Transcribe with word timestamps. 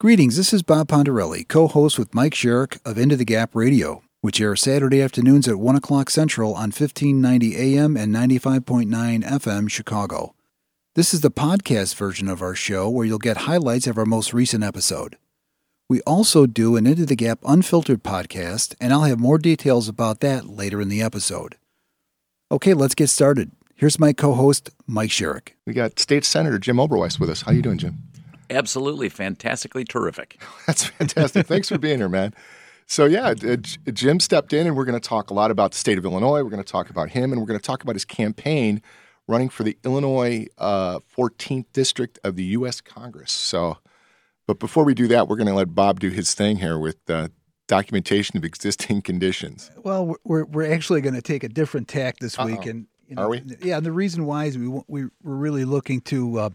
Greetings, 0.00 0.36
this 0.36 0.52
is 0.52 0.62
Bob 0.62 0.86
Ponderelli, 0.86 1.48
co 1.48 1.66
host 1.66 1.98
with 1.98 2.14
Mike 2.14 2.32
Sherrick 2.32 2.78
of 2.84 2.98
Into 2.98 3.16
the 3.16 3.24
Gap 3.24 3.52
Radio, 3.52 4.04
which 4.20 4.40
airs 4.40 4.62
Saturday 4.62 5.02
afternoons 5.02 5.48
at 5.48 5.58
1 5.58 5.74
o'clock 5.74 6.08
Central 6.08 6.54
on 6.54 6.70
1590 6.70 7.56
AM 7.56 7.96
and 7.96 8.14
95.9 8.14 9.24
FM 9.24 9.68
Chicago. 9.68 10.36
This 10.94 11.12
is 11.12 11.20
the 11.20 11.32
podcast 11.32 11.96
version 11.96 12.28
of 12.28 12.42
our 12.42 12.54
show 12.54 12.88
where 12.88 13.06
you'll 13.06 13.18
get 13.18 13.38
highlights 13.38 13.88
of 13.88 13.98
our 13.98 14.06
most 14.06 14.32
recent 14.32 14.62
episode. 14.62 15.16
We 15.88 16.00
also 16.02 16.46
do 16.46 16.76
an 16.76 16.86
Into 16.86 17.04
the 17.04 17.16
Gap 17.16 17.40
Unfiltered 17.44 18.04
podcast, 18.04 18.76
and 18.80 18.92
I'll 18.92 19.02
have 19.02 19.18
more 19.18 19.36
details 19.36 19.88
about 19.88 20.20
that 20.20 20.46
later 20.48 20.80
in 20.80 20.90
the 20.90 21.02
episode. 21.02 21.56
Okay, 22.52 22.72
let's 22.72 22.94
get 22.94 23.08
started. 23.10 23.50
Here's 23.74 23.98
my 23.98 24.12
co 24.12 24.34
host, 24.34 24.70
Mike 24.86 25.10
Sherrick. 25.10 25.54
We 25.66 25.72
got 25.72 25.98
State 25.98 26.24
Senator 26.24 26.60
Jim 26.60 26.76
Oberweis 26.76 27.18
with 27.18 27.30
us. 27.30 27.42
How 27.42 27.50
are 27.50 27.54
you 27.54 27.62
doing, 27.62 27.78
Jim? 27.78 27.98
Absolutely 28.50 29.08
fantastically 29.08 29.84
terrific. 29.84 30.42
That's 30.66 30.84
fantastic. 30.84 31.46
Thanks 31.46 31.68
for 31.68 31.78
being 31.78 31.98
here, 31.98 32.08
man. 32.08 32.34
So 32.86 33.04
yeah, 33.04 33.34
uh, 33.46 33.56
Jim 33.92 34.18
stepped 34.18 34.52
in, 34.54 34.66
and 34.66 34.74
we're 34.74 34.86
going 34.86 34.98
to 34.98 35.08
talk 35.08 35.30
a 35.30 35.34
lot 35.34 35.50
about 35.50 35.72
the 35.72 35.78
state 35.78 35.98
of 35.98 36.04
Illinois. 36.06 36.42
We're 36.42 36.50
going 36.50 36.62
to 36.62 36.72
talk 36.72 36.88
about 36.88 37.10
him, 37.10 37.32
and 37.32 37.40
we're 37.40 37.46
going 37.46 37.60
to 37.60 37.66
talk 37.66 37.82
about 37.82 37.94
his 37.94 38.06
campaign 38.06 38.80
running 39.26 39.50
for 39.50 39.62
the 39.62 39.76
Illinois 39.84 40.46
uh, 40.56 41.00
14th 41.16 41.66
district 41.74 42.18
of 42.24 42.36
the 42.36 42.44
U.S. 42.44 42.80
Congress. 42.80 43.30
So, 43.30 43.76
but 44.46 44.58
before 44.58 44.84
we 44.84 44.94
do 44.94 45.06
that, 45.08 45.28
we're 45.28 45.36
going 45.36 45.48
to 45.48 45.54
let 45.54 45.74
Bob 45.74 46.00
do 46.00 46.08
his 46.08 46.34
thing 46.34 46.56
here 46.56 46.78
with 46.78 46.96
uh, 47.10 47.28
documentation 47.66 48.38
of 48.38 48.44
existing 48.44 49.02
conditions. 49.02 49.70
Well, 49.84 50.16
we're 50.24 50.46
we're 50.46 50.72
actually 50.72 51.02
going 51.02 51.14
to 51.14 51.22
take 51.22 51.44
a 51.44 51.48
different 51.48 51.88
tack 51.88 52.18
this 52.18 52.38
Uh-oh. 52.38 52.46
week, 52.46 52.64
and 52.64 52.86
you 53.06 53.16
know, 53.16 53.22
Are 53.22 53.28
we? 53.28 53.42
Yeah, 53.60 53.76
and 53.76 53.86
the 53.86 53.92
reason 53.92 54.24
why 54.24 54.46
is 54.46 54.58
we 54.58 54.68
we 54.68 55.04
we're 55.22 55.36
really 55.36 55.64
looking 55.64 56.00
to 56.02 56.38
uh, 56.38 56.50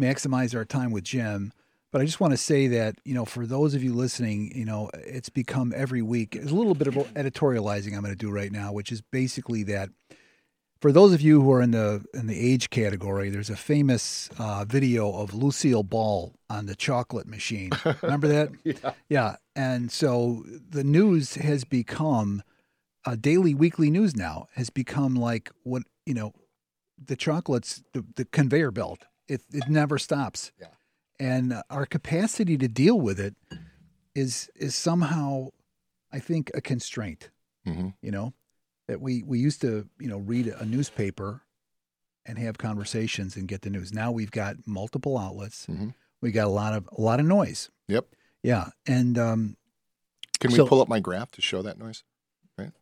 maximize 0.00 0.54
our 0.54 0.64
time 0.64 0.90
with 0.90 1.04
Jim. 1.04 1.52
But 1.92 2.00
I 2.00 2.06
just 2.06 2.20
want 2.20 2.32
to 2.32 2.36
say 2.36 2.66
that 2.68 2.96
you 3.04 3.14
know, 3.14 3.24
for 3.24 3.46
those 3.46 3.74
of 3.74 3.82
you 3.84 3.94
listening, 3.94 4.52
you 4.54 4.64
know, 4.64 4.90
it's 4.94 5.28
become 5.28 5.72
every 5.76 6.02
week. 6.02 6.32
There's 6.32 6.50
a 6.50 6.56
little 6.56 6.74
bit 6.74 6.88
of 6.88 6.94
editorializing 6.94 7.94
I'm 7.94 8.02
going 8.02 8.12
to 8.12 8.16
do 8.16 8.30
right 8.30 8.50
now, 8.50 8.72
which 8.72 8.90
is 8.90 9.00
basically 9.00 9.62
that 9.64 9.90
for 10.80 10.92
those 10.92 11.14
of 11.14 11.22
you 11.22 11.40
who 11.40 11.50
are 11.52 11.62
in 11.62 11.70
the 11.70 12.04
in 12.12 12.26
the 12.26 12.38
age 12.38 12.68
category, 12.70 13.30
there's 13.30 13.48
a 13.48 13.56
famous 13.56 14.28
uh, 14.38 14.64
video 14.64 15.12
of 15.12 15.32
Lucille 15.32 15.82
Ball 15.82 16.34
on 16.50 16.66
the 16.66 16.74
chocolate 16.74 17.26
machine. 17.26 17.70
Remember 18.02 18.28
that? 18.28 18.50
Yeah. 18.64 18.92
Yeah, 19.08 19.36
and 19.56 19.90
so 19.90 20.44
the 20.68 20.84
news 20.84 21.36
has 21.36 21.64
become 21.64 22.42
a 23.06 23.16
daily, 23.16 23.54
weekly 23.54 23.90
news 23.90 24.16
now 24.16 24.48
has 24.56 24.68
become 24.68 25.14
like 25.14 25.50
what 25.62 25.84
you 26.04 26.14
know, 26.14 26.34
the 27.02 27.16
chocolates, 27.16 27.82
the, 27.92 28.04
the 28.16 28.24
conveyor 28.24 28.70
belt. 28.70 29.04
It 29.28 29.42
it 29.52 29.68
never 29.68 29.98
stops. 29.98 30.52
Yeah. 30.60 30.68
And 31.20 31.62
our 31.70 31.86
capacity 31.86 32.58
to 32.58 32.68
deal 32.68 33.00
with 33.00 33.18
it 33.20 33.34
is 34.14 34.50
is 34.54 34.74
somehow, 34.74 35.48
I 36.12 36.18
think, 36.18 36.50
a 36.54 36.60
constraint. 36.60 37.30
hmm 37.64 37.88
You 38.02 38.10
know, 38.10 38.34
that 38.88 39.00
we 39.00 39.22
we 39.22 39.38
used 39.38 39.60
to 39.62 39.88
you 39.98 40.08
know 40.08 40.18
read 40.18 40.48
a 40.48 40.64
newspaper 40.64 41.42
and 42.26 42.38
have 42.38 42.56
conversations 42.58 43.36
and 43.36 43.46
get 43.48 43.62
the 43.62 43.70
news. 43.70 43.92
Now 43.92 44.10
we've 44.12 44.30
got 44.30 44.56
multiple 44.66 45.18
outlets. 45.18 45.66
Mhm. 45.66 45.94
We 46.20 46.32
got 46.32 46.46
a 46.46 46.50
lot 46.50 46.72
of 46.74 46.88
a 46.96 47.00
lot 47.00 47.20
of 47.20 47.26
noise. 47.26 47.70
Yep. 47.88 48.06
Yeah, 48.42 48.70
and 48.86 49.18
um, 49.18 49.56
Can 50.40 50.50
we 50.50 50.56
So- 50.58 50.66
pull 50.66 50.82
up 50.82 50.88
my 50.88 51.00
graph 51.00 51.30
to 51.32 51.40
show 51.42 51.62
that 51.62 51.78
noise? 51.78 52.02
Right? 52.58 52.72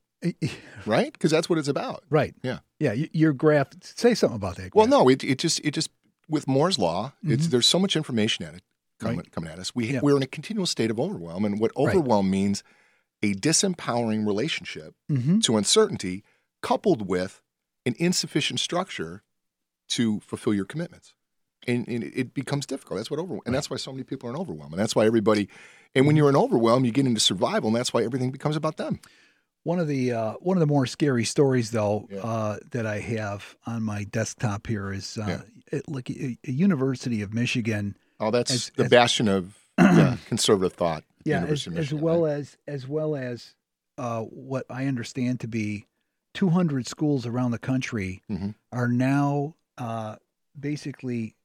Right, 0.87 1.13
because 1.13 1.31
that's 1.31 1.48
what 1.48 1.59
it's 1.59 1.69
about. 1.69 2.03
right. 2.11 2.35
Yeah. 2.43 2.61
Yeah. 2.81 2.93
Your 3.13 3.33
graph. 3.33 3.69
Say 3.83 4.15
something 4.15 4.37
about 4.37 4.57
that. 4.57 4.75
Well, 4.75 4.87
no, 4.89 5.09
it, 5.09 5.23
it 5.25 5.39
just 5.39 5.61
it 5.65 5.73
just 5.75 5.91
with 6.33 6.49
Moore's 6.49 6.79
law, 6.79 7.13
it's 7.23 7.47
Mhm. 7.47 7.51
there's 7.51 7.67
so 7.67 7.79
much 7.79 7.95
information 7.95 8.45
at 8.45 8.55
it 8.55 8.63
coming, 8.99 9.19
Right. 9.19 9.31
coming 9.31 9.51
at 9.51 9.59
us. 9.59 9.75
We 9.75 9.93
Yeah. 9.93 10.01
we're 10.03 10.17
in 10.17 10.23
a 10.23 10.27
continual 10.27 10.67
state 10.67 10.91
of 10.91 10.99
overwhelm, 10.99 11.45
and 11.45 11.61
what 11.61 11.71
Right. 11.77 11.89
overwhelm 11.95 12.31
means 12.31 12.65
a 13.23 13.35
disempowering 13.35 14.27
relationship 14.27 14.95
Mhm. 15.11 15.43
to 15.45 15.57
uncertainty, 15.57 16.25
coupled 16.63 17.07
with 17.09 17.41
an 17.87 17.95
insufficient 17.98 18.59
structure 18.61 19.23
to 19.89 20.21
fulfill 20.21 20.55
your 20.55 20.65
commitments. 20.65 21.15
And, 21.69 21.87
and 21.87 22.03
it 22.03 22.35
becomes 22.35 22.67
difficult. 22.67 22.98
That's 22.98 23.11
what 23.11 23.21
overwhelm, 23.21 23.42
and 23.47 23.55
that's 23.55 23.71
why 23.71 23.77
so 23.77 23.92
many 23.92 24.03
people 24.03 24.29
are 24.29 24.33
in 24.33 24.39
overwhelm, 24.39 24.73
and 24.73 24.81
that's 24.81 24.97
why 24.97 25.07
everybody. 25.07 25.42
And 25.95 26.03
Mm-hmm. 26.03 26.07
when 26.07 26.17
you're 26.17 26.29
in 26.31 26.37
overwhelm, 26.37 26.85
you 26.85 26.91
get 26.91 27.07
into 27.07 27.21
survival, 27.21 27.69
and 27.69 27.77
that's 27.77 27.92
why 27.92 28.03
everything 28.03 28.31
becomes 28.33 28.57
about 28.57 28.79
them. 28.79 28.98
One 29.64 29.78
of 29.78 29.86
the 29.89 30.12
uh, 30.12 30.33
one 30.40 30.56
of 30.56 30.61
the 30.61 30.67
more 30.67 30.86
scary 30.86 31.24
stories, 31.24 31.70
though, 31.70 32.08
Yeah. 32.11 32.18
uh, 32.20 32.58
that 32.73 32.84
I 32.86 32.98
have 32.98 33.56
on 33.67 33.83
my 33.83 34.05
desktop 34.05 34.67
here 34.67 34.92
is 34.92 35.17
uh, 35.18 35.24
Yeah. 35.28 35.78
it, 35.78 35.89
like 35.89 36.11
a, 36.11 36.36
a 36.46 36.50
University 36.50 37.23
of 37.23 37.33
Michigan. 37.33 37.96
Oh, 38.18 38.30
that's 38.30 38.50
As- 38.52 38.73
the 38.77 38.84
as- 38.84 38.90
bastion 38.90 39.28
of 39.28 39.56
yeah, 39.78 40.17
conservative 40.27 40.73
thought. 40.73 41.05
Yeah, 41.24 41.45
as, 41.45 41.67
University 41.67 41.78
as 41.78 41.95
well 42.02 42.24
right? 42.24 42.33
as 42.33 42.56
as 42.67 42.89
well 42.89 43.14
as 43.14 43.55
uh, 43.98 44.23
what 44.23 44.67
I 44.68 44.86
understand 44.86 45.39
to 45.40 45.48
be 45.48 45.86
200 46.34 46.86
schools 46.89 47.24
around 47.27 47.52
the 47.52 47.58
country 47.58 48.23
Mhm. 48.30 48.55
are 48.73 48.89
now 48.89 49.55
uh, 49.79 50.17
basically 50.58 51.36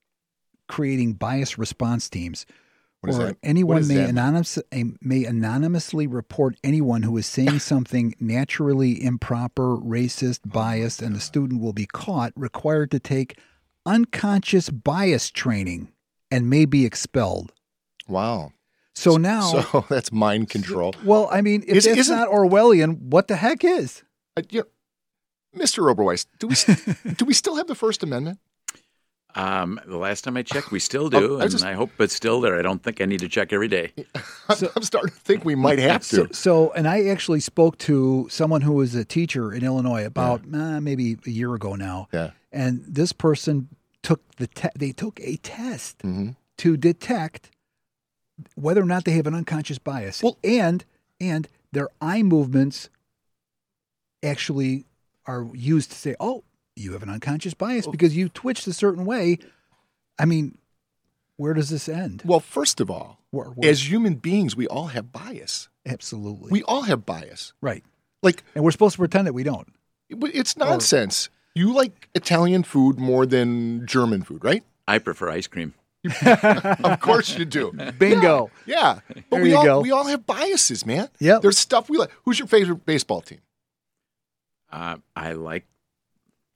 creating 0.68 1.14
bias 1.14 1.58
response 1.60 2.10
teams. 2.10 2.46
What 3.02 3.12
that? 3.18 3.38
anyone 3.44 3.88
may 3.88 4.04
anonymous 4.04 4.60
may 5.02 5.24
anonymously 5.26 6.08
report 6.08 6.56
anyone 6.64 7.04
who 7.04 7.16
is 7.18 7.26
saying 7.28 7.60
something 7.74 8.16
naturally 8.20 9.02
improper, 9.04 9.78
racist, 9.78 10.40
Oh 10.48 10.50
biased, 10.52 11.02
and 11.02 11.16
the 11.16 11.20
student 11.20 11.62
will 11.62 11.74
be 11.74 11.86
caught, 11.86 12.34
required 12.36 12.92
to 12.92 13.00
take 13.00 13.38
unconscious 13.86 14.70
bias 14.70 15.30
training, 15.30 15.90
and 16.32 16.50
may 16.50 16.66
be 16.66 16.86
expelled. 16.86 17.54
Wow. 18.08 18.52
So 18.96 19.18
now, 19.18 19.42
So 19.62 19.86
that's 19.90 20.12
mind 20.12 20.50
control. 20.50 20.96
well, 21.04 21.30
I 21.32 21.42
mean, 21.42 21.64
if 21.68 21.84
that's 21.84 21.86
isn't- 21.88 22.30
Orwellian, 22.30 23.00
what 23.00 23.28
the 23.28 23.36
heck 23.36 23.64
is? 23.64 24.04
Uh, 24.36 24.42
Mr. 25.56 25.94
Oberweis, 25.94 26.26
do 26.40 26.48
we 26.48 27.14
do 27.14 27.26
we 27.26 27.34
still 27.34 27.56
have 27.56 27.68
the 27.68 27.76
First 27.76 28.04
Amendment? 28.04 28.40
Um, 29.36 29.80
the 29.86 29.98
last 29.98 30.24
time 30.24 30.36
I 30.38 30.42
checked, 30.42 30.72
we 30.72 30.80
still 30.80 31.10
do, 31.12 31.40
I 31.40 31.44
and 31.44 31.52
just- 31.52 31.64
I 31.64 31.74
hope 31.74 31.92
it's 32.00 32.16
still 32.16 32.42
there. 32.42 32.58
I 32.58 32.62
don't 32.62 32.82
think 32.82 33.02
I 33.02 33.06
need 33.06 33.20
to 33.20 33.30
check 33.30 33.54
every 33.54 33.68
day. 33.68 33.92
I'm, 34.50 34.56
So- 34.56 34.72
I'm 34.76 34.84
starting 34.84 35.14
to 35.14 35.20
think 35.22 35.46
we 35.46 35.56
might 35.56 35.80
have 35.80 36.06
to. 36.10 36.34
so, 36.34 36.72
and 36.74 36.88
I 36.88 37.06
actually 37.06 37.40
spoke 37.40 37.78
to 37.80 38.28
someone 38.30 38.62
who 38.62 38.74
was 38.74 38.96
a 38.96 39.06
teacher 39.06 39.54
in 39.54 39.64
Illinois 39.64 40.06
about 40.06 40.42
uh, 40.54 40.82
maybe 40.82 41.18
a 41.26 41.30
year 41.30 41.54
ago 41.54 41.76
now, 41.76 42.08
Yeah. 42.14 42.32
and 42.52 42.84
this 42.88 43.12
person 43.14 43.70
took 44.04 44.22
the 44.38 44.48
te- 44.48 44.70
they 44.78 44.92
took 44.92 45.20
a 45.22 45.36
test 45.38 46.02
hmm 46.02 46.30
to 46.58 46.76
detect 46.76 47.52
whether 48.56 48.82
or 48.82 48.86
not 48.86 49.06
they 49.06 49.12
have 49.12 49.28
an 49.28 49.36
unconscious 49.36 49.78
bias, 49.78 50.24
Well- 50.24 50.38
and 50.44 50.84
and 51.20 51.48
their 51.72 51.90
eye 52.02 52.24
movements 52.24 52.90
actually 54.24 54.86
are 55.26 55.48
used 55.54 55.92
to 55.92 55.98
say, 55.98 56.16
"Oh, 56.20 56.44
you 56.78 56.94
have 56.94 57.04
an 57.04 57.10
unconscious 57.10 57.54
bias 57.54 57.88
because 57.88 58.16
you 58.16 58.30
twitched 58.30 58.68
a 58.68 58.74
certain 58.74 59.06
way." 59.06 59.40
I 60.20 60.26
mean, 60.26 60.58
where 61.36 61.54
does 61.54 61.70
this 61.70 61.88
end? 61.88 62.24
Well, 62.26 62.40
first 62.40 62.80
of 62.82 62.90
all, 62.90 63.20
Where- 63.32 63.50
where- 63.50 63.70
as 63.70 63.90
human 63.92 64.16
beings, 64.16 64.56
we 64.56 64.68
all 64.68 64.88
have 64.88 65.12
bias. 65.12 65.70
absolutely 65.86 66.52
We 66.52 66.64
all 66.64 66.82
have 66.84 67.06
bias. 67.06 67.54
right, 67.62 67.84
Like 68.24 68.44
and 68.56 68.64
we're 68.64 68.72
supposed 68.72 68.94
to 68.96 69.00
pretend 69.00 69.28
that 69.28 69.34
we 69.34 69.44
don't. 69.44 69.68
it- 70.10 70.18
it's 70.34 70.58
nonsense. 70.58 71.30
You 71.56 71.74
like 71.74 72.10
Italian 72.14 72.64
food 72.64 73.00
more 73.00 73.26
than 73.26 73.86
German 73.88 74.22
food, 74.24 74.44
right? 74.44 74.64
I 74.88 75.00
prefer 75.00 75.30
ice 75.30 75.48
cream. 75.48 75.74
Of 76.26 77.00
course 77.02 77.38
you 77.38 77.46
do. 77.46 77.72
Bingo. 78.00 78.50
Yeah, 78.66 79.00
but 79.08 79.24
There 79.32 79.42
we 79.42 79.50
you 79.52 79.58
all 79.58 79.64
go. 79.66 79.82
we 79.82 79.92
all 79.92 80.06
have 80.06 80.26
biases, 80.26 80.86
man. 80.86 81.10
Yeah. 81.20 81.40
There's 81.40 81.58
stuff 81.58 81.90
we 81.90 81.98
like. 81.98 82.12
Who's 82.26 82.40
your 82.40 82.48
favorite 82.48 82.86
baseball 82.86 83.22
team? 83.22 83.40
Uh, 84.72 84.98
I 85.16 85.34
like 85.34 85.66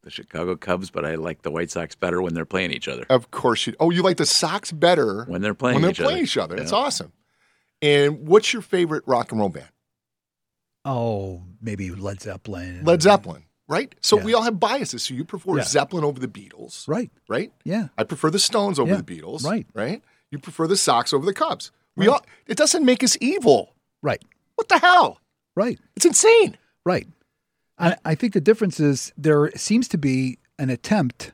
the 0.03 0.09
Chicago 0.09 0.56
Cubs, 0.56 0.89
but 0.89 1.06
I 1.06 1.16
like 1.16 1.44
the 1.44 1.51
White 1.51 1.69
Sox 1.72 1.94
better 1.95 2.22
when 2.22 2.34
they're 2.34 2.45
playing 2.45 2.72
each 2.72 2.88
other. 2.88 3.06
Of 3.09 3.31
course 3.31 3.67
you. 3.67 3.75
Oh, 3.79 3.89
you 3.91 4.01
like 4.01 4.17
the 4.17 4.25
Sox 4.25 4.72
better 4.72 5.25
When 5.25 5.41
they're 5.41 5.53
playing 5.53 5.75
when 5.75 5.81
they're 5.84 5.91
each 5.91 5.97
playing 5.97 6.12
other. 6.17 6.23
each 6.23 6.38
other. 6.38 6.56
That's 6.56 6.72
Yeah. 6.72 6.78
awesome. 6.78 7.12
And 7.81 8.28
what's 8.28 8.52
your 8.53 8.61
favorite 8.61 9.03
rock 9.05 9.31
and 9.31 9.40
roll 9.40 9.49
band? 9.49 9.70
Oh, 10.84 11.43
maybe 11.61 11.91
Led 11.91 12.22
Zeppelin. 12.22 12.84
Led 12.84 13.02
Zeppelin, 13.02 13.43
right? 13.67 13.93
So 14.02 14.17
Yeah. 14.17 14.23
we 14.23 14.34
all 14.34 14.41
have 14.43 14.59
biases. 14.59 15.03
So 15.03 15.14
you 15.14 15.23
prefer 15.23 15.58
Yeah. 15.58 15.64
Zeppelin 15.64 16.03
over 16.03 16.20
the 16.20 16.28
Beatles, 16.28 16.87
Right. 16.87 17.11
right? 17.28 17.52
Yeah. 17.64 17.90
I 17.97 18.03
prefer 18.03 18.29
the 18.31 18.40
Stones 18.40 18.79
over 18.79 18.91
Yeah. 18.91 19.02
the 19.02 19.03
Beatles, 19.03 19.46
Right. 19.46 19.67
Right? 19.73 20.03
You 20.31 20.40
prefer 20.40 20.66
the 20.67 20.78
Sox 20.78 21.14
over 21.14 21.26
the 21.26 21.34
Cubs. 21.34 21.72
We 21.96 22.08
Right. 22.08 22.14
all. 22.14 22.26
It 22.47 22.58
doesn't 22.58 22.84
make 22.85 23.03
us 23.03 23.17
evil. 23.22 23.76
Right. 24.02 24.23
What 24.55 24.70
the 24.70 24.79
hell? 24.79 25.20
Right. 25.55 25.79
It's 25.96 26.05
insane. 26.05 26.58
Right. 26.85 27.08
I, 27.81 27.97
I 28.05 28.16
think 28.16 28.33
the 28.33 28.41
difference 28.41 28.79
is 28.79 29.11
there 29.17 29.51
seems 29.55 29.87
to 29.89 29.97
be 29.97 30.37
an 30.59 30.69
attempt, 30.69 31.31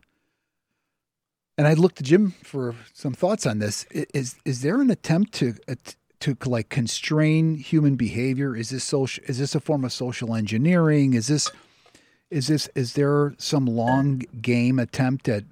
and 1.57 1.67
I 1.67 1.73
looked 1.73 1.97
to 1.97 2.03
Jim 2.03 2.31
for 2.43 2.73
some 2.93 3.13
thoughts 3.13 3.45
on 3.45 3.59
this. 3.59 3.85
Is 3.91 4.35
is 4.45 4.61
there 4.61 4.79
an 4.81 4.89
attempt 4.89 5.33
to 5.33 5.55
uh, 5.67 5.75
to 6.21 6.37
like 6.45 6.69
constrain 6.69 7.55
human 7.55 7.95
behavior? 7.95 8.55
Is 8.55 8.69
this 8.69 8.85
social? 8.85 9.23
Is 9.27 9.39
this 9.39 9.55
a 9.55 9.59
form 9.59 9.83
of 9.83 9.91
social 9.91 10.33
engineering? 10.33 11.13
Is 11.13 11.27
this 11.27 11.51
is 12.31 12.47
this 12.47 12.69
is 12.75 12.93
there 12.93 13.35
some 13.37 13.65
long 13.65 14.19
game 14.41 14.79
attempt 14.79 15.27
at 15.27 15.43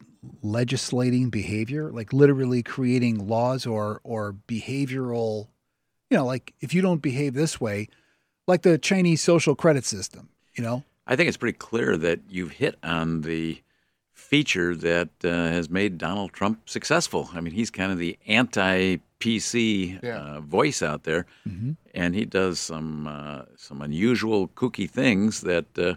legislating 0.42 1.30
behavior, 1.30 1.92
like 1.92 2.14
literally 2.14 2.64
creating 2.64 3.28
laws 3.28 3.66
or 3.66 4.00
or 4.04 4.34
behavioral, 4.48 5.50
you 6.10 6.18
know, 6.18 6.26
like 6.26 6.54
if 6.62 6.74
you 6.74 6.82
don't 6.82 7.02
behave 7.02 7.34
this 7.34 7.60
way, 7.60 7.90
like 8.48 8.62
the 8.62 8.78
Chinese 8.78 9.22
social 9.22 9.56
credit 9.56 9.84
system, 9.84 10.30
you 10.56 10.64
know. 10.64 10.84
I 11.08 11.16
think 11.16 11.28
it's 11.28 11.38
pretty 11.38 11.58
clear 11.58 11.98
that 11.98 12.20
you've 12.30 12.52
hit 12.52 12.78
on 12.84 13.22
the 13.22 13.62
feature 14.14 14.76
that 14.76 15.10
uh, 15.24 15.28
has 15.30 15.70
made 15.70 15.98
Donald 16.00 16.34
Trump 16.34 16.68
successful. 16.68 17.30
I 17.34 17.42
mean, 17.42 17.54
he's 17.54 17.70
kind 17.70 17.92
of 17.92 17.98
the 18.00 18.18
anti-PC 18.28 20.00
Yeah. 20.04 20.18
uh, 20.20 20.42
voice 20.42 20.82
out 20.82 21.04
there, 21.04 21.26
and 21.94 22.16
he 22.16 22.26
does 22.26 22.60
some 22.60 23.08
uh, 23.08 23.44
some 23.58 23.82
unusual, 23.82 24.48
kooky 24.50 24.90
things 24.90 25.42
that 25.42 25.66
uh, 25.78 25.96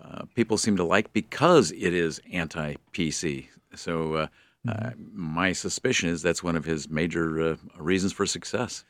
uh, 0.00 0.24
people 0.34 0.56
seem 0.58 0.76
to 0.76 0.84
like 0.84 1.12
because 1.12 1.70
it 1.72 1.92
is 1.94 2.20
anti-PC. 2.32 3.46
So, 3.74 4.14
uh, 4.14 4.26
uh, 4.68 4.90
my 5.12 5.52
suspicion 5.52 6.08
is 6.08 6.22
that's 6.22 6.42
one 6.42 6.56
of 6.56 6.64
his 6.64 6.88
major 6.88 7.52
uh, 7.52 7.56
reasons 7.78 8.12
for 8.12 8.26
success. 8.26 8.84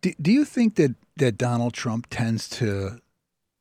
Do, 0.00 0.12
do 0.20 0.30
you 0.32 0.44
think 0.44 0.76
that 0.76 0.94
that 1.16 1.36
Donald 1.38 1.72
Trump 1.74 2.06
tends 2.10 2.48
to 2.50 2.98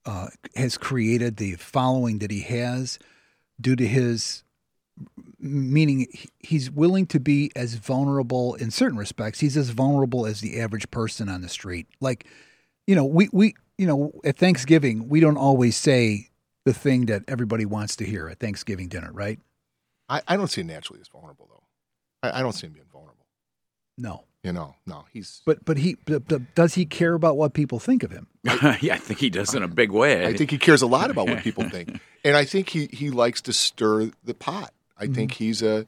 uh, 0.07 0.27
has 0.55 0.77
created 0.77 1.37
the 1.37 1.53
following 1.55 2.19
that 2.19 2.31
he 2.31 2.41
has 2.41 2.97
due 3.61 3.75
to 3.75 3.85
his 3.85 4.43
meaning 5.37 6.07
he's 6.39 6.71
willing 6.71 7.05
to 7.05 7.19
be 7.19 7.51
as 7.55 7.75
vulnerable 7.75 8.55
in 8.55 8.71
certain 8.71 8.97
respects 8.97 9.39
he's 9.39 9.55
as 9.55 9.69
vulnerable 9.69 10.25
as 10.25 10.41
the 10.41 10.59
average 10.59 10.89
person 10.89 11.29
on 11.29 11.41
the 11.41 11.49
street 11.49 11.85
like 12.01 12.25
you 12.87 12.95
know 12.95 13.05
we 13.05 13.29
we 13.31 13.53
you 13.77 13.85
know 13.85 14.11
at 14.23 14.37
Thanksgiving 14.37 15.07
we 15.07 15.19
don't 15.19 15.37
always 15.37 15.77
say 15.77 16.29
the 16.65 16.73
thing 16.73 17.05
that 17.05 17.21
everybody 17.27 17.63
wants 17.63 17.95
to 17.97 18.05
hear 18.05 18.27
at 18.27 18.39
Thanksgiving 18.39 18.87
dinner 18.87 19.11
right 19.13 19.39
I, 20.09 20.21
I 20.27 20.37
don't 20.37 20.47
see 20.47 20.61
him 20.61 20.67
naturally 20.67 21.01
as 21.01 21.07
vulnerable 21.07 21.47
though. 21.49 21.63
I, 22.27 22.39
I 22.39 22.41
don't 22.41 22.53
see 22.53 22.67
him 22.67 22.73
being 22.73 22.87
vulnerable. 22.91 23.26
No 23.97 24.23
You 24.43 24.53
know, 24.53 24.75
no, 24.85 25.05
he's. 25.11 25.41
but 25.45 25.65
but 25.65 25.77
he 25.77 25.97
but, 26.05 26.27
but 26.27 26.55
does 26.55 26.75
he 26.75 26.85
care 26.85 27.13
about 27.13 27.37
what 27.37 27.53
people 27.53 27.79
think 27.79 28.03
of 28.03 28.11
him 28.11 28.27
yeah, 28.81 28.93
I 28.93 28.97
think 28.97 29.19
he 29.19 29.29
does 29.29 29.53
in 29.53 29.63
a 29.63 29.67
big 29.67 29.91
way. 29.91 30.25
I 30.25 30.33
think 30.33 30.51
he 30.51 30.57
cares 30.57 30.81
a 30.81 30.87
lot 30.87 31.09
about 31.11 31.27
what 31.27 31.39
people 31.43 31.69
think, 31.69 31.99
and 32.23 32.35
I 32.35 32.45
think 32.45 32.69
he 32.69 32.87
he 32.91 33.09
likes 33.09 33.41
to 33.41 33.53
stir 33.53 34.11
the 34.23 34.33
pot. 34.33 34.73
I 34.97 35.05
mm-hmm. 35.05 35.13
think 35.13 35.31
he's 35.33 35.61
a 35.61 35.85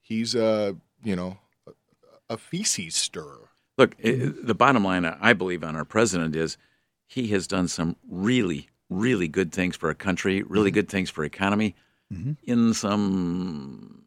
he's 0.00 0.34
a 0.34 0.76
you 1.04 1.14
know 1.14 1.38
a, 1.66 2.34
a 2.34 2.36
feces 2.38 2.94
stirrer. 2.94 3.50
Look, 3.78 3.94
i 4.04 4.32
the 4.42 4.54
bottom 4.54 4.84
line, 4.84 5.04
uh, 5.04 5.16
I 5.20 5.32
believe, 5.32 5.62
on 5.62 5.76
our 5.76 5.84
president 5.84 6.34
is 6.34 6.58
he 7.06 7.28
has 7.28 7.46
done 7.46 7.68
some 7.68 7.96
really, 8.08 8.68
really 8.88 9.28
good 9.28 9.52
things 9.52 9.76
for 9.76 9.88
our 9.88 9.94
country, 9.94 10.42
really 10.42 10.70
mm-hmm. 10.70 10.74
good 10.74 10.88
things 10.88 11.10
for 11.10 11.24
economy, 11.24 11.76
mm-hmm. 12.12 12.32
in 12.42 12.74
some 12.74 14.02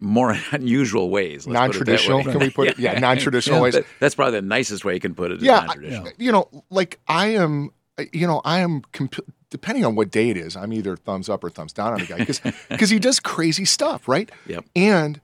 more 0.00 0.36
unusual 0.52 1.10
ways. 1.10 1.46
let's 1.46 1.76
put 1.78 1.88
it 1.88 1.90
that 1.90 1.92
Non-traditional, 2.02 2.18
way. 2.18 2.24
can 2.24 2.38
we 2.38 2.50
put 2.50 2.68
it? 2.68 2.78
Yeah, 2.78 2.98
non-traditional 2.98 3.60
ways. 3.60 3.74
That- 3.74 3.86
That's 4.00 4.14
probably 4.14 4.40
the 4.40 4.46
nicest 4.46 4.84
way 4.84 4.94
you 4.94 5.00
can 5.00 5.14
put 5.14 5.30
it. 5.32 5.40
Yeah, 5.40 5.60
non-traditional. 5.60 6.08
you 6.18 6.32
know, 6.32 6.48
like 6.70 6.98
I 7.08 7.28
am, 7.28 7.70
you 8.12 8.26
know, 8.26 8.40
I 8.44 8.60
am. 8.60 8.82
Comp- 8.92 9.24
depending 9.50 9.84
on 9.84 9.96
what 9.96 10.10
day 10.10 10.30
it 10.30 10.36
is, 10.36 10.56
I'm 10.56 10.72
either 10.72 10.96
thumbs 10.96 11.28
up 11.28 11.42
or 11.44 11.50
thumbs 11.50 11.72
down 11.72 11.92
on 11.94 11.98
the 12.00 12.06
guy 12.06 12.24
because 12.68 12.90
he 12.90 12.98
does 12.98 13.18
crazy 13.20 13.64
stuff, 13.64 14.06
right? 14.08 14.30
Yep. 14.46 14.64
And 14.76 15.20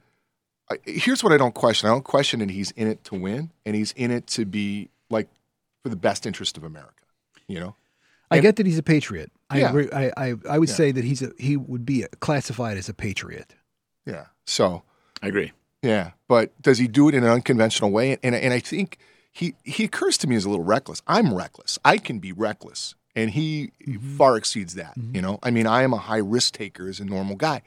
I, 0.70 0.78
here's 0.84 1.22
what 1.22 1.32
I 1.32 1.36
don't 1.36 1.54
question: 1.54 1.88
I 1.88 1.92
don't 1.92 2.04
question 2.04 2.40
that 2.40 2.50
he's 2.50 2.70
in 2.72 2.88
it 2.88 3.04
to 3.04 3.14
win, 3.14 3.52
and 3.64 3.74
he's 3.76 3.92
in 3.92 4.10
it 4.10 4.26
to 4.28 4.44
be 4.44 4.90
like 5.10 5.28
for 5.82 5.88
the 5.88 5.96
best 5.96 6.26
interest 6.26 6.56
of 6.56 6.64
America. 6.64 6.92
You 7.48 7.60
know, 7.60 7.76
I 8.30 8.40
get 8.40 8.56
that 8.56 8.66
he's 8.66 8.78
a 8.78 8.82
patriot. 8.82 9.30
I 9.48 9.60
Yeah. 9.60 9.68
agree. 9.68 9.88
I 9.92 10.10
I, 10.16 10.34
I 10.50 10.58
would 10.58 10.68
Yeah. 10.68 10.74
say 10.74 10.90
that 10.92 11.04
he's 11.04 11.22
a 11.22 11.30
he 11.38 11.56
would 11.56 11.86
be 11.86 12.04
classified 12.20 12.76
as 12.76 12.88
a 12.88 12.94
patriot. 12.94 13.54
Yeah. 14.06 14.26
So 14.46 14.82
I 15.22 15.28
agree. 15.28 15.52
yeah, 15.82 16.12
but 16.28 16.50
does 16.62 16.78
he 16.78 16.86
do 16.88 17.08
it 17.08 17.14
in 17.14 17.24
an 17.24 17.30
unconventional 17.30 17.90
way? 17.90 18.16
And 18.22 18.34
and 18.34 18.54
I 18.54 18.60
think 18.60 18.98
he 19.32 19.54
he 19.64 19.84
occurs 19.84 20.16
to 20.18 20.26
me 20.26 20.36
as 20.36 20.44
a 20.44 20.50
little 20.50 20.64
reckless. 20.64 21.02
I'm 21.06 21.34
reckless. 21.34 21.78
I 21.84 21.98
can 21.98 22.18
be 22.18 22.32
reckless, 22.32 22.94
and 23.14 23.30
he 23.30 23.72
far 24.16 24.36
exceeds 24.36 24.74
that. 24.74 24.94
You 25.12 25.20
know, 25.20 25.38
I 25.42 25.50
mean, 25.50 25.66
I 25.66 25.82
am 25.82 25.92
a 25.92 25.98
high 25.98 26.18
risk 26.18 26.54
taker 26.54 26.88
as 26.88 27.00
a 27.00 27.04
normal 27.04 27.36
guy, 27.36 27.62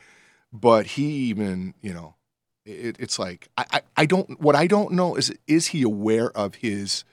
but 0.52 0.86
he 0.88 1.04
even 1.30 1.74
you 1.82 1.94
know, 1.94 2.16
it, 2.66 2.96
it's 3.00 3.20
like 3.20 3.50
I, 3.58 3.66
I 3.72 3.82
I 3.98 4.06
don't 4.06 4.40
what 4.42 4.56
I 4.56 4.68
don't 4.68 4.94
know 4.94 5.16
is 5.16 5.34
is 5.48 5.68
he 5.68 5.84
aware 5.84 6.32
of 6.32 6.56
his 6.56 7.04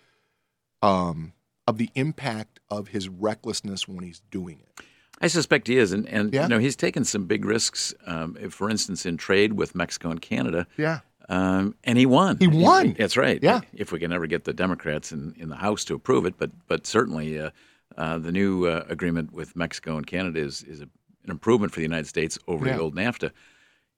um 0.82 1.32
of 1.66 1.78
the 1.78 1.90
impact 1.94 2.60
of 2.70 2.88
his 2.88 3.08
recklessness 3.08 3.88
when 3.88 4.04
he's 4.04 4.22
doing 4.30 4.60
it. 4.60 4.84
I 5.20 5.28
suspect 5.28 5.68
he 5.68 5.78
is, 5.78 5.92
and, 5.92 6.06
and 6.08 6.32
Yeah. 6.32 6.42
you 6.44 6.48
know 6.48 6.58
he's 6.58 6.76
taken 6.76 7.04
some 7.04 7.26
big 7.26 7.44
risks. 7.44 7.94
Um, 8.06 8.36
if, 8.40 8.52
for 8.52 8.68
instance, 8.70 9.06
in 9.06 9.16
trade 9.16 9.54
with 9.54 9.74
Mexico 9.74 10.10
and 10.10 10.20
Canada, 10.20 10.66
Yeah. 10.76 11.00
um, 11.28 11.74
and 11.84 11.96
he 11.98 12.04
won. 12.06 12.36
He 12.38 12.48
won. 12.48 12.94
That's 12.98 13.16
right. 13.16 13.42
Yeah. 13.42 13.60
If 13.72 13.92
we 13.92 13.98
can 13.98 14.12
ever 14.12 14.26
get 14.26 14.44
the 14.44 14.52
Democrats 14.52 15.12
in, 15.12 15.34
in 15.38 15.48
the 15.48 15.56
House 15.56 15.84
to 15.86 15.94
approve 15.94 16.26
it, 16.26 16.34
but 16.38 16.50
but 16.68 16.86
certainly 16.86 17.38
uh, 17.40 17.50
uh, 17.96 18.18
the 18.18 18.30
new 18.32 18.66
uh, 18.66 18.84
agreement 18.88 19.32
with 19.32 19.56
Mexico 19.56 19.96
and 19.96 20.06
Canada 20.06 20.40
is 20.40 20.62
is 20.64 20.80
a, 20.80 20.88
an 21.24 21.30
improvement 21.30 21.72
for 21.72 21.80
the 21.80 21.84
United 21.86 22.06
States 22.06 22.38
over 22.46 22.66
Yeah. 22.66 22.76
the 22.76 22.82
old 22.82 22.94
NAFTA. 22.94 23.30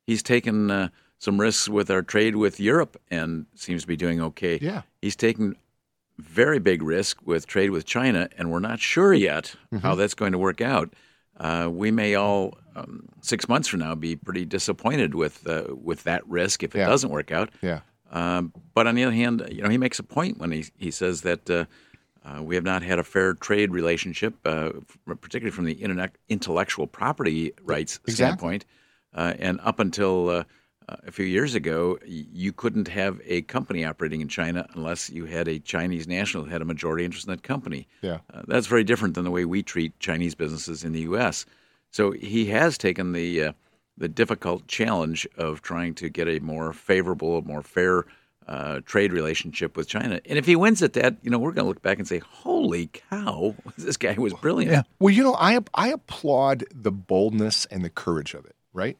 He's 0.07 0.23
taken 0.23 0.71
uh, 0.71 0.89
some 1.19 1.41
risks 1.41 1.69
with 1.69 1.91
our 1.91 2.03
trade 2.03 2.37
with 2.37 2.61
Europe 2.61 2.97
and 3.11 3.47
seems 3.55 3.83
to 3.83 3.89
be 3.89 3.97
doing 3.97 4.21
okay. 4.23 4.59
Yeah. 4.63 4.83
He's 5.03 5.17
taken 5.17 5.57
very 6.17 6.59
big 6.61 6.83
risk 6.83 7.19
with 7.27 7.47
trade 7.47 7.71
with 7.71 7.85
China, 7.87 8.29
and 8.39 8.51
we're 8.51 8.61
not 8.61 8.79
sure 8.81 9.13
yet 9.13 9.55
Mm-hmm. 9.73 9.79
how 9.87 9.95
that's 9.97 10.15
going 10.15 10.33
to 10.33 10.39
work 10.39 10.61
out. 10.61 10.95
Uh, 11.39 11.69
we 11.73 11.91
may 11.91 12.15
all 12.15 12.59
um, 12.75 13.09
six 13.21 13.49
months 13.49 13.69
from 13.69 13.81
now 13.81 13.95
be 13.95 14.17
pretty 14.17 14.45
disappointed 14.45 15.15
with 15.15 15.47
uh, 15.47 15.65
with 15.75 16.03
that 16.05 16.27
risk 16.29 16.63
if 16.63 16.75
it 16.75 16.79
Yeah. 16.79 16.89
doesn't 16.89 17.11
work 17.11 17.31
out. 17.31 17.51
Yeah. 17.63 17.81
Um, 18.11 18.53
but 18.75 18.87
on 18.87 18.95
the 18.95 19.05
other 19.05 19.15
hand, 19.15 19.47
you 19.51 19.63
know, 19.63 19.69
he 19.69 19.79
makes 19.79 19.99
a 19.99 20.03
point 20.03 20.39
when 20.39 20.51
he 20.53 20.65
he 20.77 20.91
says 20.91 21.21
that 21.23 21.49
uh, 21.51 21.65
uh, 22.25 22.43
we 22.43 22.55
have 22.55 22.65
not 22.65 22.83
had 22.83 22.99
a 22.99 23.05
fair 23.05 23.35
trade 23.35 23.71
relationship, 23.71 24.35
uh, 24.45 24.71
particularly 25.07 25.51
from 25.51 25.65
the 25.65 25.73
internet, 25.75 26.17
intellectual 26.29 26.87
property 26.87 27.53
rights 27.63 28.01
Exactly. 28.07 28.15
standpoint. 28.15 28.65
Uh, 29.15 29.35
and 29.39 29.61
up 29.63 29.79
until 29.81 30.45
uh, 30.89 30.97
a 31.07 31.11
few 31.13 31.25
years 31.27 31.55
ago, 31.55 31.99
y- 32.03 32.27
you 32.33 32.53
couldn't 32.53 32.89
have 32.89 33.21
a 33.25 33.43
company 33.43 33.85
operating 33.85 34.21
in 34.21 34.29
China 34.29 34.67
unless 34.75 35.11
you 35.11 35.27
had 35.27 35.49
a 35.49 35.59
Chinese 35.59 36.07
national 36.09 36.45
who 36.45 36.51
had 36.51 36.63
a 36.63 36.65
majority 36.65 37.05
interest 37.05 37.27
in 37.27 37.31
that 37.33 37.43
company. 37.43 37.87
Yeah. 38.03 38.19
Uh, 38.33 38.43
that's 38.47 38.67
very 38.67 38.85
different 38.85 39.15
than 39.15 39.25
the 39.25 39.31
way 39.31 39.45
we 39.45 39.63
treat 39.63 39.99
Chinese 40.01 40.35
businesses 40.35 40.85
in 40.85 40.93
the 40.93 41.01
U.S. 41.03 41.45
So 41.91 42.13
he 42.13 42.47
has 42.47 42.79
taken 42.79 43.13
the 43.13 43.45
uh, 43.45 43.53
the 43.97 44.09
difficult 44.09 44.67
challenge 44.69 45.27
of 45.37 45.61
trying 45.63 45.95
to 45.95 46.09
get 46.09 46.29
a 46.29 46.39
more 46.39 46.73
favorable, 46.73 47.43
more 47.43 47.63
fair 47.63 48.05
uh, 48.47 48.81
trade 48.87 49.13
relationship 49.13 49.77
with 49.77 49.89
China. 49.89 50.21
And 50.25 50.39
if 50.39 50.47
he 50.47 50.55
wins 50.57 50.83
at 50.83 50.93
that, 50.95 51.17
you 51.23 51.31
know, 51.31 51.39
we're 51.39 51.51
going 51.53 51.65
to 51.65 51.69
look 51.69 51.83
back 51.83 51.99
and 51.99 52.07
say, 52.07 52.19
"Holy 52.21 52.87
cow, 52.87 53.55
this 53.77 53.97
guy 53.97 54.15
was 54.17 54.33
brilliant." 54.35 54.73
Yeah. 54.73 54.83
Well, 55.01 55.13
you 55.13 55.23
know, 55.25 55.35
I 55.35 55.59
I 55.75 55.89
applaud 55.89 56.65
the 56.75 56.93
boldness 56.93 57.67
and 57.67 57.85
the 57.85 57.91
courage 57.91 58.35
of 58.35 58.45
it, 58.47 58.55
right? 58.73 58.97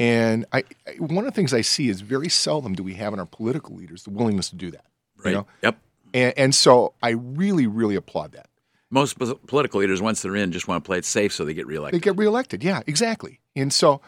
And 0.00 0.46
I, 0.50 0.64
I 0.88 0.92
one 0.98 1.18
of 1.18 1.24
the 1.26 1.36
things 1.36 1.52
I 1.52 1.60
see 1.60 1.90
is 1.90 2.00
very 2.00 2.30
seldom 2.30 2.74
do 2.74 2.82
we 2.82 2.94
have 2.94 3.12
in 3.12 3.20
our 3.20 3.26
political 3.26 3.76
leaders 3.76 4.04
the 4.04 4.10
willingness 4.10 4.48
to 4.48 4.56
do 4.56 4.70
that. 4.70 4.86
Right. 5.18 5.30
You 5.30 5.36
know? 5.36 5.46
Yep. 5.62 5.78
And, 6.14 6.34
and 6.38 6.54
so 6.54 6.94
I 7.02 7.10
really, 7.10 7.66
really 7.66 7.96
applaud 7.96 8.32
that. 8.32 8.48
Most 8.88 9.18
political 9.46 9.78
leaders, 9.78 10.02
once 10.02 10.22
they're 10.22 10.34
in, 10.34 10.50
just 10.50 10.66
want 10.66 10.82
to 10.82 10.88
play 10.88 10.98
it 10.98 11.04
safe 11.04 11.32
so 11.32 11.44
they 11.44 11.54
get 11.54 11.66
reelected. 11.66 12.00
They 12.00 12.02
get 12.02 12.16
reelected. 12.16 12.64
Yeah, 12.64 12.80
exactly. 12.88 13.38
And 13.54 13.72
so, 13.72 14.00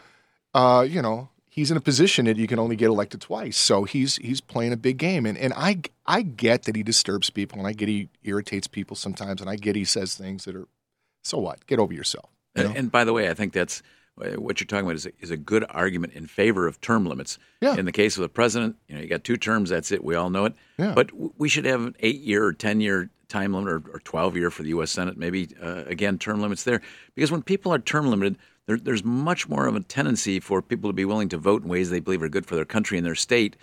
uh, 0.53 0.85
you 0.89 1.01
know, 1.01 1.29
he's 1.47 1.69
in 1.69 1.77
a 1.77 1.81
position 1.81 2.25
that 2.25 2.35
you 2.37 2.47
can 2.47 2.57
only 2.57 2.75
get 2.75 2.87
elected 2.87 3.21
twice. 3.21 3.55
So 3.55 3.83
he's 3.83 4.15
he's 4.17 4.41
playing 4.41 4.73
a 4.73 4.77
big 4.77 4.97
game. 4.97 5.25
And 5.27 5.37
and 5.37 5.53
I 5.55 5.81
I 6.07 6.23
get 6.23 6.63
that 6.63 6.75
he 6.75 6.81
disturbs 6.81 7.29
people, 7.29 7.59
and 7.59 7.67
I 7.67 7.71
get 7.73 7.87
he 7.87 8.09
irritates 8.23 8.67
people 8.67 8.95
sometimes, 8.95 9.39
and 9.39 9.49
I 9.49 9.55
get 9.55 9.75
he 9.75 9.85
says 9.85 10.15
things 10.15 10.45
that 10.45 10.55
are, 10.55 10.67
so 11.23 11.37
what? 11.37 11.65
Get 11.67 11.79
over 11.79 11.93
yourself. 11.93 12.29
you 12.55 12.63
know? 12.63 12.69
And, 12.69 12.77
and 12.77 12.91
by 12.91 13.05
the 13.05 13.13
way, 13.13 13.29
I 13.29 13.35
think 13.35 13.53
that's 13.53 13.83
what 14.15 14.59
you're 14.59 14.67
talking 14.67 14.85
about 14.85 14.95
is 14.95 15.05
a, 15.05 15.11
is 15.19 15.31
a 15.31 15.37
good 15.37 15.65
argument 15.69 16.13
in 16.13 16.27
favor 16.27 16.67
of 16.67 16.79
term 16.81 17.05
limits. 17.05 17.39
Yeah. 17.61 17.75
In 17.75 17.85
the 17.85 17.91
case 17.91 18.15
of 18.15 18.21
the 18.21 18.29
president, 18.29 18.75
you 18.87 18.95
know, 18.95 19.01
you 19.01 19.07
got 19.07 19.23
two 19.23 19.37
terms. 19.37 19.69
That's 19.69 19.91
it. 19.91 20.03
We 20.03 20.15
all 20.15 20.29
know 20.29 20.45
it. 20.45 20.53
Yeah. 20.77 20.93
But 20.93 21.07
w- 21.07 21.33
we 21.37 21.49
should 21.49 21.65
have 21.65 21.81
an 21.81 21.95
eight-year 21.99 22.43
or 22.43 22.53
ten-year 22.53 23.09
time 23.27 23.53
limit, 23.53 23.69
or, 23.73 23.95
or 23.95 23.99
twelve-year 23.99 24.51
for 24.51 24.63
the 24.63 24.69
U.S. 24.69 24.91
Senate. 24.91 25.17
Maybe 25.17 25.49
uh, 25.61 25.83
again 25.85 26.19
term 26.19 26.41
limits 26.41 26.63
there, 26.63 26.81
because 27.15 27.31
when 27.31 27.41
people 27.41 27.73
are 27.73 27.79
term 27.79 28.07
limited, 28.07 28.37
there, 28.67 28.77
there's 28.77 29.03
much 29.03 29.49
more 29.49 29.65
of 29.65 29.75
a 29.75 29.81
tendency 29.81 30.39
for 30.39 30.61
people 30.61 30.89
to 30.89 30.93
be 30.93 31.05
willing 31.05 31.29
to 31.29 31.37
vote 31.37 31.63
in 31.63 31.69
ways 31.69 31.89
they 31.89 31.99
believe 31.99 32.21
are 32.21 32.29
good 32.29 32.45
for 32.45 32.55
their 32.55 32.65
country 32.65 32.97
and 32.97 33.05
their 33.05 33.15
state. 33.15 33.57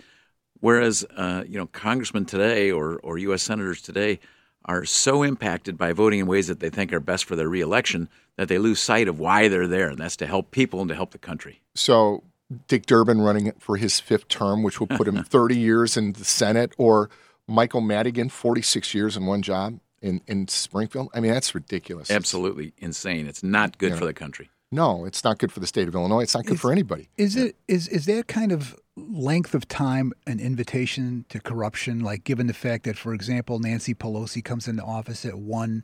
Whereas, 0.59 1.03
uh, 1.15 1.43
you 1.47 1.57
know, 1.57 1.65
congressmen 1.67 2.25
today 2.25 2.71
or, 2.71 2.97
or 2.97 3.17
U.S. 3.17 3.41
senators 3.41 3.81
today 3.81 4.19
are 4.65 4.85
so 4.85 5.23
impacted 5.23 5.77
by 5.77 5.91
voting 5.93 6.19
in 6.19 6.27
ways 6.27 6.47
that 6.47 6.59
they 6.59 6.69
think 6.69 6.93
are 6.93 6.99
best 6.99 7.25
for 7.25 7.35
their 7.35 7.49
reelection 7.49 8.09
that 8.37 8.47
they 8.47 8.57
lose 8.57 8.79
sight 8.79 9.07
of 9.07 9.19
why 9.19 9.47
they're 9.47 9.67
there, 9.67 9.89
and 9.89 9.97
that's 9.97 10.15
to 10.17 10.27
help 10.27 10.51
people 10.51 10.79
and 10.79 10.89
to 10.89 10.95
help 10.95 11.11
the 11.11 11.17
country. 11.17 11.61
So 11.75 12.23
Dick 12.67 12.85
Durbin 12.85 13.21
running 13.21 13.51
for 13.59 13.77
his 13.77 13.99
fifth 13.99 14.27
term, 14.27 14.63
which 14.63 14.79
will 14.79 14.87
put 14.87 15.07
him 15.07 15.23
30 15.23 15.57
years 15.57 15.97
in 15.97 16.13
the 16.13 16.25
Senate, 16.25 16.73
or 16.77 17.09
Michael 17.47 17.81
Madigan, 17.81 18.29
46 18.29 18.93
years 18.93 19.17
in 19.17 19.25
one 19.25 19.41
job 19.41 19.79
in, 20.01 20.21
in 20.27 20.47
Springfield. 20.47 21.09
I 21.13 21.19
mean, 21.19 21.31
that's 21.31 21.53
ridiculous. 21.53 22.09
Absolutely 22.09 22.73
insane. 22.77 23.27
It's 23.27 23.43
not 23.43 23.77
good 23.77 23.95
for 23.95 24.05
the 24.05 24.13
country. 24.13 24.49
No, 24.71 25.03
it's 25.05 25.23
not 25.23 25.37
good 25.37 25.51
for 25.51 25.59
the 25.59 25.67
state 25.67 25.87
of 25.89 25.95
Illinois. 25.95 26.21
It's 26.21 26.33
not 26.33 26.45
good 26.45 26.53
It's- 26.53 26.61
for 26.61 26.71
anybody. 26.71 27.09
Is 27.17 27.35
it 27.35 27.57
is 27.67 27.87
is 27.89 28.05
that 28.05 28.27
kind 28.27 28.51
of 28.51 28.75
length 28.95 29.53
of 29.53 29.67
time 29.67 30.13
an 30.25 30.39
invitation 30.39 31.25
to 31.29 31.39
corruption? 31.41 31.99
Like, 31.99 32.23
given 32.23 32.47
the 32.47 32.53
fact 32.53 32.85
that, 32.85 32.97
for 32.97 33.13
example, 33.13 33.59
Nancy 33.59 33.93
Pelosi 33.93 34.43
comes 34.43 34.67
into 34.67 34.83
office 34.83 35.25
at 35.25 35.37
one 35.37 35.83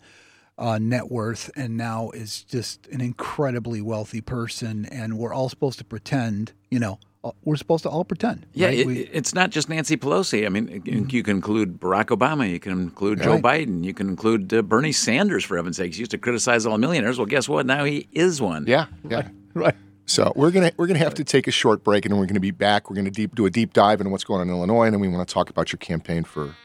uh, 0.58 0.80
net 0.80 1.12
worth 1.12 1.52
and 1.56 1.76
now 1.78 2.10
is 2.12 2.44
just 2.44 2.88
an 2.88 3.02
incredibly 3.02 3.82
wealthy 3.82 4.22
person, 4.22 4.86
and 4.86 5.18
we're 5.18 5.34
all 5.34 5.50
supposed 5.50 5.78
to 5.80 5.86
pretend, 5.86 6.54
you 6.72 6.80
know, 6.80 6.98
we're 7.44 7.56
supposed 7.58 7.84
to 7.84 7.90
all 7.90 8.04
pretend. 8.06 8.46
Yeah, 8.54 8.68
right? 8.68 8.80
it, 8.80 8.88
We- 8.88 9.00
it's 9.12 9.34
not 9.34 9.50
just 9.50 9.70
Nancy 9.70 9.98
Pelosi. 9.98 10.46
I 10.46 10.50
mean, 10.50 10.82
you- 10.86 11.06
you 11.10 11.24
can 11.24 11.38
include 11.38 11.80
Barack 11.80 12.06
Obama. 12.16 12.50
You 12.50 12.60
can 12.60 12.72
include 12.74 13.22
Joe 13.22 13.38
Right. 13.40 13.68
Biden. 13.68 13.84
You 13.84 13.94
can 13.94 14.08
include 14.08 14.54
uh, 14.54 14.62
Bernie 14.62 14.92
Sanders, 14.92 15.44
for 15.44 15.58
heaven's 15.58 15.78
sakes. 15.78 15.98
He 15.98 16.02
used 16.02 16.12
to 16.12 16.18
criticize 16.18 16.66
all 16.66 16.78
millionaires. 16.78 17.18
Well, 17.18 17.26
guess 17.26 17.50
what? 17.50 17.66
Now 17.66 17.84
he 17.84 18.08
is 18.12 18.42
one. 18.42 18.66
Yeah, 18.68 18.86
yeah. 19.10 19.28
right. 19.54 19.76
So 20.06 20.32
we're 20.38 20.52
gonna 20.52 20.72
we're 20.78 20.88
gonna 20.88 21.00
have 21.00 21.16
to 21.16 21.24
take 21.26 21.48
a 21.48 21.52
short 21.52 21.84
break, 21.84 22.06
and 22.06 22.14
then 22.14 22.20
we're 22.20 22.28
gonna 22.28 22.40
be 22.40 22.52
back. 22.52 22.90
We're 22.90 22.96
gonna 22.96 23.12
deep, 23.12 23.36
do 23.36 23.46
a 23.46 23.50
deep 23.50 23.74
dive 23.74 24.00
into 24.00 24.10
what's 24.10 24.24
going 24.24 24.40
on 24.40 24.48
in 24.48 24.56
Illinois, 24.56 24.86
and 24.86 24.94
then 24.94 25.02
we 25.02 25.10
want 25.10 25.28
to 25.28 25.34
talk 25.34 25.50
about 25.50 25.72
your 25.74 25.78
campaign 25.80 26.24
for 26.24 26.56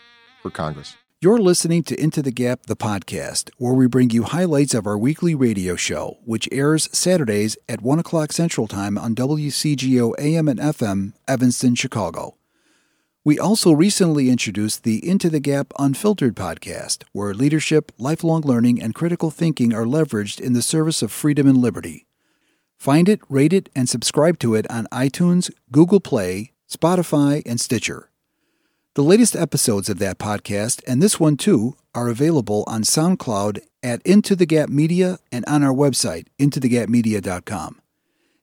for 0.42 0.50
Congress. 0.50 0.96
You're 1.22 1.38
listening 1.38 1.84
to 1.84 2.02
Into 2.02 2.20
the 2.20 2.32
Gap, 2.32 2.66
the 2.66 2.74
podcast, 2.74 3.50
where 3.56 3.74
we 3.74 3.86
bring 3.86 4.10
you 4.10 4.24
highlights 4.24 4.74
of 4.74 4.88
our 4.88 4.98
weekly 4.98 5.36
radio 5.36 5.76
show, 5.76 6.18
which 6.24 6.48
airs 6.50 6.88
Saturdays 6.90 7.56
at 7.68 7.80
1 7.80 8.00
o'clock 8.00 8.32
Central 8.32 8.66
Time 8.66 8.98
on 8.98 9.14
WCGO 9.14 10.14
AM 10.18 10.48
and 10.48 10.58
FM, 10.58 11.12
Evanston, 11.28 11.76
Chicago. 11.76 12.34
We 13.22 13.38
also 13.38 13.70
recently 13.70 14.30
introduced 14.30 14.82
the 14.82 15.08
Into 15.08 15.30
the 15.30 15.38
Gap 15.38 15.72
Unfiltered 15.78 16.34
podcast, 16.34 17.04
where 17.12 17.32
leadership, 17.32 17.92
lifelong 17.98 18.40
learning, 18.40 18.82
and 18.82 18.92
critical 18.92 19.30
thinking 19.30 19.72
are 19.72 19.84
leveraged 19.84 20.40
in 20.40 20.54
the 20.54 20.60
service 20.60 21.02
of 21.02 21.12
freedom 21.12 21.46
and 21.46 21.58
liberty. 21.58 22.04
Find 22.80 23.08
it, 23.08 23.20
rate 23.28 23.52
it, 23.52 23.68
and 23.76 23.88
subscribe 23.88 24.40
to 24.40 24.56
it 24.56 24.68
on 24.68 24.88
iTunes, 24.90 25.52
Google 25.70 26.00
Play, 26.00 26.50
Spotify, 26.68 27.42
and 27.46 27.60
Stitcher. 27.60 28.08
The 28.94 29.02
latest 29.02 29.34
episodes 29.34 29.88
of 29.88 29.98
that 30.00 30.18
podcast, 30.18 30.82
and 30.86 31.02
this 31.02 31.18
one 31.18 31.38
too, 31.38 31.76
are 31.94 32.08
available 32.08 32.62
on 32.66 32.82
SoundCloud 32.82 33.60
at 33.82 34.02
Into 34.02 34.36
the 34.36 34.44
Gap 34.44 34.68
Media 34.68 35.18
and 35.32 35.46
on 35.46 35.62
our 35.62 35.72
website, 35.72 36.26
intothegapmedia.com. 36.38 37.80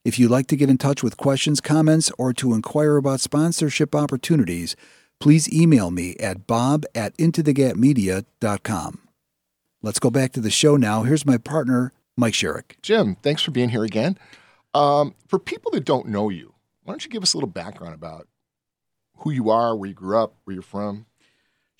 If 0.03 0.17
you'd 0.17 0.31
like 0.31 0.47
to 0.47 0.55
get 0.55 0.71
in 0.71 0.79
touch 0.79 1.03
with 1.03 1.17
questions, 1.17 1.61
comments, 1.61 2.11
or 2.17 2.33
to 2.33 2.55
inquire 2.55 2.97
about 2.97 3.19
sponsorship 3.19 3.93
opportunities, 3.93 4.75
please 5.19 5.47
email 5.53 5.91
me 5.91 6.15
at 6.15 6.47
bob 6.47 6.83
at 6.95 7.15
intothegapmedia.com. 7.17 9.07
Let's 9.83 9.99
go 9.99 10.09
back 10.09 10.31
to 10.31 10.41
the 10.41 10.49
show 10.49 10.77
now. 10.77 11.03
Here's 11.03 11.27
my 11.27 11.37
partner, 11.37 11.93
Mike 12.17 12.33
Sherrick. 12.33 12.81
Jim, 12.81 13.17
thanks 13.21 13.43
for 13.43 13.51
being 13.51 13.69
here 13.69 13.83
again. 13.83 14.17
Um, 14.73 15.13
for 15.27 15.37
people 15.37 15.69
that 15.73 15.85
don't 15.85 16.07
know 16.07 16.29
you, 16.29 16.55
why 16.81 16.93
don't 16.93 17.05
you 17.05 17.11
give 17.11 17.21
us 17.21 17.35
a 17.35 17.37
little 17.37 17.51
background 17.51 17.93
about 17.93 18.27
who 19.19 19.31
you 19.31 19.49
are, 19.49 19.75
where 19.75 19.89
you 19.89 19.95
grew 19.95 20.17
up, 20.17 20.35
where 20.43 20.53
you're 20.53 20.63
from? 20.63 21.05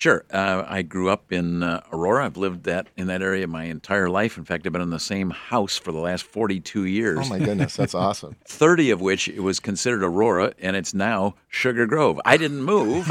Sure. 0.00 0.24
Uh, 0.32 0.64
I 0.66 0.80
grew 0.80 1.10
up 1.10 1.30
in 1.30 1.62
uh, 1.62 1.82
Aurora. 1.92 2.24
I've 2.24 2.38
lived 2.38 2.64
that 2.64 2.86
in 2.96 3.08
that 3.08 3.20
area 3.20 3.46
my 3.46 3.64
entire 3.64 4.08
life. 4.08 4.38
In 4.38 4.44
fact, 4.46 4.66
I've 4.66 4.72
been 4.72 4.80
in 4.80 4.88
the 4.88 4.98
same 4.98 5.28
house 5.28 5.76
for 5.76 5.92
the 5.92 5.98
last 5.98 6.24
42 6.24 6.86
years. 6.86 7.18
Oh 7.20 7.28
my 7.28 7.38
goodness, 7.38 7.76
that's 7.76 7.94
awesome. 8.06 8.34
30 8.46 8.92
of 8.92 9.02
which 9.02 9.28
it 9.28 9.40
was 9.40 9.60
considered 9.60 10.02
Aurora, 10.02 10.54
and 10.58 10.74
it's 10.74 10.94
now 10.94 11.34
Sugar 11.48 11.86
Grove. 11.86 12.18
I 12.24 12.38
didn't 12.38 12.62
move, 12.62 13.10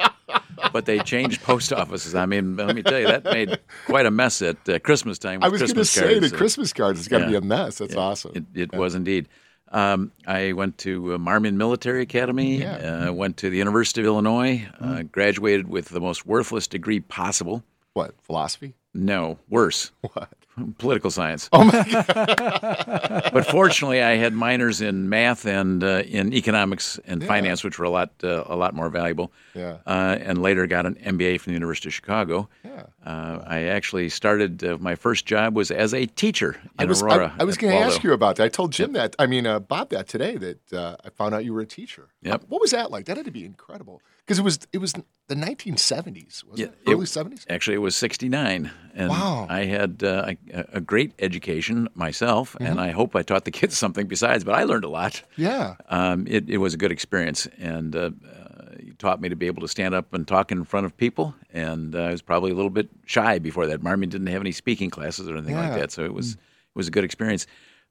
but 0.72 0.86
they 0.86 0.98
changed 0.98 1.40
post 1.44 1.72
offices. 1.72 2.16
I 2.16 2.26
mean, 2.26 2.56
let 2.56 2.74
me 2.74 2.82
tell 2.82 2.98
you, 2.98 3.06
that 3.06 3.22
made 3.22 3.60
quite 3.86 4.06
a 4.06 4.10
mess 4.10 4.42
at 4.42 4.68
uh, 4.68 4.80
Christmas 4.80 5.20
time. 5.20 5.44
I 5.44 5.48
was 5.48 5.60
going 5.62 5.74
to 5.76 5.84
say 5.84 6.18
the 6.18 6.30
Christmas 6.30 6.72
cards. 6.72 6.98
It's 6.98 7.08
got 7.08 7.18
to 7.18 7.28
be 7.28 7.36
a 7.36 7.40
mess. 7.40 7.78
That's 7.78 7.94
awesome. 7.94 8.32
It, 8.34 8.72
it 8.72 8.74
was 8.74 8.96
indeed. 8.96 9.28
Um, 9.70 10.12
I 10.26 10.52
went 10.52 10.78
to 10.78 11.14
uh, 11.14 11.18
Marmion 11.18 11.56
Military 11.58 12.02
Academy, 12.02 12.58
Yeah. 12.60 13.08
Uh, 13.08 13.12
went 13.12 13.36
to 13.38 13.50
the 13.50 13.58
University 13.58 14.00
of 14.00 14.06
Illinois, 14.06 14.66
uh, 14.80 15.02
graduated 15.02 15.68
with 15.68 15.88
the 15.90 16.00
most 16.00 16.24
worthless 16.26 16.66
degree 16.66 17.00
possible. 17.00 17.62
what 17.92 18.14
philosophy? 18.22 18.74
No, 18.94 19.38
worse. 19.48 19.90
What? 20.14 20.30
Political 20.78 21.10
science. 21.10 21.48
Oh 21.52 21.64
my 21.64 21.84
god! 21.88 23.30
but 23.32 23.46
fortunately, 23.46 24.02
I 24.02 24.16
had 24.16 24.32
minors 24.32 24.80
in 24.80 25.08
math 25.08 25.46
and 25.46 25.82
uh, 25.82 26.02
in 26.06 26.32
economics 26.32 26.98
and 27.06 27.24
finance, 27.24 27.64
which 27.64 27.78
were 27.78 27.84
a 27.84 27.90
lot 27.90 28.10
uh, 28.22 28.44
a 28.46 28.56
lot 28.56 28.74
more 28.74 28.88
valuable. 28.88 29.32
Yeah. 29.54 29.78
Uh, 29.86 30.16
and 30.20 30.42
later 30.42 30.66
got 30.66 30.86
an 30.86 30.94
MBA 30.96 31.40
from 31.40 31.52
the 31.52 31.54
University 31.54 31.88
of 31.88 31.94
Chicago. 31.94 32.48
Yeah. 32.64 32.84
Uh, 33.04 33.42
I 33.46 33.62
actually 33.64 34.08
started. 34.08 34.62
Uh, 34.64 34.78
my 34.80 34.94
first 34.94 35.26
job 35.26 35.54
was 35.56 35.70
as 35.70 35.94
a 35.94 36.06
teacher 36.06 36.56
in 36.62 36.70
I 36.78 36.84
was 36.84 37.02
Aurora. 37.02 37.34
I, 37.38 37.42
I 37.42 37.44
was 37.44 37.56
going 37.56 37.72
to 37.72 37.78
ask 37.78 38.02
you 38.02 38.12
about 38.12 38.36
that. 38.36 38.44
I 38.44 38.48
told 38.48 38.72
Jim 38.72 38.92
that. 38.92 39.14
I 39.18 39.26
mean, 39.26 39.46
uh, 39.46 39.58
Bob 39.60 39.90
that 39.90 40.08
today 40.08 40.36
that 40.36 40.72
uh, 40.72 40.96
I 41.04 41.10
found 41.10 41.34
out 41.34 41.44
you 41.44 41.52
were 41.54 41.60
a 41.62 41.66
teacher. 41.66 42.08
Yep. 42.22 42.44
What 42.48 42.60
was 42.60 42.70
that 42.72 42.90
like? 42.90 43.06
That 43.06 43.16
had 43.16 43.26
to 43.26 43.32
be 43.32 43.44
incredible 43.44 44.02
because 44.18 44.38
it 44.38 44.42
was 44.44 44.58
it 44.72 44.78
was 44.78 44.92
the 45.28 45.34
1970s. 45.34 46.44
Was 46.44 46.58
Yeah, 46.60 46.66
it 46.66 46.72
it- 46.86 46.92
early 46.92 47.06
70s? 47.06 47.44
Actually, 47.50 47.74
it 47.74 47.78
was 47.80 47.96
69. 47.96 48.70
And 48.94 49.10
Wow. 49.10 49.46
I 49.48 49.64
had 49.64 50.02
uh, 50.02 50.24
a, 50.52 50.80
great 50.80 51.12
education 51.18 51.88
myself, 51.94 52.54
Mm-hmm. 52.54 52.66
and 52.66 52.80
I 52.80 52.90
hope 52.90 53.14
I 53.16 53.22
taught 53.22 53.44
the 53.44 53.50
kids 53.60 53.76
something 53.76 54.06
besides, 54.06 54.44
but 54.44 54.54
I 54.54 54.64
learned 54.64 54.84
a 54.84 54.88
lot. 54.88 55.22
Yeah. 55.36 55.74
Um, 55.88 56.26
it, 56.26 56.48
it 56.48 56.58
was 56.58 56.74
a 56.74 56.76
good 56.76 56.92
experience, 56.92 57.46
and 57.58 57.94
uh, 57.94 57.98
uh, 57.98 58.10
it 58.78 58.98
taught 58.98 59.20
me 59.20 59.28
to 59.28 59.36
be 59.36 59.46
able 59.46 59.62
to 59.62 59.68
stand 59.68 59.94
up 59.94 60.12
and 60.14 60.26
talk 60.26 60.50
in 60.52 60.64
front 60.64 60.86
of 60.86 60.96
people. 60.96 61.34
And 61.52 61.94
uh, 61.94 62.00
I 62.04 62.10
was 62.10 62.22
probably 62.22 62.50
a 62.50 62.54
little 62.54 62.70
bit 62.70 62.88
shy 63.06 63.38
before 63.38 63.66
that. 63.66 63.82
Marmion 63.82 64.08
didn't 64.10 64.28
have 64.28 64.40
any 64.40 64.52
speaking 64.52 64.90
classes 64.90 65.28
or 65.28 65.36
anything 65.36 65.56
like 65.56 65.74
that, 65.74 65.90
so 65.92 66.04
it 66.04 66.14
was 66.14 66.32
it 66.34 66.38
was 66.74 66.88
a 66.88 66.90
good 66.90 67.04
experience. 67.04 67.46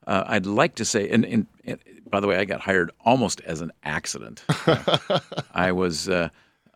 Uh, 0.05 0.23
I'd 0.27 0.45
like 0.45 0.75
to 0.75 0.85
say, 0.85 1.09
and, 1.09 1.25
and, 1.25 1.47
and 1.65 1.79
by 2.09 2.21
the 2.21 2.27
way, 2.27 2.37
I 2.37 2.45
got 2.45 2.61
hired 2.61 2.91
almost 3.03 3.41
as 3.41 3.59
an 3.59 3.73
accident. 3.83 4.43
I 5.53 5.71
was 5.73 6.07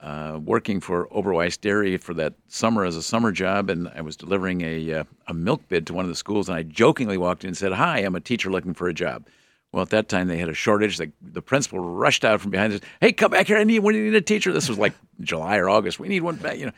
uh, 0.01 0.39
working 0.43 0.79
for 0.79 1.07
Oberweis 1.07 1.59
Dairy 1.59 1.97
for 1.97 2.13
that 2.15 2.33
summer 2.47 2.85
as 2.85 2.95
a 2.95 3.03
summer 3.03 3.31
job, 3.31 3.69
and 3.69 3.87
I 3.95 4.01
was 4.01 4.15
delivering 4.15 4.61
a 4.61 4.93
uh, 4.93 5.03
a 5.27 5.33
milk 5.33 5.61
bid 5.69 5.85
to 5.87 5.93
one 5.93 6.05
of 6.05 6.09
the 6.09 6.15
schools, 6.15 6.49
and 6.49 6.57
I 6.57 6.63
jokingly 6.63 7.17
walked 7.17 7.43
in 7.43 7.49
and 7.49 7.57
said, 7.57 7.73
"Hi, 7.73 7.99
I'm 7.99 8.15
a 8.15 8.19
teacher 8.19 8.49
looking 8.49 8.73
for 8.73 8.87
a 8.87 8.93
job." 8.93 9.27
Well, 9.71 9.83
at 9.83 9.89
that 9.91 10.09
time 10.09 10.27
they 10.27 10.37
had 10.37 10.49
a 10.49 10.53
shortage. 10.53 10.97
The, 10.97 11.11
the 11.21 11.41
principal 11.41 11.79
rushed 11.79 12.25
out 12.25 12.41
from 12.41 12.51
behind 12.51 12.73
us. 12.73 12.81
Hey, 12.99 13.13
come 13.13 13.31
back 13.31 13.47
here! 13.47 13.57
I 13.57 13.63
need 13.63 13.79
we 13.79 13.93
need 13.93 14.15
a 14.15 14.21
teacher. 14.21 14.51
This 14.51 14.67
was 14.67 14.79
like 14.79 14.93
July 15.21 15.57
or 15.57 15.69
August. 15.69 15.99
We 15.99 16.07
need 16.07 16.23
one 16.23 16.35
back. 16.35 16.57
You 16.57 16.67
know, 16.67 16.71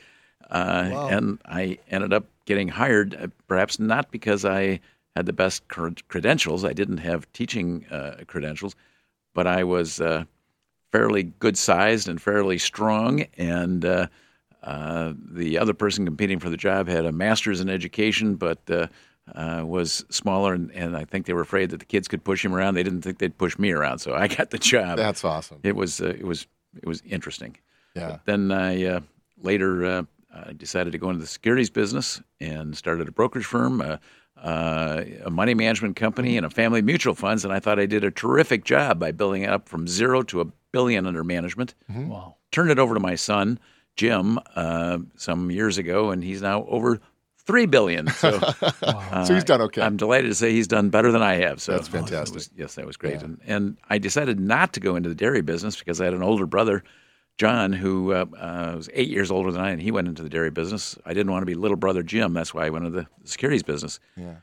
uh, 0.51 1.07
and 1.09 1.39
I 1.45 1.79
ended 1.89 2.13
up 2.13 2.25
getting 2.45 2.67
hired, 2.67 3.15
uh, 3.15 3.27
perhaps 3.47 3.79
not 3.79 4.11
because 4.11 4.43
I 4.43 4.81
had 5.15 5.25
the 5.25 5.33
best 5.33 5.67
cred- 5.69 6.01
credentials. 6.07 6.65
I 6.65 6.73
didn't 6.73 6.97
have 6.97 7.31
teaching 7.33 7.85
uh, 7.89 8.17
credentials, 8.27 8.75
but 9.33 9.47
I 9.47 9.63
was 9.63 10.01
uh, 10.01 10.25
fairly 10.93 11.23
good 11.23 11.57
sized 11.57 12.07
and 12.07 12.21
fairly 12.21 12.59
strong. 12.59 13.25
And 13.35 13.83
uh, 13.83 14.07
uh, 14.61 15.13
the 15.17 15.57
other 15.57 15.73
person 15.73 16.05
competing 16.05 16.39
for 16.39 16.51
the 16.51 16.55
job 16.55 16.87
had 16.87 17.05
a 17.05 17.11
master's 17.11 17.59
in 17.59 17.67
education, 17.67 18.35
but 18.35 18.59
uh, 18.69 18.87
uh, 19.33 19.63
was 19.65 20.05
smaller. 20.09 20.53
And, 20.53 20.71
and 20.71 20.95
I 20.95 21.03
think 21.03 21.25
they 21.25 21.33
were 21.33 21.41
afraid 21.41 21.71
that 21.71 21.79
the 21.79 21.85
kids 21.85 22.07
could 22.07 22.23
push 22.23 22.45
him 22.45 22.53
around. 22.53 22.75
They 22.75 22.83
didn't 22.83 23.01
think 23.01 23.17
they'd 23.17 23.37
push 23.37 23.57
me 23.57 23.71
around, 23.71 23.99
so 23.99 24.13
I 24.13 24.27
got 24.27 24.51
the 24.51 24.59
job. 24.59 24.97
That's 24.97 25.25
awesome. 25.25 25.59
It 25.63 25.75
was 25.75 25.99
uh, 25.99 26.09
it 26.09 26.25
was 26.25 26.45
it 26.77 26.87
was 26.87 27.01
interesting. 27.01 27.57
Yeah. 27.95 28.19
Then 28.25 28.51
I 28.51 28.85
uh, 28.85 28.99
later 29.41 29.83
uh, 29.85 30.03
I 30.31 30.53
decided 30.53 30.91
to 30.91 30.99
go 30.99 31.09
into 31.09 31.21
the 31.21 31.27
securities 31.27 31.71
business 31.71 32.21
and 32.39 32.77
started 32.77 33.07
a 33.07 33.11
brokerage 33.11 33.45
firm, 33.45 33.81
uh, 34.37 35.03
a 35.25 35.29
money 35.29 35.53
management 35.53 35.95
company, 35.95 36.37
and 36.37 36.45
a 36.45 36.49
family 36.49 36.81
mutual 36.81 37.15
funds. 37.15 37.43
And 37.45 37.53
I 37.53 37.59
thought 37.59 37.79
I 37.79 37.85
did 37.85 38.03
a 38.03 38.11
terrific 38.11 38.63
job 38.65 38.99
by 38.99 39.11
building 39.11 39.43
it 39.43 39.49
up 39.49 39.69
from 39.69 39.87
zero 39.87 40.23
to 40.23 40.41
a 40.41 40.45
billion 40.71 41.05
under 41.07 41.23
management. 41.23 41.75
Wow. 41.89 42.35
Turned 42.51 42.71
it 42.71 42.79
over 42.79 42.93
to 42.93 42.99
my 42.99 43.15
son 43.15 43.59
Jim 43.95 44.39
uh, 44.55 44.99
some 45.15 45.51
years 45.51 45.77
ago, 45.77 46.11
and 46.11 46.23
he's 46.23 46.41
now 46.41 46.65
over 46.65 46.99
three 47.45 47.65
billion. 47.65 48.07
So. 48.07 48.39
uh, 48.81 49.25
so 49.25 49.33
he's 49.33 49.43
done 49.43 49.61
okay. 49.61 49.81
I'm 49.81 49.97
delighted 49.97 50.29
to 50.29 50.35
say 50.35 50.51
he's 50.51 50.67
done 50.67 50.89
better 50.89 51.11
than 51.11 51.21
I 51.21 51.35
have. 51.35 51.61
So 51.61 51.73
That's 51.73 51.87
it 51.87 51.91
fantastic. 51.91 52.35
was- 52.35 52.49
yes, 52.55 52.75
that 52.75 52.85
was 52.85 52.97
great. 52.97 53.21
And, 53.21 53.39
and 53.45 53.77
I 53.89 53.97
decided 53.97 54.39
not 54.39 54.73
to 54.73 54.79
go 54.79 54.95
into 54.95 55.09
the 55.09 55.15
dairy 55.15 55.41
business 55.41 55.77
because 55.77 55.99
I 56.01 56.05
had 56.05 56.13
an 56.13 56.23
older 56.23 56.45
brother, 56.45 56.83
John, 57.37 57.73
who 57.73 58.13
uh, 58.13 58.25
uh, 58.37 58.73
was 58.75 58.89
eight 58.93 59.09
years 59.09 59.31
older 59.31 59.51
than 59.51 59.61
I, 59.61 59.71
and 59.71 59.81
he 59.81 59.91
went 59.91 60.07
into 60.07 60.21
the 60.21 60.29
dairy 60.29 60.51
business. 60.51 60.97
I 61.05 61.13
didn't 61.13 61.31
want 61.31 61.41
to 61.41 61.47
be 61.47 61.55
little 61.55 61.77
brother 61.77 62.03
Jim. 62.03 62.33
That's 62.33 62.53
why 62.53 62.65
I 62.65 62.69
went 62.69 62.85
into 62.85 63.01
the 63.01 63.07
securities 63.23 63.63
business. 63.63 63.99
yeah. 64.15 64.35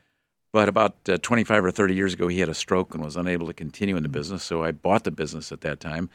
But 0.53 0.67
about 0.67 0.97
uh, 1.07 1.17
25 1.17 1.63
or 1.63 1.71
30 1.71 1.95
years 1.95 2.13
ago, 2.13 2.27
he 2.27 2.41
had 2.41 2.49
a 2.49 2.53
stroke 2.53 2.93
and 2.93 3.01
was 3.01 3.15
unable 3.15 3.47
to 3.47 3.53
continue 3.53 3.95
in 3.95 4.03
the 4.03 4.09
business. 4.09 4.43
So 4.43 4.65
I 4.65 4.73
bought 4.73 5.05
the 5.05 5.11
business 5.11 5.53
at 5.53 5.61
that 5.61 5.79
time. 5.79 6.09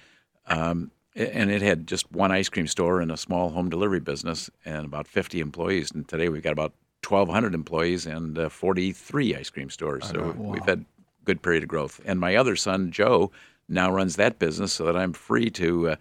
Um, 0.47 0.91
and 1.15 1.51
it 1.51 1.63
had 1.63 1.87
just 1.87 2.13
one 2.13 2.31
ice 2.31 2.51
cream 2.51 2.67
store 2.67 3.01
and 3.01 3.11
a 3.11 3.17
small 3.17 3.49
home 3.49 3.71
delivery 3.71 4.01
business 4.01 4.51
and 4.67 4.85
about 4.85 5.09
50 5.09 5.41
employees. 5.41 5.91
And 5.91 6.07
today 6.07 6.29
we've 6.29 6.43
got 6.43 6.53
about 6.53 6.75
1,200 7.09 7.55
employees 7.55 8.05
and 8.05 8.39
uh, 8.39 8.49
43 8.51 9.37
ice 9.37 9.49
cream 9.49 9.71
stores. 9.71 10.07
So 10.07 10.35
we've 10.37 10.65
had 10.67 10.85
good 11.25 11.41
period 11.41 11.63
of 11.63 11.71
growth. 11.71 12.01
And 12.05 12.21
my 12.21 12.37
other 12.37 12.57
son, 12.57 12.91
Joe, 12.91 13.31
now 13.69 13.91
runs 13.91 14.17
that 14.17 14.39
business 14.39 14.75
so 14.75 14.85
that 14.85 14.97
I'm 14.97 15.15
free 15.15 15.49
to 15.51 15.91
uh, 15.91 15.97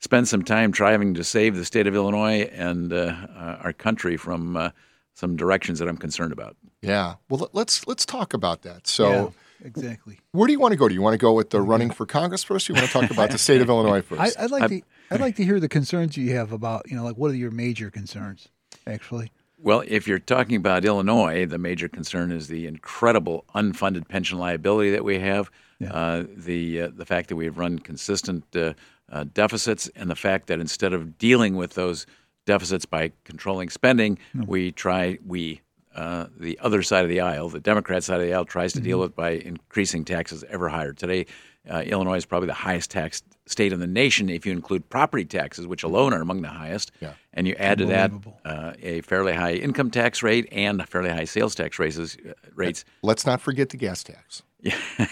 spend 0.00 0.26
some 0.26 0.42
time 0.42 0.72
trying 0.72 1.14
to 1.14 1.24
save 1.24 1.56
the 1.56 1.64
state 1.64 1.86
of 1.86 1.94
Illinois 1.94 2.42
and 2.52 2.92
uh, 2.92 3.14
uh, 3.36 3.58
our 3.62 3.72
country 3.72 4.16
from 4.16 4.56
uh, 4.56 4.70
some 5.14 5.36
directions 5.36 5.78
that 5.78 5.88
I'm 5.88 5.96
concerned 5.96 6.32
about. 6.32 6.56
Yeah. 6.82 7.16
Well, 7.28 7.40
let- 7.40 7.54
let's 7.54 7.86
let's 7.86 8.04
talk 8.04 8.34
about 8.34 8.62
that. 8.62 8.86
So, 8.86 9.32
exactly. 9.62 10.18
Where 10.32 10.46
do 10.46 10.52
you 10.52 10.60
want 10.60 10.72
to 10.72 10.76
go? 10.76 10.88
Do 10.88 10.94
you 10.94 11.02
want 11.02 11.14
to 11.14 11.18
go 11.18 11.32
with 11.32 11.50
the 11.50 11.60
running 11.60 11.90
for 11.90 12.06
Congress 12.06 12.42
first? 12.42 12.68
Or 12.68 12.72
you 12.72 12.80
want 12.80 12.90
to 12.90 13.00
talk 13.00 13.10
about 13.10 13.30
the 13.30 13.38
state 13.38 13.60
of 13.60 13.68
Illinois 13.68 14.02
first? 14.02 14.38
I, 14.38 14.42
would 14.42 14.50
like 14.50 14.68
to. 14.68 14.82
I'd 15.10 15.20
like 15.20 15.36
to 15.36 15.44
hear 15.44 15.60
the 15.60 15.68
concerns 15.68 16.16
you 16.16 16.34
have 16.36 16.52
about 16.52 16.90
you 16.90 16.96
know 16.96 17.04
like 17.04 17.16
what 17.16 17.30
are 17.30 17.36
your 17.36 17.50
major 17.50 17.90
concerns 17.90 18.48
actually. 18.86 19.30
Well, 19.62 19.82
if 19.86 20.08
you're 20.08 20.18
talking 20.18 20.56
about 20.56 20.86
Illinois, 20.86 21.44
the 21.44 21.58
major 21.58 21.86
concern 21.86 22.32
is 22.32 22.48
the 22.48 22.66
incredible 22.66 23.44
unfunded 23.54 24.08
pension 24.08 24.38
liability 24.38 24.90
that 24.92 25.04
we 25.04 25.18
have, 25.18 25.50
yeah. 25.78 25.92
uh, 25.92 26.24
the 26.34 26.82
uh, 26.82 26.90
the 26.94 27.04
fact 27.04 27.28
that 27.28 27.36
we've 27.36 27.58
run 27.58 27.78
consistent 27.78 28.44
uh, 28.56 28.72
uh 29.10 29.24
deficits, 29.34 29.88
and 29.96 30.10
the 30.10 30.16
fact 30.16 30.46
that 30.46 30.60
instead 30.60 30.92
of 30.92 31.18
dealing 31.18 31.56
with 31.56 31.74
those 31.74 32.06
deficits 32.46 32.84
by 32.84 33.12
controlling 33.24 33.70
spending, 33.70 34.18
we 34.46 34.72
try 34.72 35.18
we 35.26 35.60
uh, 35.94 36.26
the 36.38 36.58
other 36.62 36.82
side 36.82 37.04
of 37.04 37.10
the 37.10 37.20
aisle, 37.20 37.48
the 37.48 37.60
Democrat 37.60 38.04
side 38.04 38.20
of 38.20 38.26
the 38.26 38.32
aisle, 38.32 38.44
tries 38.44 38.72
to 38.72 38.78
mm-hmm. 38.78 38.86
deal 38.86 39.00
with 39.00 39.14
by 39.14 39.30
increasing 39.30 40.04
taxes 40.04 40.44
ever 40.48 40.68
higher. 40.68 40.92
Today, 40.92 41.26
uh, 41.68 41.80
Illinois 41.80 42.16
is 42.16 42.24
probably 42.24 42.46
the 42.46 42.54
highest 42.54 42.90
taxed 42.90 43.24
state 43.46 43.72
in 43.72 43.80
the 43.80 43.86
nation 43.86 44.30
if 44.30 44.46
you 44.46 44.52
include 44.52 44.88
property 44.88 45.24
taxes, 45.24 45.66
which 45.66 45.82
alone 45.82 46.12
are 46.12 46.20
among 46.20 46.42
the 46.42 46.48
highest. 46.48 46.92
Yeah. 47.00 47.14
And 47.34 47.46
you 47.46 47.54
add 47.58 47.78
to 47.78 47.86
that 47.86 48.12
uh, 48.44 48.72
a 48.80 49.00
fairly 49.02 49.34
high 49.34 49.54
income 49.54 49.90
tax 49.90 50.22
rate 50.22 50.48
and 50.52 50.86
fairly 50.88 51.10
high 51.10 51.24
sales 51.24 51.54
tax 51.54 51.78
raises, 51.78 52.16
uh, 52.16 52.32
rates. 52.54 52.84
Let's 53.02 53.26
not 53.26 53.40
forget 53.40 53.70
the 53.70 53.76
gas 53.76 54.04
tax. 54.04 54.42
Yeah. 54.62 54.76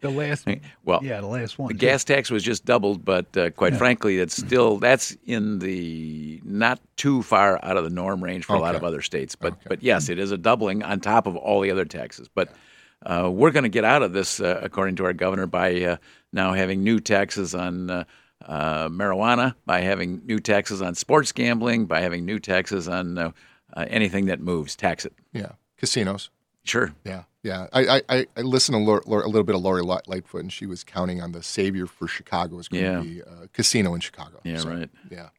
the 0.00 0.10
last 0.10 0.46
well, 0.84 1.00
yeah, 1.02 1.20
the 1.20 1.26
last 1.26 1.58
one. 1.58 1.68
The 1.68 1.74
gas 1.74 2.02
tax 2.04 2.30
was 2.30 2.42
just 2.42 2.64
doubled, 2.64 3.04
but 3.04 3.36
uh, 3.36 3.50
quite 3.50 3.72
yeah. 3.72 3.78
frankly, 3.78 4.18
it's 4.18 4.36
still 4.36 4.78
that's 4.78 5.16
in 5.26 5.58
the 5.58 6.40
not 6.44 6.80
too 6.96 7.22
far 7.22 7.62
out 7.62 7.76
of 7.76 7.84
the 7.84 7.90
norm 7.90 8.24
range 8.24 8.46
for 8.46 8.54
okay. 8.54 8.60
a 8.60 8.62
lot 8.62 8.74
of 8.74 8.84
other 8.84 9.02
states. 9.02 9.34
But 9.34 9.52
okay. 9.54 9.62
but 9.68 9.82
yes, 9.82 10.08
it 10.08 10.18
is 10.18 10.32
a 10.32 10.38
doubling 10.38 10.82
on 10.82 11.00
top 11.00 11.26
of 11.26 11.36
all 11.36 11.60
the 11.60 11.70
other 11.70 11.84
taxes. 11.84 12.28
But 12.28 12.52
uh, 13.04 13.30
we're 13.32 13.50
going 13.50 13.64
to 13.64 13.70
get 13.70 13.84
out 13.84 14.02
of 14.02 14.12
this, 14.12 14.40
uh, 14.40 14.60
according 14.62 14.96
to 14.96 15.04
our 15.04 15.12
governor, 15.12 15.46
by 15.46 15.82
uh, 15.82 15.96
now 16.32 16.52
having 16.52 16.82
new 16.82 17.00
taxes 17.00 17.54
on. 17.54 17.90
Uh, 17.90 18.04
uh, 18.46 18.88
marijuana, 18.88 19.54
by 19.66 19.80
having 19.82 20.22
new 20.24 20.38
taxes 20.38 20.80
on 20.80 20.94
sports 20.94 21.30
gambling, 21.30 21.84
by 21.84 22.00
having 22.00 22.24
new 22.24 22.38
taxes 22.38 22.88
on 22.88 23.34
anything 23.76 24.24
that 24.24 24.40
moves, 24.40 24.74
tax 24.74 25.04
it. 25.04 25.12
Yeah, 25.34 25.52
casinos. 25.76 26.30
Sure. 26.64 26.92
Yeah. 27.04 27.24
Yeah, 27.42 27.68
I 27.72 28.02
I, 28.10 28.26
I 28.36 28.40
listened 28.42 28.76
to 28.76 28.82
Lori, 28.84 29.02
a 29.06 29.26
little 29.26 29.44
bit 29.44 29.54
of 29.54 29.62
Lori 29.62 29.82
Lightfoot, 29.82 30.42
and 30.42 30.52
she 30.52 30.66
was 30.66 30.84
counting 30.84 31.22
on 31.22 31.32
the 31.32 31.42
savior 31.42 31.86
for 31.86 32.06
Chicago 32.06 32.56
was 32.56 32.68
going 32.68 32.84
yeah. 32.84 32.98
to 32.98 33.02
be 33.02 33.20
a 33.20 33.48
casino 33.54 33.94
in 33.94 34.00
Chicago. 34.00 34.40
Yeah, 34.44 34.58
so, 34.58 34.68
right. 34.68 34.90
Yeah. 35.10 35.30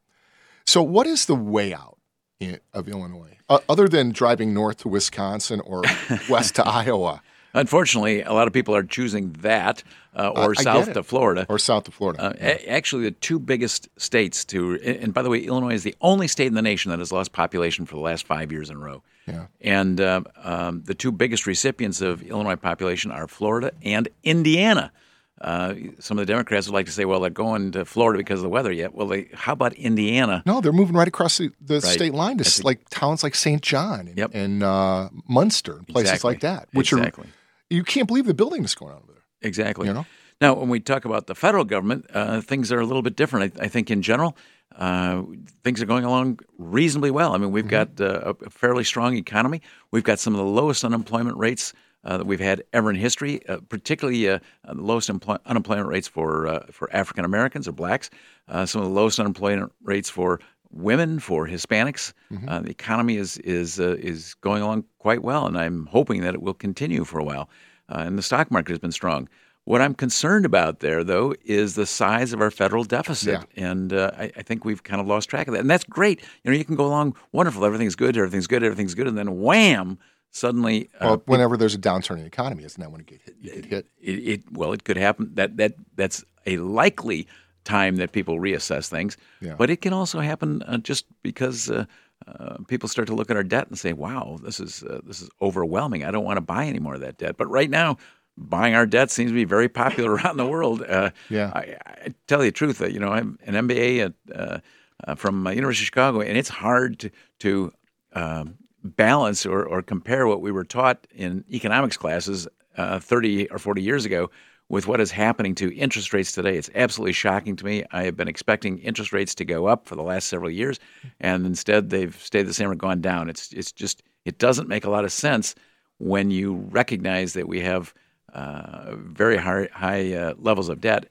So, 0.65 0.81
what 0.81 1.05
is 1.05 1.25
the 1.25 1.35
way 1.35 1.73
out 1.73 1.99
in, 2.39 2.59
of 2.73 2.87
Illinois, 2.87 3.37
uh, 3.49 3.59
other 3.69 3.87
than 3.87 4.11
driving 4.11 4.51
north 4.51 4.77
to 4.77 4.87
Wisconsin 4.87 5.59
or 5.59 5.83
west 6.29 6.55
to 6.55 6.67
Iowa? 6.67 7.21
Unfortunately, 7.53 8.21
a 8.21 8.31
lot 8.31 8.47
of 8.47 8.53
people 8.53 8.75
are 8.75 8.83
choosing 8.83 9.33
that 9.41 9.83
uh, 10.15 10.29
or 10.29 10.51
uh, 10.51 10.61
south 10.61 10.93
to 10.93 11.03
Florida. 11.03 11.45
Or 11.49 11.59
south 11.59 11.83
to 11.83 11.91
Florida. 11.91 12.21
Uh, 12.21 12.33
yeah. 12.37 12.47
a- 12.47 12.69
actually, 12.69 13.03
the 13.03 13.11
two 13.11 13.37
biggest 13.37 13.89
states 13.97 14.45
to, 14.45 14.79
and 14.81 15.13
by 15.13 15.21
the 15.21 15.29
way, 15.29 15.39
Illinois 15.39 15.73
is 15.73 15.83
the 15.83 15.95
only 16.01 16.27
state 16.27 16.47
in 16.47 16.53
the 16.53 16.61
nation 16.61 16.89
that 16.91 16.99
has 16.99 17.11
lost 17.11 17.31
population 17.31 17.85
for 17.85 17.95
the 17.95 18.01
last 18.01 18.25
five 18.25 18.51
years 18.51 18.69
in 18.69 18.77
a 18.77 18.79
row. 18.79 19.03
Yeah. 19.27 19.47
And 19.61 20.01
uh, 20.01 20.21
um, 20.37 20.83
the 20.83 20.95
two 20.95 21.11
biggest 21.11 21.45
recipients 21.45 22.01
of 22.01 22.23
Illinois 22.23 22.55
population 22.55 23.11
are 23.11 23.27
Florida 23.27 23.71
and 23.83 24.07
Indiana. 24.23 24.91
Uh, 25.39 25.73
some 25.99 26.19
of 26.19 26.27
the 26.27 26.31
Democrats 26.31 26.67
would 26.67 26.73
like 26.73 26.85
to 26.85 26.91
say, 26.91 27.03
well, 27.03 27.19
they're 27.19 27.31
going 27.31 27.71
to 27.71 27.83
Florida 27.83 28.17
because 28.17 28.39
of 28.39 28.43
the 28.43 28.49
weather 28.49 28.71
yet. 28.71 28.93
Well, 28.93 29.07
they, 29.07 29.27
how 29.33 29.53
about 29.53 29.73
Indiana? 29.73 30.43
No, 30.45 30.61
they're 30.61 30.71
moving 30.71 30.95
right 30.95 31.07
across 31.07 31.39
the, 31.39 31.51
the 31.59 31.75
right. 31.75 31.83
state 31.83 32.13
line 32.13 32.37
to 32.37 32.43
That's 32.43 32.63
like 32.63 32.87
towns 32.89 33.23
like 33.23 33.33
St. 33.33 33.61
John 33.61 34.07
and, 34.07 34.17
yep. 34.17 34.31
and 34.33 34.61
uh, 34.61 35.09
Munster, 35.27 35.81
places 35.87 36.11
exactly. 36.11 36.31
like 36.31 36.39
that, 36.41 36.69
which 36.73 36.93
exactly. 36.93 37.25
are 37.25 37.75
you 37.75 37.83
can't 37.83 38.07
believe 38.07 38.25
the 38.25 38.33
building 38.33 38.61
that's 38.61 38.75
going 38.75 38.91
on 38.91 38.97
over 38.99 39.13
there. 39.13 39.23
Exactly. 39.41 39.87
You 39.87 39.93
know. 39.93 40.05
Now, 40.41 40.55
when 40.55 40.69
we 40.69 40.79
talk 40.79 41.05
about 41.05 41.27
the 41.27 41.35
federal 41.35 41.63
government, 41.63 42.05
uh, 42.13 42.41
things 42.41 42.71
are 42.71 42.79
a 42.79 42.85
little 42.85 43.01
bit 43.01 43.15
different. 43.15 43.57
I, 43.59 43.65
I 43.65 43.67
think 43.67 43.89
in 43.89 44.01
general, 44.01 44.35
uh, 44.75 45.23
things 45.63 45.81
are 45.81 45.85
going 45.85 46.03
along 46.03 46.39
reasonably 46.57 47.11
well. 47.11 47.33
I 47.33 47.37
mean, 47.37 47.51
we've 47.51 47.65
mm-hmm. 47.65 47.95
got 47.97 48.01
uh, 48.01 48.33
a 48.45 48.49
fairly 48.49 48.83
strong 48.83 49.15
economy. 49.15 49.61
We've 49.91 50.03
got 50.03 50.19
some 50.19 50.33
of 50.33 50.37
the 50.37 50.45
lowest 50.45 50.83
unemployment 50.83 51.37
rates 51.37 51.73
uh, 52.03 52.17
that 52.17 52.25
we've 52.25 52.39
had 52.39 52.63
ever 52.73 52.89
in 52.89 52.95
history, 52.95 53.45
uh, 53.47 53.57
particularly 53.69 54.27
uh, 54.27 54.39
the 54.65 54.81
lowest 54.81 55.09
empl- 55.09 55.39
unemployment 55.45 55.87
rates 55.87 56.07
for 56.07 56.63
for 56.71 56.93
African 56.95 57.25
Americans 57.25 57.67
or 57.67 57.73
blacks. 57.73 58.09
some 58.47 58.81
of 58.81 58.87
the 58.87 58.93
lowest 58.93 59.19
unemployment 59.19 59.71
rates 59.83 60.09
for 60.09 60.39
women, 60.71 61.19
for 61.19 61.47
Hispanics. 61.47 62.13
Mm-hmm. 62.31 62.63
the 62.63 62.71
economy 62.71 63.17
is 63.17 63.37
is 63.39 63.77
is 63.79 64.33
going 64.35 64.63
along 64.63 64.85
quite 64.99 65.21
well, 65.21 65.45
and 65.45 65.57
I'm 65.57 65.85
hoping 65.87 66.21
that 66.21 66.33
it 66.33 66.41
will 66.41 66.55
continue 66.55 67.03
for 67.03 67.19
a 67.19 67.23
while. 67.23 67.49
and 67.89 68.17
the 68.17 68.23
stock 68.23 68.49
market 68.49 68.71
has 68.71 68.79
been 68.79 68.91
strong. 68.91 69.27
What 69.65 69.79
I'm 69.81 69.93
concerned 69.93 70.45
about 70.45 70.79
there, 70.79 71.03
though, 71.03 71.35
is 71.45 71.75
the 71.75 71.85
size 71.85 72.33
of 72.33 72.41
our 72.41 72.49
federal 72.49 72.83
deficit, 72.83 73.45
yeah. 73.55 73.69
and 73.69 73.93
uh, 73.93 74.11
I, 74.17 74.31
I, 74.35 74.41
think 74.41 74.65
we've 74.65 74.81
kind 74.81 74.99
of 74.99 75.05
lost 75.05 75.29
track 75.29 75.47
of 75.47 75.53
that. 75.53 75.59
And 75.59 75.69
that's 75.69 75.83
great. 75.83 76.19
You 76.43 76.51
know, 76.51 76.57
you 76.57 76.65
can 76.65 76.75
go 76.75 76.85
along 76.85 77.15
wonderful, 77.31 77.63
everything's 77.63 77.95
good, 77.95 78.17
everything's 78.17 78.47
good, 78.47 78.63
everything's 78.63 78.95
good, 78.95 79.07
and 79.07 79.15
then 79.15 79.39
wham, 79.39 79.99
suddenly. 80.31 80.89
Uh, 80.99 81.09
well, 81.09 81.23
whenever 81.25 81.57
there's 81.57 81.75
a 81.75 81.79
downturn 81.79 82.15
in 82.15 82.21
the 82.21 82.25
economy, 82.25 82.63
isn't 82.63 82.81
that 82.81 82.91
when 82.91 83.01
it 83.01 83.07
get 83.07 83.21
hit? 83.21 83.35
You 83.39 83.51
get 83.51 83.65
hit. 83.65 83.85
It, 84.01 84.11
it, 84.11 84.51
well, 84.51 84.73
it 84.73 84.83
could 84.83 84.97
happen. 84.97 85.29
That 85.35 85.57
that 85.57 85.75
that's 85.95 86.25
a 86.47 86.57
likely 86.57 87.27
time 87.63 87.97
that 87.97 88.13
people 88.13 88.39
reassess 88.39 88.89
things. 88.89 89.15
Yeah. 89.41 89.53
But 89.55 89.69
it 89.69 89.81
can 89.81 89.93
also 89.93 90.19
happen 90.19 90.63
uh, 90.63 90.77
just 90.77 91.05
because. 91.21 91.69
Uh, 91.69 91.85
uh, 92.27 92.57
people 92.67 92.87
start 92.87 93.07
to 93.07 93.15
look 93.15 93.31
at 93.31 93.35
our 93.35 93.43
debt 93.43 93.67
and 93.67 93.79
say, 93.79 93.93
"Wow, 93.93 94.37
this 94.43 94.59
is 94.59 94.83
uh, 94.83 95.01
this 95.03 95.23
is 95.23 95.29
overwhelming. 95.41 96.05
I 96.05 96.11
don't 96.11 96.23
want 96.23 96.37
to 96.37 96.41
buy 96.41 96.67
any 96.67 96.77
more 96.77 96.93
of 96.93 97.01
that 97.01 97.17
debt." 97.17 97.35
But 97.35 97.49
right 97.49 97.69
now, 97.69 97.97
buying 98.37 98.75
our 98.75 98.85
debt 98.85 99.11
seems 99.11 99.31
to 99.31 99.35
be 99.35 99.45
very 99.45 99.69
popular 99.69 100.11
around 100.15 100.37
the 100.37 100.47
world. 100.47 100.83
Uh, 100.83 101.11
yeah, 101.29 101.51
I, 101.53 101.77
I, 101.85 102.13
tell 102.27 102.43
you 102.43 102.51
the 102.51 102.55
truth. 102.55 102.81
Uh, 102.81 102.87
you 102.87 102.99
know, 102.99 103.09
I'm 103.09 103.37
an 103.45 103.67
MBA 103.67 104.05
at, 104.05 104.13
uh, 104.35 104.59
uh, 105.07 105.15
from 105.15 105.45
uh, 105.45 105.51
University 105.51 105.83
of 105.83 105.87
Chicago, 105.87 106.21
and 106.21 106.37
it's 106.37 106.49
hard 106.49 106.99
to, 106.99 107.11
to 107.39 107.73
um, 108.13 108.55
balance 108.83 109.45
or, 109.45 109.63
or 109.65 109.81
compare 109.81 110.27
what 110.27 110.41
we 110.41 110.51
were 110.51 110.63
taught 110.63 111.07
in 111.13 111.43
economics 111.51 111.97
classes 111.97 112.47
uh, 112.77 112.99
30 112.99 113.49
or 113.49 113.59
40 113.59 113.81
years 113.81 114.05
ago 114.05 114.29
with 114.69 114.87
what 114.87 115.01
is 115.01 115.11
happening 115.11 115.53
to 115.53 115.75
interest 115.75 116.13
rates 116.13 116.31
today. 116.31 116.55
It's 116.57 116.69
absolutely 116.75 117.11
shocking 117.11 117.57
to 117.57 117.65
me. 117.65 117.83
I 117.91 118.03
have 118.03 118.15
been 118.15 118.29
expecting 118.29 118.77
interest 118.79 119.11
rates 119.11 119.35
to 119.35 119.45
go 119.45 119.65
up 119.65 119.85
for 119.85 119.95
the 119.95 120.01
last 120.01 120.27
several 120.27 120.49
years, 120.49 120.79
and 121.19 121.45
instead 121.45 121.89
they've 121.89 122.15
stayed 122.15 122.47
the 122.47 122.53
same 122.53 122.69
or 122.69 122.75
gone 122.75 123.01
down. 123.01 123.29
It's 123.29 123.51
it's 123.51 123.73
just 123.73 124.01
it 124.23 124.39
doesn't 124.39 124.69
make 124.69 124.85
a 124.85 124.89
lot 124.89 125.03
of 125.03 125.11
sense 125.11 125.55
when 125.97 126.31
you 126.31 126.53
recognize 126.71 127.33
that 127.33 127.49
we 127.49 127.59
have 127.59 127.93
uh, 128.33 128.95
very 128.95 129.37
high, 129.37 129.67
high 129.73 130.13
uh, 130.13 130.33
levels 130.37 130.69
of 130.69 130.81
debt. 130.81 131.05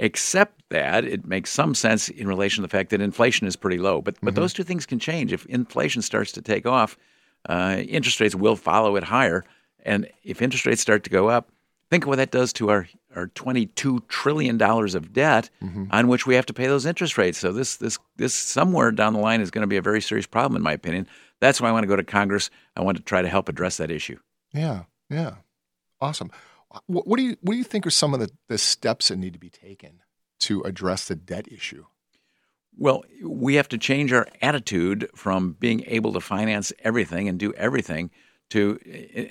Except 0.00 0.62
that 0.70 1.04
it 1.04 1.26
makes 1.26 1.50
some 1.50 1.74
sense 1.74 2.08
in 2.08 2.28
relation 2.28 2.62
to 2.62 2.68
the 2.68 2.70
fact 2.70 2.90
that 2.90 3.00
inflation 3.00 3.48
is 3.48 3.56
pretty 3.56 3.78
low. 3.78 4.00
But 4.00 4.14
but 4.20 4.30
mm-hmm. 4.30 4.40
those 4.40 4.52
two 4.52 4.62
things 4.62 4.86
can 4.86 5.00
change 5.00 5.32
if 5.32 5.44
inflation 5.46 6.02
starts 6.02 6.30
to 6.32 6.40
take 6.40 6.66
off. 6.66 6.96
Uh, 7.48 7.78
interest 7.88 8.20
rates 8.20 8.36
will 8.36 8.54
follow 8.54 8.94
it 8.94 9.02
higher, 9.02 9.44
and 9.84 10.08
if 10.22 10.40
interest 10.40 10.66
rates 10.66 10.80
start 10.80 11.02
to 11.02 11.10
go 11.10 11.28
up, 11.28 11.50
think 11.90 12.04
of 12.04 12.08
what 12.08 12.18
that 12.18 12.30
does 12.30 12.52
to 12.52 12.70
our 12.70 12.86
our 13.16 13.26
twenty 13.28 13.66
two 13.66 14.00
trillion 14.06 14.56
dollars 14.56 14.94
of 14.94 15.12
debt 15.12 15.50
mm-hmm. 15.60 15.86
on 15.90 16.06
which 16.06 16.28
we 16.28 16.36
have 16.36 16.46
to 16.46 16.52
pay 16.52 16.68
those 16.68 16.86
interest 16.86 17.18
rates. 17.18 17.38
So 17.38 17.50
this 17.50 17.74
this 17.76 17.98
this 18.16 18.34
somewhere 18.34 18.92
down 18.92 19.14
the 19.14 19.20
line 19.20 19.40
is 19.40 19.50
going 19.50 19.62
to 19.62 19.66
be 19.66 19.78
a 19.78 19.82
very 19.82 20.00
serious 20.00 20.26
problem, 20.26 20.54
in 20.54 20.62
my 20.62 20.74
opinion. 20.74 21.08
That's 21.40 21.60
why 21.60 21.70
I 21.70 21.72
want 21.72 21.82
to 21.82 21.88
go 21.88 21.96
to 21.96 22.04
Congress. 22.04 22.50
I 22.76 22.82
want 22.82 22.98
to 22.98 23.02
try 23.02 23.20
to 23.20 23.28
help 23.28 23.48
address 23.48 23.78
that 23.78 23.90
issue. 23.90 24.18
Yeah, 24.52 24.84
yeah, 25.10 25.34
awesome. 26.00 26.30
What, 26.86 27.06
what, 27.06 27.16
do 27.16 27.22
you 27.22 27.36
what 27.40 27.52
do 27.52 27.58
you 27.58 27.64
think 27.64 27.86
are 27.86 27.90
some 27.90 28.14
of 28.14 28.20
the, 28.20 28.30
the 28.48 28.58
steps 28.58 29.08
that 29.08 29.16
need 29.16 29.32
to 29.32 29.38
be 29.38 29.50
taken 29.50 30.02
to 30.40 30.62
address 30.62 31.08
the 31.08 31.16
debt 31.16 31.50
issue? 31.50 31.86
Well, 32.76 33.04
we 33.24 33.54
have 33.54 33.68
to 33.68 33.78
change 33.78 34.12
our 34.12 34.28
attitude 34.40 35.10
from 35.14 35.56
being 35.58 35.82
able 35.86 36.12
to 36.12 36.20
finance 36.20 36.72
everything 36.84 37.28
and 37.28 37.38
do 37.38 37.52
everything 37.54 38.10
to, 38.50 38.78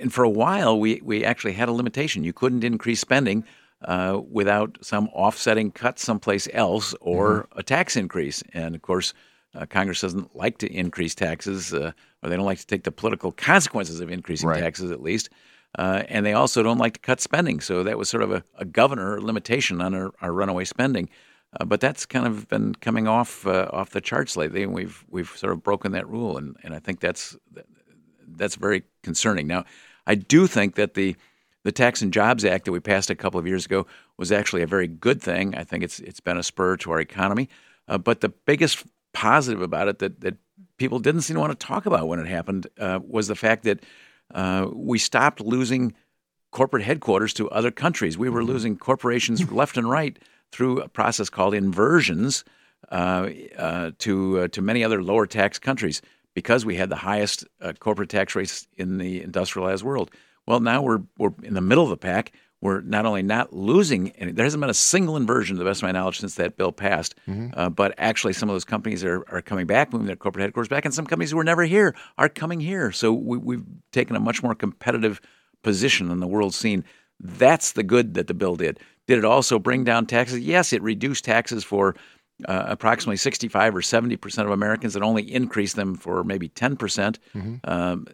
and 0.01 0.13
for 0.13 0.23
a 0.23 0.29
while, 0.29 0.79
we, 0.79 1.01
we 1.03 1.23
actually 1.23 1.53
had 1.53 1.69
a 1.69 1.71
limitation. 1.71 2.23
You 2.23 2.33
couldn't 2.33 2.63
increase 2.63 2.99
spending 2.99 3.43
uh, 3.83 4.21
without 4.29 4.77
some 4.81 5.07
offsetting 5.09 5.71
cut 5.71 5.99
someplace 5.99 6.47
else 6.53 6.93
or 7.01 7.43
mm-hmm. 7.43 7.59
a 7.59 7.63
tax 7.63 7.95
increase. 7.95 8.43
And 8.53 8.75
of 8.75 8.81
course, 8.81 9.13
uh, 9.55 9.65
Congress 9.65 10.01
doesn't 10.01 10.35
like 10.35 10.57
to 10.59 10.71
increase 10.71 11.15
taxes, 11.15 11.73
uh, 11.73 11.91
or 12.21 12.29
they 12.29 12.35
don't 12.35 12.45
like 12.45 12.59
to 12.59 12.67
take 12.67 12.83
the 12.83 12.91
political 12.91 13.31
consequences 13.31 14.01
of 14.01 14.11
increasing 14.11 14.49
right. 14.49 14.61
taxes, 14.61 14.91
at 14.91 15.01
least. 15.01 15.29
Uh, 15.77 16.03
and 16.07 16.25
they 16.25 16.33
also 16.33 16.63
don't 16.63 16.77
like 16.77 16.93
to 16.93 16.99
cut 16.99 17.21
spending. 17.21 17.59
So 17.59 17.83
that 17.83 17.97
was 17.97 18.09
sort 18.09 18.23
of 18.23 18.31
a, 18.31 18.43
a 18.57 18.65
governor 18.65 19.21
limitation 19.21 19.81
on 19.81 19.93
our, 19.93 20.11
our 20.21 20.31
runaway 20.31 20.65
spending. 20.65 21.09
Uh, 21.59 21.65
but 21.65 21.79
that's 21.79 22.05
kind 22.05 22.25
of 22.25 22.47
been 22.49 22.75
coming 22.75 23.07
off 23.07 23.47
uh, 23.47 23.69
off 23.71 23.91
the 23.91 24.01
charts 24.01 24.35
lately, 24.35 24.63
and 24.63 24.73
we've 24.73 25.05
we've 25.09 25.29
sort 25.29 25.53
of 25.53 25.63
broken 25.63 25.93
that 25.93 26.07
rule, 26.07 26.37
and, 26.37 26.57
and 26.63 26.73
I 26.73 26.79
think 26.79 26.99
that's 26.99 27.37
that's 28.27 28.55
very 28.55 28.83
concerning. 29.01 29.47
Now, 29.47 29.63
I 30.05 30.15
do 30.15 30.45
think 30.45 30.75
that 30.75 30.93
the 30.93 31.15
the 31.63 31.71
Tax 31.71 32.01
and 32.01 32.13
Jobs 32.13 32.43
Act 32.43 32.65
that 32.65 32.71
we 32.71 32.79
passed 32.79 33.09
a 33.09 33.15
couple 33.15 33.39
of 33.39 33.47
years 33.47 33.65
ago 33.65 33.87
was 34.17 34.31
actually 34.31 34.61
a 34.61 34.67
very 34.67 34.87
good 34.87 35.21
thing. 35.21 35.55
I 35.55 35.63
think 35.63 35.83
it's 35.83 35.99
it's 35.99 36.19
been 36.19 36.37
a 36.37 36.43
spur 36.43 36.75
to 36.77 36.91
our 36.91 36.99
economy. 36.99 37.49
Uh, 37.87 37.97
but 37.97 38.19
the 38.19 38.29
biggest 38.29 38.85
positive 39.13 39.61
about 39.61 39.87
it 39.87 39.99
that 39.99 40.19
that 40.21 40.35
people 40.77 40.99
didn't 40.99 41.21
seem 41.21 41.35
to 41.35 41.39
want 41.39 41.57
to 41.57 41.67
talk 41.67 41.85
about 41.85 42.07
when 42.07 42.19
it 42.19 42.27
happened 42.27 42.67
uh, 42.79 42.99
was 43.07 43.27
the 43.27 43.35
fact 43.35 43.63
that 43.63 43.79
uh, 44.33 44.67
we 44.73 44.97
stopped 44.99 45.41
losing 45.41 45.93
corporate 46.51 46.83
headquarters 46.83 47.33
to 47.33 47.49
other 47.49 47.71
countries. 47.71 48.17
We 48.17 48.29
were 48.29 48.41
Mm-hmm. 48.41 48.51
losing 48.51 48.77
corporations 48.77 49.51
left 49.61 49.77
and 49.77 49.89
right 49.89 50.17
through 50.51 50.79
a 50.81 50.87
process 50.87 51.29
called 51.29 51.53
inversions 51.53 52.43
uh, 52.91 53.29
uh, 53.57 53.91
to 53.99 54.39
uh, 54.39 54.47
to 54.49 54.61
many 54.61 54.83
other 54.83 55.01
lower 55.03 55.27
tax 55.27 55.59
countries 55.59 56.01
because 56.33 56.65
we 56.65 56.75
had 56.75 56.89
the 56.89 56.95
highest 56.95 57.45
uh, 57.61 57.73
corporate 57.79 58.09
tax 58.09 58.35
rates 58.35 58.67
in 58.77 58.97
the 58.97 59.21
industrialized 59.21 59.83
world. 59.83 60.11
Well, 60.45 60.59
now 60.59 60.81
we're 60.81 61.01
we're 61.17 61.33
in 61.43 61.53
the 61.53 61.61
middle 61.61 61.83
of 61.83 61.89
the 61.89 61.97
pack. 61.97 62.31
We're 62.59 62.81
not 62.81 63.05
only 63.05 63.21
not 63.21 63.53
losing, 63.53 64.09
any, 64.11 64.31
there 64.31 64.43
hasn't 64.43 64.61
been 64.61 64.69
a 64.69 64.73
single 64.73 65.15
inversion, 65.15 65.55
to 65.55 65.63
the 65.63 65.69
best 65.69 65.79
of 65.79 65.83
my 65.83 65.91
knowledge, 65.91 66.19
since 66.19 66.35
that 66.35 66.57
bill 66.57 66.71
passed. 66.71 67.13
Uh, 67.53 67.69
but 67.69 67.93
actually, 67.99 68.33
some 68.33 68.49
of 68.49 68.55
those 68.55 68.65
companies 68.65 69.03
are, 69.03 69.23
are 69.29 69.41
coming 69.43 69.67
back, 69.67 69.93
moving 69.93 70.07
their 70.07 70.15
corporate 70.15 70.41
headquarters 70.41 70.67
back, 70.67 70.83
and 70.83 70.93
some 70.93 71.05
companies 71.05 71.29
who 71.31 71.37
were 71.37 71.43
never 71.43 71.63
here 71.65 71.95
are 72.17 72.29
coming 72.29 72.59
here. 72.59 72.91
So 72.91 73.13
we, 73.13 73.37
we've 73.37 73.63
taken 73.91 74.15
a 74.15 74.19
much 74.19 74.41
more 74.41 74.55
competitive 74.55 75.21
position 75.63 76.09
in 76.09 76.19
the 76.19 76.27
world 76.27 76.53
scene. 76.55 76.83
That's 77.19 77.73
the 77.73 77.83
good 77.83 78.15
that 78.15 78.27
the 78.27 78.33
bill 78.33 78.55
did. 78.55 78.79
Did 79.07 79.19
it 79.19 79.25
also 79.25 79.59
bring 79.59 79.83
down 79.83 80.05
taxes? 80.07 80.39
Yes, 80.39 80.73
it 80.73 80.81
reduced 80.81 81.25
taxes 81.25 81.63
for 81.63 81.95
uh, 82.47 82.65
approximately 82.67 83.17
65 83.17 83.75
or 83.75 83.81
70 83.81 84.15
percent 84.17 84.47
of 84.47 84.51
Americans 84.51 84.95
and 84.95 85.03
only 85.03 85.23
increased 85.33 85.75
them 85.75 85.95
for 85.95 86.23
maybe 86.23 86.47
10 86.49 86.75
percent, 86.75 87.17
um, 87.63 88.05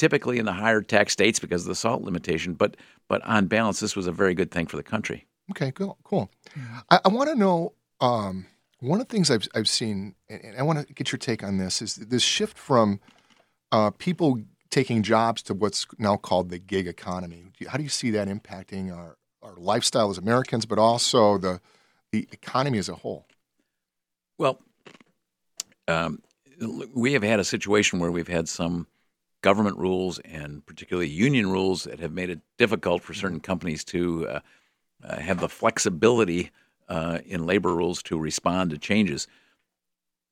typically 0.00 0.38
in 0.38 0.46
the 0.46 0.52
higher 0.52 0.80
tax 0.80 1.12
states 1.12 1.38
because 1.38 1.62
of 1.62 1.68
the 1.68 1.74
salt 1.74 2.02
limitation. 2.02 2.54
But 2.54 2.76
but 3.06 3.22
on 3.24 3.46
balance, 3.46 3.80
this 3.80 3.94
was 3.94 4.06
a 4.06 4.12
very 4.12 4.34
good 4.34 4.50
thing 4.50 4.66
for 4.66 4.76
the 4.76 4.82
country. 4.82 5.26
Okay, 5.50 5.70
cool. 5.72 5.98
Cool. 6.04 6.30
I, 6.90 7.00
I 7.04 7.08
want 7.08 7.28
to 7.28 7.36
know 7.36 7.74
um, 8.00 8.46
one 8.80 9.00
of 9.00 9.06
the 9.08 9.12
things 9.12 9.30
I've, 9.30 9.46
I've 9.54 9.68
seen, 9.68 10.14
and 10.28 10.42
and 10.42 10.58
I 10.58 10.62
want 10.62 10.86
to 10.86 10.94
get 10.94 11.12
your 11.12 11.18
take 11.18 11.44
on 11.44 11.58
this, 11.58 11.82
is 11.82 11.96
this 11.96 12.22
shift 12.22 12.56
from 12.56 12.98
uh, 13.70 13.90
people 13.90 14.40
taking 14.70 15.02
jobs 15.02 15.42
to 15.42 15.54
what's 15.54 15.86
now 15.98 16.16
called 16.16 16.48
the 16.48 16.58
gig 16.58 16.86
economy. 16.86 17.44
How 17.68 17.76
do 17.76 17.82
you 17.82 17.88
see 17.88 18.10
that 18.12 18.28
impacting 18.28 18.96
our, 18.96 19.18
our 19.42 19.54
lifestyle 19.56 20.10
as 20.10 20.18
Americans, 20.18 20.64
but 20.64 20.78
also 20.78 21.38
the, 21.38 21.60
the 22.12 22.28
economy 22.32 22.78
as 22.78 22.88
a 22.88 22.94
whole? 22.94 23.26
Well, 24.38 24.60
um, 25.88 26.22
we 26.94 27.12
have 27.14 27.24
had 27.24 27.40
a 27.40 27.44
situation 27.44 27.98
where 27.98 28.12
we've 28.12 28.28
had 28.28 28.48
some 28.48 28.86
government 29.42 29.78
rules 29.78 30.18
and 30.20 30.64
particularly 30.66 31.08
union 31.08 31.50
rules 31.50 31.84
that 31.84 32.00
have 32.00 32.12
made 32.12 32.30
it 32.30 32.40
difficult 32.58 33.02
for 33.02 33.14
certain 33.14 33.40
companies 33.40 33.84
to 33.84 34.28
uh, 34.28 34.40
uh, 35.02 35.16
have 35.18 35.40
the 35.40 35.48
flexibility 35.48 36.50
uh, 36.88 37.18
in 37.24 37.46
labor 37.46 37.74
rules 37.74 38.02
to 38.02 38.18
respond 38.18 38.70
to 38.70 38.78
changes. 38.78 39.26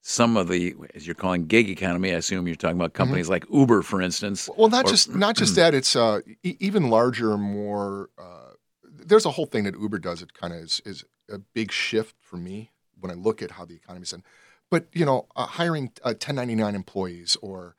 Some 0.01 0.37
of 0.37 0.49
the, 0.49 0.75
as 0.95 1.07
you're 1.07 1.15
calling 1.15 1.47
gig 1.47 1.69
economy, 1.69 2.13
I 2.13 2.17
assume 2.17 2.47
you're 2.47 2.57
talking 2.57 2.77
about 2.77 2.93
companies 2.93 3.29
like 3.29 3.45
Uber, 3.51 3.83
for 3.83 4.01
instance. 4.01 4.49
Well, 4.57 4.69
not 4.69 4.87
or- 4.87 4.91
just 4.91 5.15
not 5.15 5.37
just 5.37 5.55
that. 5.57 5.75
It's 5.75 5.97
uh, 5.97 6.21
e- 6.43 6.57
even 6.61 6.89
larger, 6.91 7.37
more. 7.37 8.11
Uh, 8.19 8.53
there's 8.85 9.27
a 9.27 9.31
whole 9.31 9.47
thing 9.47 9.65
that 9.65 9.79
Uber 9.79 9.99
does. 9.99 10.23
It 10.23 10.35
kind 10.35 10.53
of 10.53 10.61
is, 10.61 10.81
is 10.85 11.05
a 11.31 11.39
big 11.39 11.73
shift 11.73 12.17
for 12.21 12.37
me 12.37 12.71
when 12.99 13.11
I 13.11 13.15
look 13.15 13.43
at 13.43 13.53
how 13.53 13.65
the 13.65 13.75
economy's 13.75 14.11
done. 14.11 14.25
But 14.71 14.87
you 14.93 15.05
know, 15.05 15.27
uh, 15.37 15.47
hiring 15.47 15.93
uh, 16.03 16.15
1099 16.15 16.75
employees 16.75 17.37
or 17.43 17.75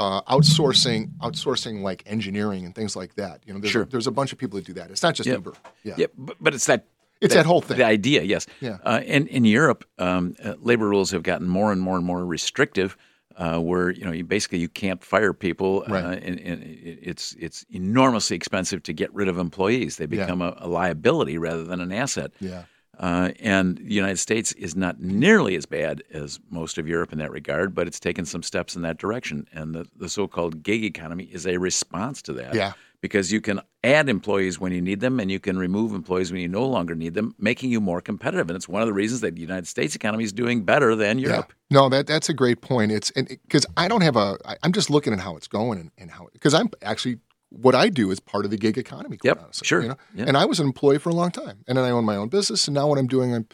uh, 0.00 0.22
outsourcing 0.22 1.10
outsourcing 1.20 1.82
like 1.82 2.02
engineering 2.06 2.64
and 2.64 2.74
things 2.74 2.96
like 2.96 3.14
that. 3.14 3.36
You 3.46 3.52
know, 3.54 3.60
there's, 3.60 3.70
Sure. 3.72 3.82
a, 3.82 3.86
there's 3.86 4.06
a 4.08 4.10
bunch 4.10 4.32
of 4.32 4.38
people 4.38 4.56
that 4.58 4.66
do 4.66 4.72
that. 4.74 4.90
It's 4.90 5.02
not 5.02 5.14
just 5.14 5.26
Yep. 5.28 5.36
Uber. 5.36 5.52
Yeah, 5.84 5.94
Yeah, 5.98 6.06
but, 6.16 6.36
but 6.40 6.54
it's 6.54 6.66
that 6.66 6.86
it's 7.20 7.34
that, 7.34 7.44
whole 7.46 7.60
thing. 7.60 7.76
The 7.76 7.84
idea, 7.84 8.22
yes. 8.22 8.46
Yeah. 8.62 8.78
Uh, 8.82 9.00
and 9.06 9.28
in 9.28 9.44
Europe, 9.44 9.84
um, 9.98 10.34
uh, 10.42 10.54
labor 10.58 10.88
rules 10.88 11.10
have 11.10 11.22
gotten 11.22 11.46
more 11.48 11.70
and 11.70 11.80
more 11.80 11.96
and 11.98 12.04
more 12.06 12.24
restrictive. 12.24 12.96
Uh, 13.36 13.58
where 13.58 13.90
you 13.90 14.04
know 14.04 14.10
you 14.12 14.24
basically 14.24 14.58
you 14.58 14.68
can't 14.68 15.02
fire 15.04 15.32
people, 15.32 15.84
uh, 15.88 15.92
Right. 15.92 16.22
and, 16.22 16.38
and 16.40 16.62
it's 16.64 17.34
it's 17.38 17.64
enormously 17.70 18.36
expensive 18.36 18.82
to 18.82 18.92
get 18.92 19.14
rid 19.14 19.28
of 19.28 19.38
employees. 19.38 19.96
They 19.96 20.04
Yeah. 20.10 20.24
become 20.24 20.42
a, 20.42 20.54
a 20.58 20.68
liability 20.68 21.38
rather 21.38 21.64
than 21.64 21.80
an 21.80 21.92
asset. 21.92 22.32
yeah, 22.40 22.64
Uh, 23.00 23.30
and 23.40 23.78
the 23.78 23.94
United 23.94 24.18
States 24.18 24.52
is 24.52 24.76
not 24.76 25.00
nearly 25.00 25.56
as 25.56 25.64
bad 25.64 26.02
as 26.12 26.38
most 26.50 26.76
of 26.76 26.86
Europe 26.86 27.12
in 27.12 27.18
that 27.18 27.30
regard, 27.30 27.74
but 27.74 27.86
it's 27.86 27.98
taken 27.98 28.26
some 28.26 28.42
steps 28.42 28.76
in 28.76 28.82
that 28.82 28.98
direction. 28.98 29.46
And 29.54 29.74
the, 29.74 29.86
the 29.96 30.08
so 30.08 30.28
called 30.28 30.62
gig 30.62 30.84
economy 30.84 31.24
is 31.24 31.46
a 31.46 31.56
response 31.56 32.20
to 32.22 32.34
that. 32.34 32.54
Yeah. 32.54 32.74
Because 33.00 33.32
you 33.32 33.40
can 33.40 33.62
add 33.82 34.10
employees 34.10 34.60
when 34.60 34.72
you 34.72 34.82
need 34.82 35.00
them 35.00 35.18
and 35.18 35.30
you 35.30 35.40
can 35.40 35.58
remove 35.58 35.94
employees 35.94 36.30
when 36.30 36.42
you 36.42 36.48
no 36.48 36.66
longer 36.66 36.94
need 36.94 37.14
them, 37.14 37.34
making 37.38 37.70
you 37.70 37.80
more 37.80 38.02
competitive. 38.02 38.50
And 38.50 38.56
it's 38.56 38.68
one 38.68 38.82
of 38.82 38.86
the 38.86 38.92
reasons 38.92 39.22
that 39.22 39.34
the 39.34 39.40
United 39.40 39.66
States 39.66 39.94
economy 39.94 40.24
is 40.24 40.34
doing 40.34 40.64
better 40.64 40.94
than 40.94 41.18
Europe. 41.18 41.54
Yeah. 41.70 41.78
No, 41.78 41.88
that 41.88 42.06
that's 42.06 42.28
a 42.28 42.34
great 42.34 42.60
point. 42.60 42.92
It's 42.92 43.10
and 43.12 43.26
because 43.26 43.64
I 43.78 43.88
don't 43.88 44.02
have 44.02 44.16
a, 44.16 44.36
I, 44.44 44.58
I'm 44.62 44.72
just 44.72 44.90
looking 44.90 45.14
at 45.14 45.20
how 45.20 45.34
it's 45.38 45.48
going 45.48 45.80
and, 45.80 45.90
and 45.96 46.10
how 46.10 46.28
because 46.34 46.52
I'm 46.52 46.68
actually 46.82 47.20
what 47.50 47.74
I 47.74 47.88
do 47.88 48.10
is 48.10 48.20
part 48.20 48.44
of 48.44 48.50
the 48.50 48.56
gig 48.56 48.78
economy. 48.78 49.16
Quite 49.18 49.28
Yep, 49.28 49.40
honestly, 49.44 49.66
sure, 49.66 49.82
You 49.82 49.88
know? 49.88 49.96
yeah. 50.14 50.24
And 50.28 50.36
I 50.36 50.44
was 50.46 50.58
an 50.60 50.66
employee 50.66 50.98
for 50.98 51.10
a 51.10 51.14
long 51.14 51.30
time, 51.30 51.64
and 51.68 51.76
then 51.76 51.84
I 51.84 51.90
own 51.90 52.04
my 52.04 52.16
own 52.16 52.28
business, 52.28 52.66
and 52.68 52.74
now 52.74 52.86
what 52.88 52.98
I'm 52.98 53.06
doing, 53.08 53.34
I'm, 53.34 53.46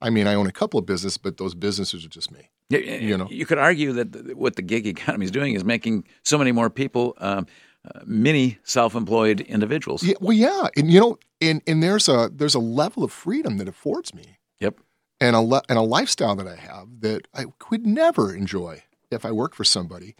I 0.00 0.10
mean, 0.10 0.26
I 0.26 0.34
own 0.34 0.46
a 0.46 0.52
couple 0.52 0.80
of 0.80 0.86
businesses, 0.86 1.18
but 1.18 1.36
those 1.36 1.54
businesses 1.54 2.04
are 2.04 2.08
just 2.08 2.30
me. 2.32 2.50
You, 2.70 2.78
You 2.78 3.16
know. 3.18 3.28
you 3.30 3.46
could 3.46 3.58
argue 3.58 3.92
that 3.92 4.36
what 4.36 4.56
the 4.56 4.62
gig 4.62 4.86
economy 4.86 5.24
is 5.26 5.30
doing 5.30 5.54
is 5.54 5.64
making 5.64 6.04
so 6.24 6.38
many 6.38 6.50
more 6.52 6.70
people 6.70 7.14
um, 7.18 7.46
uh, 7.94 8.00
mini 8.06 8.58
self-employed 8.64 9.40
individuals. 9.42 10.02
Yeah, 10.02 10.14
well, 10.20 10.32
yeah, 10.36 10.68
and 10.76 10.90
you 10.90 10.98
know, 11.00 11.18
and 11.40 11.60
and 11.66 11.82
there's 11.82 12.08
a 12.08 12.30
there's 12.34 12.54
a 12.54 12.60
level 12.60 13.02
of 13.04 13.12
freedom 13.12 13.58
that 13.58 13.68
affords 13.68 14.14
me, 14.14 14.38
Yep. 14.60 14.78
and 15.20 15.36
a 15.36 15.40
le- 15.40 15.62
and 15.68 15.76
a 15.78 15.82
lifestyle 15.82 16.36
that 16.36 16.46
I 16.48 16.56
have 16.56 16.86
that 17.00 17.26
I 17.34 17.44
could 17.58 17.84
never 17.86 18.34
enjoy 18.34 18.84
if 19.10 19.24
I 19.26 19.32
worked 19.32 19.56
for 19.56 19.64
somebody, 19.64 20.14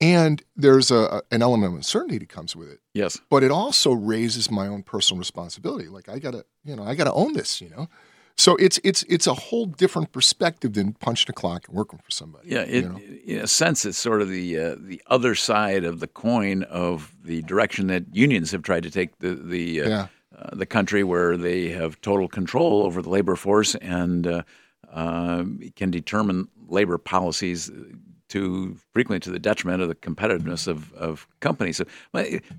and 0.00 0.42
there's 0.56 0.90
a 0.90 1.22
an 1.30 1.42
element 1.42 1.72
of 1.72 1.76
uncertainty 1.76 2.18
that 2.18 2.28
comes 2.28 2.54
with 2.54 2.70
it. 2.70 2.80
Yes. 2.94 3.20
but 3.30 3.42
it 3.42 3.50
also 3.50 3.92
raises 3.92 4.50
my 4.50 4.66
own 4.68 4.82
personal 4.82 5.18
responsibility. 5.18 5.88
Like 5.88 6.08
I 6.08 6.18
gotta, 6.18 6.44
you 6.64 6.76
know, 6.76 6.82
I 6.84 6.94
gotta 6.94 7.12
own 7.12 7.32
this, 7.34 7.60
you 7.60 7.70
know. 7.70 7.88
So 8.38 8.56
it's 8.56 8.78
it's 8.84 9.02
it's 9.08 9.26
a 9.26 9.32
whole 9.34 9.64
different 9.64 10.12
perspective 10.12 10.74
than 10.74 10.92
punching 10.92 11.28
a 11.30 11.32
clock 11.32 11.68
and 11.68 11.76
working 11.76 11.98
for 12.04 12.10
somebody. 12.10 12.50
Yeah, 12.50 12.60
it, 12.62 12.84
you 12.84 12.88
know? 12.90 12.98
in 13.24 13.38
a 13.38 13.46
sense, 13.46 13.86
it's 13.86 13.96
sort 13.96 14.20
of 14.20 14.28
the 14.28 14.58
uh, 14.60 14.76
the 14.78 15.00
other 15.06 15.34
side 15.34 15.84
of 15.84 16.00
the 16.00 16.06
coin 16.06 16.62
of 16.64 17.14
the 17.24 17.40
direction 17.42 17.86
that 17.86 18.04
unions 18.14 18.50
have 18.52 18.62
tried 18.62 18.82
to 18.82 18.90
take 18.90 19.18
the 19.20 19.34
the 19.34 19.80
uh, 19.82 19.88
Yeah. 19.88 20.06
uh, 20.38 20.54
the 20.54 20.66
country, 20.66 21.02
where 21.02 21.38
they 21.38 21.68
have 21.68 21.98
total 22.02 22.28
control 22.28 22.82
over 22.82 23.00
the 23.00 23.08
labor 23.08 23.36
force 23.36 23.74
and 23.76 24.26
uh, 24.26 24.42
uh, 24.92 25.44
can 25.74 25.90
determine 25.90 26.48
labor 26.68 26.98
policies 26.98 27.70
to 28.30 28.76
frequently 28.92 29.20
to 29.20 29.30
the 29.30 29.38
detriment 29.38 29.82
of 29.82 29.88
the 29.88 29.94
competitiveness 29.94 30.66
of, 30.66 30.92
of 30.94 31.26
companies. 31.40 31.76
So, 31.76 31.84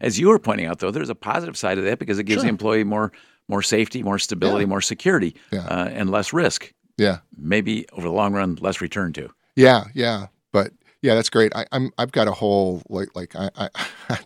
as 0.01 0.19
you 0.19 0.29
were 0.29 0.39
pointing 0.39 0.65
out, 0.65 0.79
though, 0.79 0.91
there's 0.91 1.09
a 1.09 1.15
positive 1.15 1.57
side 1.57 1.77
of 1.77 1.83
that 1.85 1.99
because 1.99 2.19
it 2.19 2.23
gives 2.23 2.43
the 2.43 2.49
employee 2.49 2.83
more 2.83 3.11
more 3.49 3.61
safety, 3.61 4.03
more 4.03 4.19
stability, 4.19 4.63
Yeah. 4.63 4.69
more 4.69 4.81
security, 4.81 5.33
Yeah. 5.51 5.65
uh, 5.67 5.89
and 5.91 6.09
less 6.09 6.33
risk. 6.33 6.73
yeah, 6.97 7.19
Maybe 7.37 7.85
over 7.93 8.07
the 8.07 8.13
long 8.13 8.33
run, 8.33 8.55
less 8.61 8.81
return 8.81 9.13
to. 9.13 9.29
yeah, 9.55 9.85
yeah. 9.93 10.27
But 10.51 10.71
yeah, 11.01 11.15
that's 11.15 11.29
great. 11.29 11.55
I, 11.55 11.65
I'm 11.71 11.91
I've 11.97 12.11
got 12.11 12.27
a 12.27 12.31
whole 12.33 12.81
like 12.89 13.09
like 13.15 13.35
I, 13.35 13.49
I 13.55 13.69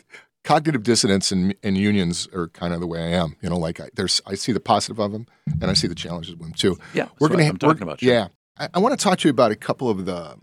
cognitive 0.43 0.83
dissonance 0.83 1.31
and 1.31 1.53
and 1.63 1.77
unions 1.77 2.27
are 2.33 2.47
kind 2.49 2.73
of 2.73 2.79
the 2.79 2.87
way 2.87 2.99
I 3.01 3.09
am. 3.09 3.35
You 3.41 3.49
know, 3.49 3.57
like 3.57 3.79
I, 3.79 3.89
there's 3.95 4.21
I 4.25 4.35
see 4.35 4.51
the 4.51 4.59
positive 4.59 4.99
of 4.99 5.11
them 5.11 5.27
and 5.61 5.69
I 5.69 5.73
see 5.73 5.87
the 5.87 5.95
challenges 5.95 6.31
with 6.35 6.41
them 6.41 6.53
too. 6.53 6.77
Yeah, 6.93 7.09
we're 7.19 7.27
that's 7.27 7.37
gonna 7.39 7.49
I'm 7.49 7.57
talking 7.57 7.83
about, 7.83 7.99
sure. 7.99 8.11
Yeah, 8.13 8.27
I, 8.57 8.69
I 8.75 8.79
want 8.79 8.97
to 8.97 9.03
talk 9.03 9.19
to 9.19 9.27
you 9.27 9.31
about 9.31 9.51
a 9.51 9.55
couple 9.55 9.89
of 9.89 10.05
the 10.05 10.35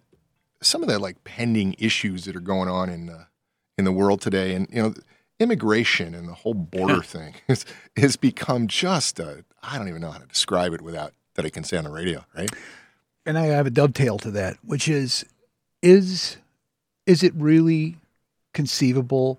some 0.62 0.82
of 0.82 0.88
the 0.88 0.98
like 0.98 1.24
pending 1.24 1.74
issues 1.78 2.24
that 2.24 2.36
are 2.36 2.40
going 2.40 2.68
on 2.68 2.88
in 2.88 3.06
the 3.06 3.26
in 3.76 3.84
the 3.84 3.92
world 3.92 4.20
today, 4.20 4.54
and 4.54 4.68
you 4.70 4.82
know, 4.82 4.94
immigration 5.38 6.14
and 6.14 6.28
the 6.28 6.34
whole 6.34 6.54
border 6.54 7.02
thing 7.02 7.34
has, 7.48 7.64
has 7.96 8.16
become 8.16 8.66
just 8.66 9.20
a 9.20 9.44
I 9.62 9.78
don't 9.78 9.88
even 9.88 10.00
know 10.00 10.10
how 10.10 10.18
to 10.18 10.26
describe 10.26 10.72
it 10.72 10.82
without 10.82 11.12
that 11.34 11.44
I 11.44 11.50
can 11.50 11.64
say 11.64 11.76
on 11.76 11.84
the 11.84 11.90
radio, 11.90 12.24
right? 12.36 12.50
and 13.28 13.36
I 13.36 13.46
have 13.46 13.66
a 13.66 13.70
dovetail 13.70 14.16
to 14.20 14.30
that, 14.32 14.56
which 14.64 14.88
is 14.88 15.24
is 15.82 16.38
is 17.06 17.22
it 17.22 17.34
really 17.34 17.96
conceivable 18.54 19.38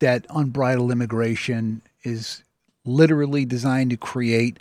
that 0.00 0.26
unbridled 0.28 0.92
immigration 0.92 1.80
is 2.02 2.42
literally 2.84 3.46
designed 3.46 3.90
to 3.90 3.96
create 3.96 4.58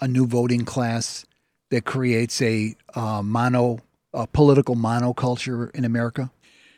a 0.00 0.06
new 0.06 0.24
voting 0.24 0.64
class 0.64 1.26
that 1.70 1.84
creates 1.84 2.40
a 2.40 2.76
uh, 2.94 3.22
mono 3.22 3.80
a 4.16 4.26
political 4.26 4.74
monoculture 4.74 5.70
in 5.74 5.84
America? 5.84 6.30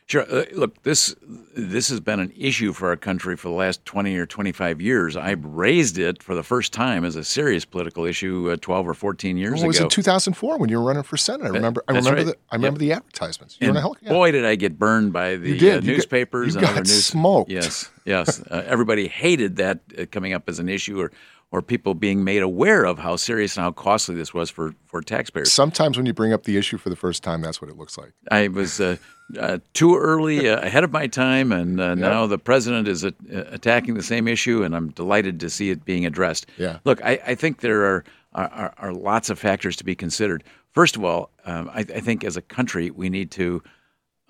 Sure. 0.06 0.22
Uh, 0.22 0.46
look, 0.54 0.82
this 0.84 1.14
this 1.54 1.90
has 1.90 2.00
been 2.00 2.18
an 2.18 2.32
issue 2.34 2.72
for 2.72 2.88
our 2.88 2.96
country 2.96 3.36
for 3.36 3.48
the 3.48 3.54
last 3.54 3.84
twenty 3.84 4.16
or 4.16 4.24
twenty 4.24 4.52
five 4.52 4.80
years. 4.80 5.16
I 5.18 5.32
raised 5.32 5.98
it 5.98 6.22
for 6.22 6.34
the 6.34 6.42
first 6.42 6.72
time 6.72 7.04
as 7.04 7.14
a 7.14 7.22
serious 7.22 7.66
political 7.66 8.06
issue 8.06 8.48
uh, 8.50 8.56
twelve 8.58 8.88
or 8.88 8.94
fourteen 8.94 9.36
years 9.36 9.56
Well, 9.56 9.64
it 9.64 9.66
was 9.66 9.80
in 9.80 9.90
2004 9.90 10.56
when 10.56 10.70
you 10.70 10.78
were 10.80 10.86
running 10.86 11.02
for 11.02 11.18
senate. 11.18 11.44
I 11.44 11.48
remember. 11.50 11.84
I 11.88 11.92
remember. 11.92 12.16
right. 12.16 12.24
The, 12.26 12.36
I 12.50 12.56
remember 12.56 12.78
the 12.78 12.92
advertisements. 12.92 13.58
You 13.60 13.66
and 13.66 13.74
were 13.74 13.76
in 13.76 13.76
a 13.76 13.80
hell- 13.82 13.96
yeah. 14.00 14.08
boy, 14.08 14.32
did 14.32 14.46
I 14.46 14.54
get 14.54 14.78
burned 14.78 15.12
by 15.12 15.36
the 15.36 15.50
You 15.50 15.58
did. 15.58 15.60
Uh, 15.60 15.74
You 15.74 15.80
got- 15.82 15.84
newspapers 15.96 16.54
you 16.54 16.60
and 16.60 16.66
got 16.66 16.72
other 16.72 16.80
news. 16.84 17.04
smoked. 17.04 17.50
Yes, 17.50 17.90
yes. 18.06 18.40
Uh, 18.50 18.62
everybody 18.64 19.08
hated 19.08 19.56
that 19.56 19.80
uh, 19.98 20.06
coming 20.10 20.32
up 20.32 20.48
as 20.48 20.58
an 20.58 20.70
issue, 20.70 20.98
or 20.98 21.12
or 21.50 21.62
people 21.62 21.94
being 21.94 22.24
made 22.24 22.42
aware 22.42 22.84
of 22.84 22.98
how 22.98 23.16
serious 23.16 23.56
and 23.56 23.64
how 23.64 23.72
costly 23.72 24.14
this 24.14 24.34
was 24.34 24.50
for 24.50 24.74
for 24.86 25.00
taxpayers. 25.00 25.52
Sometimes 25.52 25.96
when 25.96 26.06
you 26.06 26.12
bring 26.12 26.32
up 26.32 26.44
the 26.44 26.56
issue 26.56 26.76
for 26.78 26.90
the 26.90 26.96
first 26.96 27.22
time, 27.22 27.40
that's 27.40 27.60
what 27.60 27.70
it 27.70 27.76
looks 27.76 27.96
like. 27.96 28.12
I 28.30 28.48
was 28.48 28.80
uh, 28.80 28.96
uh, 29.38 29.58
too 29.74 29.96
early, 29.96 30.48
uh, 30.48 30.60
ahead 30.60 30.84
of 30.84 30.92
my 30.92 31.06
time, 31.06 31.52
and 31.52 31.80
uh, 31.80 31.94
now 31.94 32.26
the 32.26 32.38
president 32.38 32.88
is 32.88 33.04
attacking 33.04 33.94
the 33.94 34.02
same 34.02 34.28
issue, 34.28 34.62
and 34.62 34.74
I'm 34.74 34.90
delighted 34.90 35.40
to 35.40 35.50
see 35.50 35.70
it 35.70 35.84
being 35.84 36.06
addressed. 36.06 36.46
Yeah. 36.56 36.78
Look, 36.84 37.04
I, 37.04 37.20
I 37.26 37.34
think 37.34 37.60
there 37.60 37.84
are, 37.84 38.04
are, 38.34 38.74
are 38.78 38.92
lots 38.92 39.30
of 39.30 39.38
factors 39.38 39.76
to 39.76 39.84
be 39.84 39.94
considered. 39.94 40.44
First 40.72 40.96
of 40.96 41.04
all, 41.04 41.30
um, 41.44 41.70
I, 41.72 41.80
I 41.80 42.00
think 42.00 42.24
as 42.24 42.36
a 42.36 42.42
country 42.42 42.90
we 42.90 43.08
need 43.08 43.30
to 43.32 43.62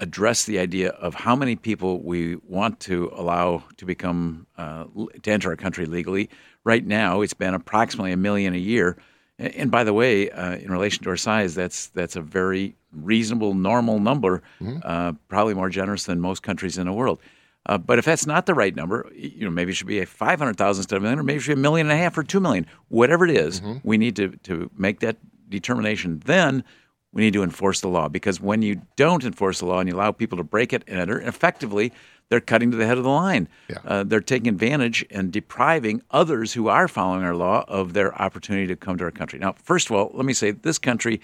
address 0.00 0.44
the 0.44 0.58
idea 0.58 0.90
of 0.90 1.14
how 1.14 1.34
many 1.34 1.56
people 1.56 2.00
we 2.02 2.36
want 2.46 2.78
to 2.80 3.10
allow 3.14 3.64
to 3.76 3.84
become 3.84 4.46
uh, 4.56 4.84
to 5.22 5.30
enter 5.30 5.50
our 5.50 5.56
country 5.56 5.86
legally. 5.86 6.30
Right 6.64 6.86
now, 6.86 7.20
it's 7.20 7.34
been 7.34 7.54
approximately 7.54 8.12
a 8.12 8.16
million 8.16 8.54
a 8.54 8.58
year. 8.58 8.96
And 9.38 9.70
by 9.70 9.84
the 9.84 9.92
way, 9.92 10.30
uh, 10.30 10.56
in 10.56 10.70
relation 10.70 11.04
to 11.04 11.10
our 11.10 11.16
size, 11.16 11.54
that's 11.54 11.88
that's 11.88 12.16
a 12.16 12.20
very 12.20 12.76
reasonable, 12.92 13.54
normal 13.54 14.00
number, 14.00 14.42
mm-hmm. 14.60 14.78
uh, 14.82 15.12
probably 15.28 15.54
more 15.54 15.68
generous 15.68 16.04
than 16.04 16.20
most 16.20 16.42
countries 16.42 16.78
in 16.78 16.86
the 16.86 16.92
world. 16.92 17.20
Uh, 17.66 17.76
but 17.76 17.98
if 17.98 18.04
that's 18.04 18.26
not 18.26 18.46
the 18.46 18.54
right 18.54 18.74
number, 18.74 19.10
you 19.14 19.44
know, 19.44 19.50
maybe 19.50 19.72
it 19.72 19.74
should 19.74 19.86
be 19.86 20.00
a 20.00 20.06
500,000 20.06 20.80
instead 20.80 20.96
of 20.96 21.02
a 21.02 21.04
million, 21.04 21.18
or 21.18 21.22
maybe 21.22 21.36
it 21.36 21.40
should 21.42 21.54
be 21.54 21.60
a 21.60 21.62
million 21.62 21.86
and 21.88 21.92
a 21.92 22.02
half 22.02 22.16
or 22.16 22.22
two 22.22 22.40
million. 22.40 22.66
Whatever 22.88 23.26
it 23.26 23.36
is, 23.36 23.60
mm-hmm. 23.60 23.86
we 23.86 23.98
need 23.98 24.16
to, 24.16 24.30
to 24.44 24.70
make 24.76 25.00
that 25.00 25.18
determination. 25.50 26.22
Then 26.24 26.64
we 27.12 27.22
need 27.22 27.32
to 27.32 27.42
enforce 27.42 27.80
the 27.80 27.88
law 27.88 28.08
because 28.08 28.40
when 28.40 28.62
you 28.62 28.82
don't 28.96 29.24
enforce 29.24 29.60
the 29.60 29.66
law 29.66 29.80
and 29.80 29.88
you 29.88 29.94
allow 29.94 30.12
people 30.12 30.38
to 30.38 30.44
break 30.44 30.72
it 30.72 30.84
and 30.86 30.98
enter, 30.98 31.20
effectively, 31.20 31.92
they're 32.28 32.40
cutting 32.40 32.70
to 32.70 32.76
the 32.76 32.86
head 32.86 32.98
of 32.98 33.04
the 33.04 33.10
line. 33.10 33.48
Yeah. 33.70 33.78
Uh, 33.84 34.04
they're 34.04 34.20
taking 34.20 34.48
advantage 34.48 35.04
and 35.10 35.32
depriving 35.32 36.02
others 36.10 36.52
who 36.52 36.68
are 36.68 36.86
following 36.86 37.24
our 37.24 37.34
law 37.34 37.64
of 37.66 37.94
their 37.94 38.14
opportunity 38.20 38.66
to 38.66 38.76
come 38.76 38.98
to 38.98 39.04
our 39.04 39.10
country. 39.10 39.38
Now, 39.38 39.54
first 39.62 39.88
of 39.88 39.96
all, 39.96 40.10
let 40.12 40.26
me 40.26 40.34
say 40.34 40.50
this 40.50 40.78
country 40.78 41.20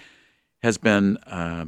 has 0.63 0.79
been 0.79 1.19
uh, 1.27 1.67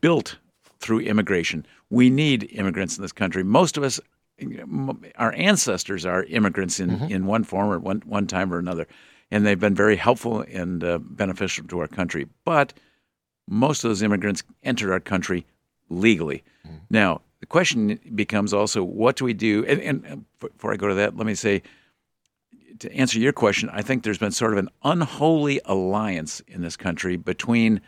built 0.00 0.38
through 0.78 1.00
immigration. 1.00 1.66
We 1.90 2.08
need 2.08 2.50
immigrants 2.52 2.96
in 2.96 3.02
this 3.02 3.12
country. 3.12 3.42
Most 3.42 3.76
of 3.76 3.82
us, 3.82 4.00
our 5.16 5.34
ancestors 5.34 6.06
are 6.06 6.24
immigrants 6.24 6.80
in, 6.80 6.90
mm-hmm. 6.90 7.12
in 7.12 7.26
one 7.26 7.44
form 7.44 7.70
or 7.70 7.78
one, 7.78 8.02
one 8.06 8.26
time 8.26 8.52
or 8.52 8.58
another, 8.58 8.86
and 9.30 9.44
they've 9.44 9.60
been 9.60 9.74
very 9.74 9.96
helpful 9.96 10.40
and 10.40 10.82
uh, 10.82 10.98
beneficial 10.98 11.66
to 11.66 11.80
our 11.80 11.86
country. 11.86 12.26
But 12.46 12.72
most 13.50 13.84
of 13.84 13.90
those 13.90 14.00
immigrants 14.00 14.42
entered 14.62 14.90
our 14.92 15.00
country 15.00 15.44
legally. 15.90 16.42
Mm-hmm. 16.66 16.76
Now, 16.88 17.20
the 17.40 17.46
question 17.46 17.98
becomes 18.14 18.54
also 18.54 18.82
what 18.82 19.16
do 19.16 19.24
we 19.24 19.34
do? 19.34 19.64
And, 19.66 19.80
and, 19.80 20.24
before 20.38 20.72
I 20.72 20.76
go 20.76 20.88
to 20.88 20.94
that, 20.94 21.16
let 21.16 21.26
me 21.26 21.34
say 21.34 21.62
to 22.78 22.92
answer 22.94 23.18
your 23.18 23.32
question, 23.32 23.68
I 23.70 23.82
think 23.82 24.04
there's 24.04 24.18
been 24.18 24.30
sort 24.30 24.52
of 24.52 24.58
an 24.58 24.68
unholy 24.84 25.60
alliance 25.66 26.40
in 26.48 26.62
this 26.62 26.76
country 26.76 27.16
between 27.16 27.82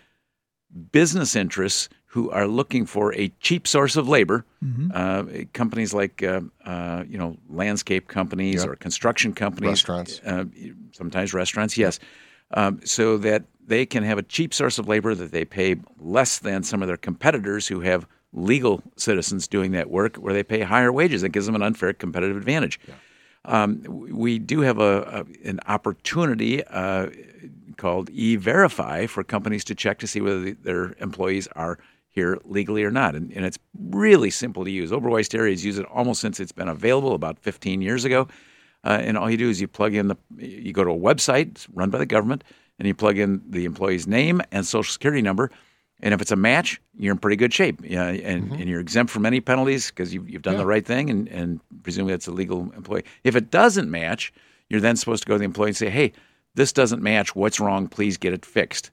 business 0.90 1.36
interests 1.36 1.88
who 2.06 2.30
are 2.30 2.46
looking 2.46 2.84
for 2.84 3.14
a 3.14 3.28
cheap 3.40 3.66
source 3.66 3.96
of 3.96 4.06
labor. 4.08 4.44
Mm-hmm. 4.62 4.90
Uh, 4.92 5.44
companies 5.54 5.94
like 5.94 6.22
uh, 6.22 6.42
uh, 6.64 7.04
you 7.08 7.16
know 7.16 7.36
landscape 7.48 8.08
companies 8.08 8.62
yep. 8.62 8.68
or 8.68 8.76
construction 8.76 9.32
companies, 9.32 9.70
restaurants, 9.70 10.20
uh, 10.26 10.44
sometimes 10.92 11.32
restaurants, 11.32 11.78
yes, 11.78 11.98
um, 12.54 12.80
so 12.84 13.16
that 13.18 13.44
they 13.66 13.86
can 13.86 14.02
have 14.02 14.18
a 14.18 14.22
cheap 14.22 14.52
source 14.52 14.78
of 14.78 14.88
labor 14.88 15.14
that 15.14 15.32
they 15.32 15.44
pay 15.44 15.76
less 15.98 16.38
than 16.38 16.62
some 16.62 16.82
of 16.82 16.88
their 16.88 16.96
competitors 16.96 17.68
who 17.68 17.80
have 17.80 18.06
legal 18.32 18.82
citizens 18.96 19.46
doing 19.46 19.72
that 19.72 19.90
work 19.90 20.16
where 20.16 20.32
they 20.34 20.42
pay 20.42 20.60
higher 20.60 20.92
wages. 20.92 21.22
That 21.22 21.30
gives 21.30 21.46
them 21.46 21.54
an 21.54 21.62
unfair 21.62 21.92
competitive 21.92 22.36
advantage. 22.36 22.80
Yeah. 22.86 22.94
Um, 23.44 23.82
we 23.88 24.38
do 24.38 24.60
have 24.60 24.78
a, 24.78 25.24
a 25.42 25.48
an 25.48 25.60
opportunity 25.66 26.64
uh, 26.64 27.08
called 27.76 28.10
e-verify 28.10 29.06
for 29.06 29.24
companies 29.24 29.64
to 29.64 29.74
check 29.74 29.98
to 29.98 30.06
see 30.06 30.20
whether 30.20 30.40
the, 30.40 30.52
their 30.52 30.94
employees 31.00 31.48
are 31.56 31.78
here 32.08 32.38
legally 32.44 32.84
or 32.84 32.90
not, 32.90 33.14
and, 33.14 33.32
and, 33.32 33.46
it's 33.46 33.58
really 33.74 34.30
simple 34.30 34.64
to 34.64 34.70
use. 34.70 34.90
Oberweis 34.90 35.30
Dairies 35.30 35.64
used 35.64 35.78
it 35.78 35.86
almost 35.86 36.20
since 36.20 36.38
it's 36.40 36.52
been 36.52 36.68
available 36.68 37.14
about 37.14 37.38
15 37.38 37.80
years 37.80 38.04
ago, 38.04 38.28
uh, 38.84 38.98
and 39.00 39.16
all 39.16 39.30
you 39.30 39.36
do 39.36 39.48
is 39.48 39.60
you 39.60 39.68
plug 39.68 39.94
in 39.94 40.08
the 40.08 40.16
you 40.36 40.72
go 40.72 40.84
to 40.84 40.90
a 40.90 40.98
website 40.98 41.66
run 41.74 41.90
by 41.90 41.98
the 41.98 42.06
government, 42.06 42.44
and 42.78 42.88
you 42.88 42.94
plug 42.94 43.18
in 43.18 43.42
the 43.48 43.64
employee's 43.64 44.06
name 44.06 44.40
and 44.50 44.66
social 44.66 44.92
security 44.92 45.22
number 45.22 45.50
and 46.02 46.12
if 46.12 46.20
it's 46.20 46.32
a 46.32 46.36
match, 46.36 46.80
you're 46.98 47.12
in 47.12 47.18
pretty 47.18 47.36
good 47.36 47.54
shape, 47.54 47.80
yeah, 47.84 48.08
and, 48.08 48.44
mm-hmm. 48.44 48.54
and 48.54 48.68
you're 48.68 48.80
exempt 48.80 49.12
from 49.12 49.24
any 49.24 49.40
penalties 49.40 49.88
because 49.88 50.12
you've, 50.12 50.28
you've 50.28 50.42
done 50.42 50.54
yeah. 50.54 50.60
the 50.60 50.66
right 50.66 50.84
thing, 50.84 51.08
and, 51.08 51.28
and 51.28 51.60
presumably 51.84 52.12
that's 52.12 52.26
a 52.26 52.32
legal 52.32 52.72
employee. 52.72 53.04
If 53.22 53.36
it 53.36 53.50
doesn't 53.52 53.88
match, 53.88 54.32
you're 54.68 54.80
then 54.80 54.96
supposed 54.96 55.22
to 55.22 55.28
go 55.28 55.34
to 55.34 55.38
the 55.38 55.44
employee 55.44 55.68
and 55.68 55.76
say, 55.76 55.90
"Hey, 55.90 56.12
this 56.54 56.72
doesn't 56.72 57.02
match. 57.02 57.36
What's 57.36 57.60
wrong? 57.60 57.86
Please 57.86 58.16
get 58.16 58.32
it 58.32 58.44
fixed." 58.44 58.90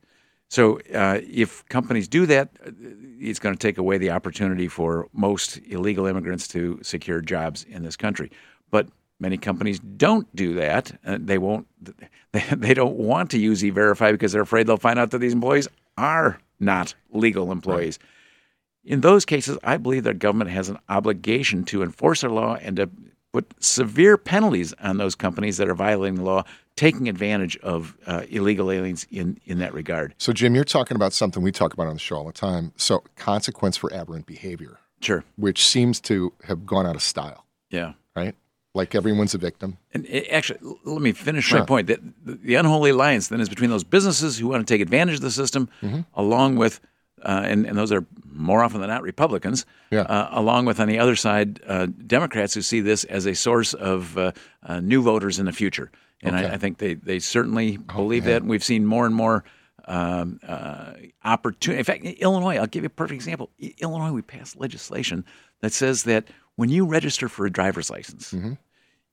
So 0.50 0.80
uh, 0.94 1.20
if 1.28 1.66
companies 1.70 2.08
do 2.08 2.28
that, 2.28 2.50
uh, 2.66 2.72
it's 3.20 3.40
going 3.40 3.56
to 3.56 3.60
take 3.60 3.80
away 3.80 3.98
the 3.98 4.12
opportunity 4.12 4.68
for 4.68 5.08
most 5.12 5.60
illegal 5.68 6.06
immigrants 6.06 6.48
to 6.50 6.80
secure 6.84 7.22
jobs 7.22 7.66
in 7.68 7.82
this 7.82 7.96
country. 7.96 8.32
But 8.70 8.88
many 9.20 9.38
companies 9.38 9.80
don't 9.80 10.34
do 10.36 10.56
that. 10.56 10.92
Uh, 11.06 11.18
they 11.20 11.38
won't. 11.38 11.68
They, 12.32 12.44
they 12.56 12.74
don't 12.76 12.96
want 12.96 13.32
to 13.32 13.40
use 13.40 13.66
E-Verify 13.66 14.12
because 14.12 14.32
they're 14.32 14.44
afraid 14.44 14.68
they'll 14.68 14.78
find 14.78 15.00
out 15.00 15.10
that 15.10 15.18
these 15.18 15.34
employees 15.34 15.68
are 15.98 16.38
not 16.60 16.94
legal 17.12 17.52
employees. 17.52 17.98
Right. 18.00 18.92
In 18.94 19.02
those 19.02 19.26
cases, 19.26 19.58
I 19.64 19.78
believe 19.78 20.04
that 20.04 20.20
government 20.20 20.52
has 20.52 20.70
an 20.70 20.78
obligation 20.90 21.64
to 21.66 21.82
enforce 21.82 22.24
our 22.24 22.30
law 22.30 22.54
and 22.62 22.76
to 22.76 22.88
put 23.34 23.52
severe 23.60 24.18
penalties 24.18 24.74
on 24.82 24.98
those 24.98 25.16
companies 25.16 25.58
that 25.58 25.70
are 25.70 25.76
violating 25.76 26.16
the 26.16 26.24
law, 26.24 26.44
taking 26.76 27.10
advantage 27.10 27.58
of 27.58 27.98
uh, 28.06 28.24
illegal 28.30 28.72
aliens 28.72 29.06
in, 29.12 29.40
in 29.46 29.60
that 29.60 29.74
regard. 29.74 30.14
So, 30.18 30.34
Jim, 30.34 30.56
you're 30.56 30.64
talking 30.64 30.96
about 30.96 31.14
something 31.14 31.44
we 31.44 31.52
talk 31.52 31.74
about 31.74 31.88
on 31.88 31.94
the 31.94 32.00
show 32.00 32.18
all 32.18 32.26
the 32.26 32.32
time. 32.32 32.74
So, 32.78 33.04
consequence 33.16 33.78
for 33.78 33.94
aberrant 33.94 34.26
behavior. 34.26 34.80
Sure. 35.02 35.24
Which 35.36 35.66
seems 35.66 36.00
to 36.02 36.34
have 36.44 36.66
gone 36.66 36.86
out 36.86 36.96
of 36.96 37.02
style. 37.02 37.46
Yeah. 37.70 37.94
Right? 38.16 38.36
Like 38.80 38.96
everyone's 38.96 39.34
a 39.34 39.38
victim. 39.38 39.78
And 39.94 40.08
actually, 40.32 40.60
let 40.86 41.02
me 41.02 41.12
finish 41.12 41.44
sure. 41.44 41.60
my 41.60 41.66
point. 41.66 41.88
That 41.88 42.00
the, 42.24 42.36
the, 42.36 42.56
unholy 42.56 42.92
alliance 42.92 43.28
then 43.28 43.42
is 43.42 43.50
between 43.50 43.70
those 43.70 43.84
businesses 43.84 44.38
who 44.38 44.48
want 44.48 44.66
to 44.66 44.74
take 44.74 44.80
advantage 44.80 45.16
of 45.16 45.22
the 45.22 45.32
system, 45.32 45.68
mm-hmm. 45.82 46.02
along 46.14 46.56
with, 46.56 46.80
uh, 47.22 47.42
and, 47.44 47.66
and 47.66 47.78
those 47.78 47.92
are 47.92 48.06
more 48.32 48.64
often 48.64 48.80
than 48.80 48.90
not 48.90 49.02
Republicans, 49.02 49.66
yeah. 49.92 50.04
uh, 50.04 50.30
along 50.32 50.64
with 50.64 50.80
on 50.80 50.88
the 50.88 50.98
other 50.98 51.18
side 51.18 51.60
uh, 51.68 51.88
Democrats 52.08 52.54
who 52.54 52.62
see 52.62 52.80
this 52.80 53.04
as 53.04 53.26
a 53.26 53.36
source 53.36 53.74
of 53.74 54.18
uh, 54.18 54.32
uh, 54.64 54.80
new 54.80 55.02
voters 55.02 55.40
in 55.40 55.46
the 55.46 55.52
future. 55.52 55.92
And 56.24 56.38
okay. 56.38 56.48
I, 56.48 56.54
I, 56.54 56.58
think 56.58 56.78
they, 56.78 56.94
they 56.94 57.20
certainly 57.20 57.80
oh, 57.90 57.96
believe 57.96 58.24
that. 58.24 58.44
And 58.44 58.50
we've 58.50 58.64
seen 58.64 58.86
more 58.86 59.06
and 59.06 59.14
more 59.14 59.44
um, 59.90 60.40
uh, 60.48 60.94
opportunity. 61.26 61.80
In 61.80 61.84
fact, 61.84 62.06
in 62.06 62.14
Illinois, 62.14 62.56
I'll 62.56 62.68
give 62.68 62.84
you 62.84 62.88
a 62.88 62.92
perfect 62.92 63.16
example. 63.16 63.50
In 63.60 63.74
Illinois, 63.80 64.14
we 64.14 64.22
passed 64.22 64.56
legislation 64.56 65.26
that 65.60 65.74
says 65.74 66.04
that 66.04 66.30
when 66.60 66.70
you 66.70 66.86
register 66.86 67.30
for 67.30 67.46
a 67.46 67.50
driver's 67.50 67.90
license, 67.90 68.34
mm-hmm. 68.34 68.54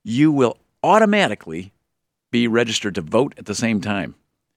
You 0.06 0.30
will 0.30 0.56
automatically 0.84 1.72
be 2.30 2.46
registered 2.46 2.94
to 2.94 3.00
vote 3.00 3.34
at 3.38 3.46
the 3.46 3.56
same 3.56 3.80
time. 3.80 4.14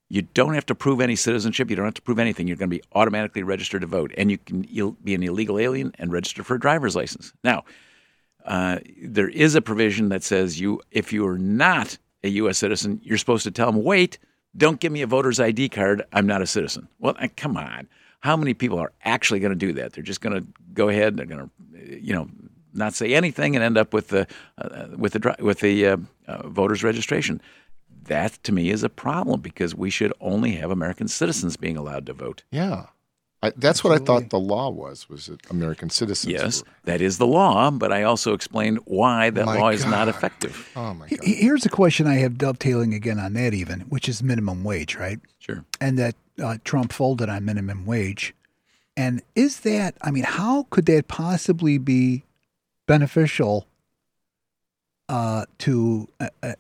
You 0.08 0.22
don't 0.22 0.54
have 0.54 0.66
to 0.68 0.76
prove 0.76 1.02
any 1.02 1.16
citizenship. 1.16 1.72
You 1.72 1.76
don't 1.76 1.86
have 1.86 1.96
to 1.96 2.04
prove 2.04 2.20
anything. 2.20 2.48
You're 2.48 2.56
going 2.56 2.70
to 2.70 2.76
be 2.76 2.84
automatically 2.94 3.42
registered 3.42 3.82
to 3.82 3.88
vote, 3.88 4.14
and 4.16 4.30
you 4.30 4.38
can 4.38 4.64
you'll 4.70 4.96
be 5.04 5.16
an 5.16 5.24
illegal 5.24 5.58
alien 5.58 5.96
and 5.98 6.12
register 6.12 6.44
for 6.44 6.56
a 6.56 6.60
driver's 6.60 6.96
license. 6.96 7.34
Now, 7.44 7.64
uh, 8.46 8.78
there 9.02 9.30
is 9.30 9.56
a 9.56 9.62
provision 9.62 10.10
that 10.10 10.22
says 10.22 10.60
you, 10.60 10.82
if 10.92 11.12
you 11.12 11.26
are 11.26 11.40
not 11.40 11.98
a 12.24 12.30
U.S. 12.30 12.60
citizen, 12.60 13.02
you're 13.04 13.18
supposed 13.18 13.44
to 13.44 13.52
tell 13.52 13.72
them, 13.72 13.84
"Wait, 13.84 14.20
don't 14.56 14.80
give 14.80 14.92
me 14.92 15.02
a 15.02 15.08
voter's 15.08 15.40
ID 15.40 15.70
card. 15.70 16.04
I'm 16.14 16.28
not 16.28 16.44
a 16.44 16.48
citizen." 16.48 16.88
Well, 17.00 17.16
come 17.38 17.58
on. 17.58 17.88
How 18.20 18.38
many 18.38 18.54
people 18.54 18.78
are 18.78 18.92
actually 19.04 19.40
going 19.40 19.58
to 19.58 19.66
do 19.68 19.74
that? 19.74 19.94
They're 19.94 20.04
just 20.04 20.22
going 20.22 20.40
to 20.40 20.48
go 20.74 20.90
ahead. 20.90 21.18
They're 21.18 21.26
going 21.26 21.50
to, 21.50 22.02
you 22.02 22.14
know, 22.14 22.30
not 22.74 22.94
say 22.94 23.14
anything 23.14 23.56
and 23.56 23.64
end 23.64 23.78
up 23.78 23.94
with 23.94 24.10
the 24.10 24.28
uh, 24.58 24.88
with 24.96 25.14
the 25.14 25.36
with 25.40 25.60
the 25.60 25.88
uh, 25.88 25.98
uh, 26.28 26.48
voters 26.48 26.84
registration. 26.84 27.42
That 28.04 28.42
to 28.44 28.52
me 28.52 28.70
is 28.70 28.84
a 28.84 28.90
problem 28.90 29.42
because 29.42 29.76
we 29.76 29.90
should 29.90 30.14
only 30.20 30.54
have 30.54 30.72
American 30.72 31.08
citizens 31.08 31.58
being 31.58 31.78
allowed 31.78 32.06
to 32.08 32.14
vote. 32.14 32.44
Yeah. 32.52 32.88
I, 33.42 33.52
that's 33.52 33.80
Absolutely. 33.80 33.90
what 33.90 34.02
I 34.02 34.06
thought 34.06 34.30
the 34.32 34.40
law 34.40 34.70
was. 34.70 35.08
Was 35.08 35.30
it 35.30 35.40
American 35.50 35.90
citizens? 35.90 36.34
Yes, 36.34 36.62
were. 36.62 36.70
that 36.84 37.02
is 37.02 37.20
the 37.20 37.28
law. 37.28 37.72
But 37.72 37.94
I 37.94 38.04
also 38.04 38.34
explained 38.34 38.80
why 38.84 39.30
that 39.30 39.46
my 39.46 39.56
law 39.56 39.70
God. 39.70 39.76
is 39.76 39.86
not 39.86 40.10
effective. 40.10 40.70
Oh 40.76 40.94
my 40.94 41.08
God! 41.08 41.20
Here's 41.24 41.66
a 41.66 41.70
question 41.70 42.06
I 42.06 42.16
have 42.16 42.38
dovetailing 42.38 42.94
again 42.94 43.18
on 43.18 43.34
that, 43.34 43.54
even 43.54 43.82
which 43.82 44.10
is 44.10 44.22
minimum 44.22 44.66
wage, 44.66 44.96
right? 44.96 45.20
Sure. 45.40 45.64
And 45.80 45.98
that 45.98 46.16
uh, 46.44 46.58
Trump 46.66 46.92
folded 46.92 47.30
on 47.30 47.46
minimum 47.46 47.86
wage, 47.86 48.36
and 48.98 49.22
is 49.36 49.62
that? 49.62 49.96
I 50.02 50.12
mean, 50.12 50.26
how 50.26 50.68
could 50.70 50.86
that 50.88 51.08
possibly 51.08 51.78
be 51.78 52.24
beneficial 52.90 53.68
uh, 55.10 55.46
to 55.60 56.10
a, 56.20 56.30
a, 56.42 56.56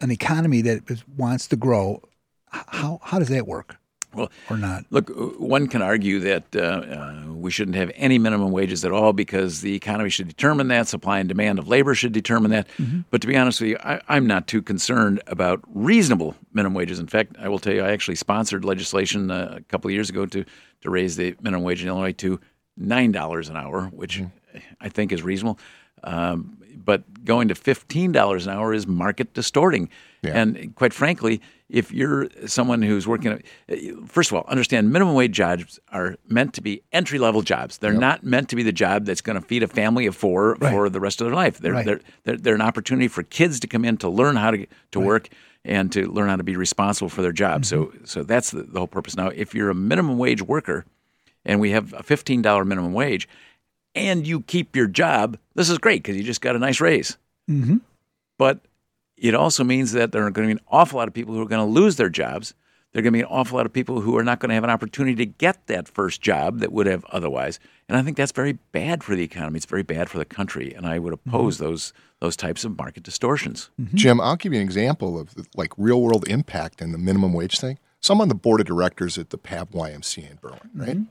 an 0.00 0.10
economy 0.10 0.62
that 0.62 0.90
is, 0.90 1.04
wants 1.16 1.46
to 1.48 1.56
grow. 1.56 2.02
How 2.48 3.00
how 3.02 3.18
does 3.18 3.28
that 3.28 3.46
work? 3.46 3.76
Well, 4.14 4.30
or 4.50 4.58
not? 4.58 4.84
Look, 4.90 5.10
one 5.38 5.68
can 5.68 5.80
argue 5.80 6.20
that 6.20 6.44
uh, 6.54 6.60
uh, 6.60 7.24
we 7.28 7.50
shouldn't 7.50 7.76
have 7.76 7.90
any 7.94 8.18
minimum 8.18 8.50
wages 8.50 8.84
at 8.84 8.92
all 8.92 9.14
because 9.14 9.62
the 9.62 9.74
economy 9.74 10.10
should 10.10 10.28
determine 10.28 10.68
that. 10.68 10.88
Supply 10.88 11.18
and 11.18 11.28
demand 11.28 11.58
of 11.58 11.66
labor 11.68 11.94
should 11.94 12.12
determine 12.12 12.50
that. 12.50 12.68
Mm-hmm. 12.78 13.00
But 13.10 13.22
to 13.22 13.26
be 13.26 13.36
honest 13.36 13.60
with 13.60 13.70
you, 13.70 13.78
I, 13.82 14.00
am 14.08 14.26
not 14.26 14.46
too 14.46 14.60
concerned 14.60 15.22
about 15.26 15.62
reasonable 15.66 16.34
minimum 16.52 16.74
wages. 16.74 16.98
In 16.98 17.06
fact, 17.06 17.36
I 17.38 17.48
will 17.48 17.58
tell 17.58 17.72
you, 17.72 17.82
I 17.82 17.92
actually 17.92 18.16
sponsored 18.16 18.66
legislation 18.66 19.30
uh, 19.30 19.54
a 19.58 19.62
couple 19.62 19.88
of 19.88 19.92
years 19.92 20.10
ago 20.10 20.26
to 20.26 20.44
to 20.82 20.90
raise 20.90 21.16
the 21.16 21.34
minimum 21.40 21.64
wage 21.64 21.82
in 21.82 21.88
Illinois 21.88 22.12
to 22.12 22.38
nine 22.76 23.12
dollars 23.12 23.48
an 23.48 23.56
hour, 23.56 23.86
which 23.86 24.20
I 24.80 24.88
think 24.88 25.12
is 25.12 25.22
reasonable. 25.22 25.58
Um, 26.04 26.58
but 26.74 27.24
going 27.24 27.48
to 27.48 27.54
fifteen 27.54 28.12
dollars 28.12 28.46
an 28.46 28.54
hour 28.54 28.72
is 28.74 28.86
market 28.86 29.34
distorting. 29.34 29.88
Yeah. 30.22 30.38
And 30.38 30.74
quite 30.74 30.92
frankly, 30.92 31.40
if 31.68 31.92
you're 31.92 32.28
someone 32.46 32.82
who's 32.82 33.06
working, 33.06 33.42
first 34.06 34.30
of 34.30 34.36
all, 34.36 34.44
understand 34.48 34.92
minimum 34.92 35.14
wage 35.14 35.32
jobs 35.32 35.78
are 35.92 36.16
meant 36.28 36.54
to 36.54 36.60
be 36.60 36.82
entry 36.92 37.18
level 37.18 37.42
jobs. 37.42 37.78
They're 37.78 37.92
not 37.92 38.24
meant 38.24 38.48
to 38.50 38.56
be 38.56 38.62
the 38.62 38.72
job 38.72 39.04
that's 39.04 39.20
going 39.20 39.40
to 39.40 39.46
feed 39.46 39.62
a 39.62 39.68
family 39.68 40.06
of 40.06 40.16
four 40.16 40.56
for 40.56 40.88
the 40.88 41.00
rest 41.00 41.20
of 41.20 41.26
their 41.26 41.34
life. 41.34 41.58
They're, 41.58 41.72
Right. 41.72 41.84
they're, 41.86 42.00
they're, 42.24 42.36
they're 42.36 42.54
an 42.54 42.60
opportunity 42.62 43.08
for 43.08 43.22
kids 43.22 43.58
to 43.60 43.66
come 43.66 43.84
in 43.84 43.96
to 43.98 44.08
learn 44.08 44.36
how 44.36 44.50
to 44.52 44.66
to 44.92 45.00
work 45.00 45.28
and 45.64 45.92
to 45.92 46.10
learn 46.10 46.28
how 46.28 46.36
to 46.36 46.44
be 46.44 46.56
responsible 46.56 47.08
for 47.08 47.22
their 47.22 47.32
job. 47.32 47.64
So 47.64 47.92
so 48.04 48.22
that's 48.24 48.50
the, 48.50 48.62
the 48.62 48.78
whole 48.80 48.88
purpose. 48.88 49.16
Now, 49.16 49.28
if 49.28 49.54
you're 49.54 49.70
a 49.70 49.74
minimum 49.74 50.18
wage 50.18 50.42
worker, 50.42 50.84
and 51.44 51.60
we 51.60 51.70
have 51.70 51.92
a 51.94 52.02
fifteen 52.02 52.42
dollar 52.42 52.64
minimum 52.64 52.92
wage, 52.92 53.28
and 53.94 54.26
you 54.26 54.40
keep 54.40 54.74
your 54.74 54.86
job, 54.86 55.38
this 55.54 55.68
is 55.68 55.78
great 55.78 56.02
because 56.02 56.16
you 56.16 56.22
just 56.22 56.40
got 56.40 56.56
a 56.56 56.58
nice 56.58 56.80
raise. 56.80 57.16
Mm-hmm. 57.50 57.78
But 58.38 58.60
it 59.16 59.34
also 59.34 59.64
means 59.64 59.92
that 59.92 60.12
there 60.12 60.24
are 60.26 60.30
going 60.30 60.48
to 60.48 60.54
be 60.54 60.60
an 60.60 60.66
awful 60.68 60.98
lot 60.98 61.08
of 61.08 61.14
people 61.14 61.34
who 61.34 61.42
are 61.42 61.48
going 61.48 61.64
to 61.64 61.72
lose 61.72 61.96
their 61.96 62.08
jobs. 62.08 62.54
There 62.92 63.00
are 63.00 63.02
going 63.02 63.12
to 63.12 63.18
be 63.18 63.22
an 63.22 63.26
awful 63.26 63.56
lot 63.56 63.66
of 63.66 63.72
people 63.72 64.00
who 64.00 64.18
are 64.18 64.24
not 64.24 64.40
going 64.40 64.50
to 64.50 64.54
have 64.54 64.64
an 64.64 64.70
opportunity 64.70 65.14
to 65.16 65.26
get 65.26 65.66
that 65.66 65.88
first 65.88 66.20
job 66.20 66.58
that 66.58 66.72
would 66.72 66.86
have 66.86 67.04
otherwise. 67.06 67.58
And 67.88 67.96
I 67.96 68.02
think 68.02 68.16
that's 68.16 68.32
very 68.32 68.54
bad 68.72 69.02
for 69.02 69.14
the 69.14 69.22
economy. 69.22 69.56
It's 69.56 69.66
very 69.66 69.82
bad 69.82 70.10
for 70.10 70.18
the 70.18 70.24
country. 70.24 70.74
And 70.74 70.86
I 70.86 70.98
would 70.98 71.14
mm-hmm. 71.14 71.30
oppose 71.30 71.58
those 71.58 71.92
those 72.20 72.36
types 72.36 72.64
of 72.64 72.78
market 72.78 73.02
distortions. 73.02 73.70
Mm-hmm. 73.80 73.96
Jim, 73.96 74.20
I'll 74.20 74.36
give 74.36 74.52
you 74.52 74.60
an 74.60 74.64
example 74.64 75.18
of 75.18 75.34
like 75.56 75.72
real 75.76 76.00
world 76.00 76.24
impact 76.28 76.80
and 76.80 76.94
the 76.94 76.98
minimum 76.98 77.32
wage 77.32 77.58
thing. 77.58 77.78
So 78.00 78.14
I'm 78.14 78.20
on 78.20 78.28
the 78.28 78.34
board 78.34 78.60
of 78.60 78.66
directors 78.66 79.18
at 79.18 79.30
the 79.30 79.38
Pav 79.38 79.70
YMCA 79.70 80.30
in 80.30 80.36
Berwyn, 80.36 80.70
right? 80.74 80.88
Mm-hmm. 80.90 81.02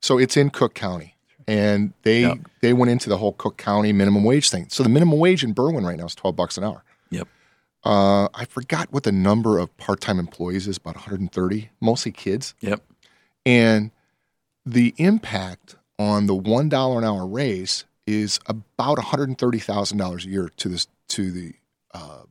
So 0.00 0.18
it's 0.18 0.36
in 0.36 0.50
Cook 0.50 0.74
County. 0.74 1.16
And 1.48 1.94
they 2.02 2.20
Yep. 2.20 2.38
they 2.60 2.72
went 2.74 2.90
into 2.92 3.08
the 3.08 3.16
whole 3.16 3.32
Cook 3.32 3.56
County 3.56 3.92
minimum 3.92 4.22
wage 4.22 4.50
thing. 4.50 4.66
So 4.68 4.82
the 4.82 4.88
minimum 4.90 5.18
wage 5.18 5.42
in 5.42 5.54
Berwyn 5.54 5.84
right 5.84 5.96
now 5.98 6.04
is 6.04 6.14
12 6.14 6.36
bucks 6.36 6.56
an 6.58 6.62
hour. 6.64 6.84
Yep. 7.10 7.26
Uh, 7.84 8.28
I 8.34 8.44
forgot 8.44 8.92
what 8.92 9.04
the 9.04 9.12
number 9.12 9.58
of 9.58 9.74
part-time 9.78 10.18
employees 10.18 10.68
is, 10.68 10.76
about 10.76 10.96
130, 10.96 11.70
mostly 11.80 12.12
kids. 12.12 12.54
Yep. 12.60 12.82
And 13.46 13.92
the 14.66 14.94
impact 14.98 15.76
on 15.98 16.26
the 16.26 16.34
one 16.34 16.68
dollar 16.68 16.98
an 16.98 17.04
hour 17.04 17.26
raise 17.26 17.84
is 18.06 18.38
about 18.46 18.98
one 18.98 19.06
hundred 19.06 19.28
and 19.28 19.38
thirty 19.38 19.58
thousand 19.58 19.96
dollars 19.98 20.26
a 20.26 20.28
year 20.28 20.50
to 20.58 20.68
this 20.68 20.86
to 21.08 21.30
the 21.30 21.54
uh, 21.94 22.24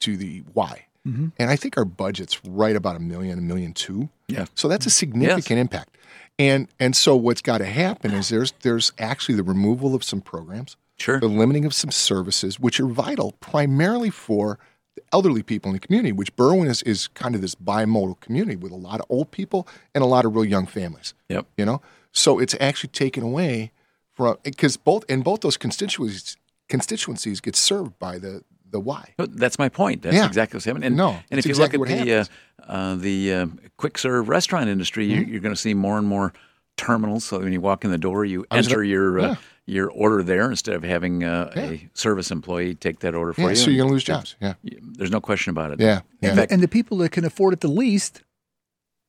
to 0.00 0.16
the 0.18 0.42
Y. 0.54 0.86
Mhm. 1.06 1.32
And 1.38 1.50
I 1.50 1.56
think 1.56 1.78
our 1.78 1.84
budget's 1.84 2.44
right 2.44 2.76
about 2.76 2.96
a 2.96 3.00
million, 3.00 3.38
a 3.38 3.42
million 3.42 3.72
two. 3.72 4.10
Yeah. 4.28 4.46
So 4.54 4.68
that's 4.68 4.86
a 4.86 4.90
significant 4.90 5.58
impact. 5.58 5.96
And 6.38 6.68
and 6.78 6.94
so 6.96 7.16
what's 7.16 7.42
got 7.42 7.58
to 7.58 7.66
happen 7.66 8.12
is 8.12 8.28
there's 8.28 8.52
there's 8.62 8.92
actually 8.98 9.34
the 9.36 9.42
removal 9.42 9.94
of 9.94 10.04
some 10.04 10.20
programs, 10.20 10.76
Sure. 10.98 11.18
the 11.20 11.28
limiting 11.28 11.64
of 11.64 11.74
some 11.74 11.90
services, 11.90 12.60
which 12.60 12.80
are 12.80 12.86
vital 12.86 13.32
primarily 13.40 14.10
for 14.10 14.58
the 14.96 15.02
elderly 15.12 15.42
people 15.42 15.68
in 15.70 15.74
the 15.74 15.80
community, 15.80 16.12
which 16.12 16.34
Berwyn 16.36 16.68
is, 16.68 16.82
is 16.82 17.08
kind 17.08 17.34
of 17.34 17.40
this 17.40 17.54
bimodal 17.54 18.20
community 18.20 18.56
with 18.56 18.72
a 18.72 18.76
lot 18.76 19.00
of 19.00 19.06
old 19.08 19.30
people 19.30 19.66
and 19.94 20.02
a 20.02 20.06
lot 20.06 20.24
of 20.24 20.34
real 20.34 20.44
young 20.44 20.66
families. 20.66 21.14
Yep. 21.28 21.46
You 21.56 21.64
know? 21.64 21.80
So 22.12 22.38
it's 22.38 22.56
actually 22.60 22.90
taken 22.90 23.22
away 23.22 23.70
from 24.12 24.36
because 24.42 24.76
both 24.76 25.04
and 25.08 25.22
both 25.24 25.40
those 25.40 25.56
constituencies 25.56 26.36
constituencies 26.68 27.40
get 27.40 27.56
served 27.56 27.98
by 27.98 28.18
the 28.18 28.44
the 28.70 28.80
Y. 28.80 29.14
But 29.16 29.36
That's 29.36 29.58
my 29.58 29.68
point. 29.68 30.02
That's 30.02 30.14
Yeah. 30.16 30.26
exactly 30.26 30.56
what's 30.56 30.64
happening. 30.66 30.86
And, 30.88 30.96
No, 30.96 31.18
and 31.30 31.38
if 31.38 31.44
you 31.46 31.50
exactly 31.50 31.78
look 31.78 31.90
at 31.90 32.04
the 32.04 32.12
uh, 32.14 32.24
uh, 32.72 32.94
the 32.96 33.32
uh, 33.34 33.46
quick 33.76 33.98
serve 33.98 34.28
restaurant 34.28 34.68
industry, 34.68 35.06
you, 35.06 35.20
Mm-hmm. 35.22 35.30
you're 35.32 35.40
going 35.40 35.54
to 35.54 35.60
see 35.60 35.74
more 35.74 35.98
and 35.98 36.06
more 36.06 36.32
terminals. 36.76 37.24
So 37.24 37.40
when 37.40 37.52
you 37.52 37.60
walk 37.60 37.84
in 37.84 37.90
the 37.90 37.98
door, 37.98 38.24
you 38.24 38.46
I 38.50 38.56
was 38.58 38.66
enter 38.66 38.76
gonna- 38.78 38.88
your 38.88 39.18
uh, 39.20 39.22
yeah. 39.28 39.34
your 39.66 39.90
order 39.90 40.22
there 40.22 40.50
instead 40.50 40.74
of 40.74 40.82
having 40.82 41.24
uh, 41.24 41.52
a 41.56 41.88
service 41.94 42.30
employee 42.30 42.74
take 42.74 43.00
that 43.00 43.14
order 43.14 43.32
for 43.32 43.42
Yeah, 43.42 43.48
you. 43.50 43.56
so 43.56 43.70
you're 43.70 43.82
gonna 43.84 43.92
lose 43.92 44.04
jobs. 44.04 44.36
Yeah. 44.40 44.54
There's 44.62 45.10
no 45.10 45.20
question 45.20 45.50
about 45.50 45.72
it. 45.72 45.80
Yeah. 45.80 46.00
Yeah. 46.22 46.30
In 46.30 46.36
fact, 46.36 46.52
And 46.52 46.62
the 46.62 46.68
people 46.68 46.96
that 46.98 47.10
can 47.12 47.24
afford 47.24 47.52
it 47.54 47.60
the 47.60 47.68
least 47.68 48.22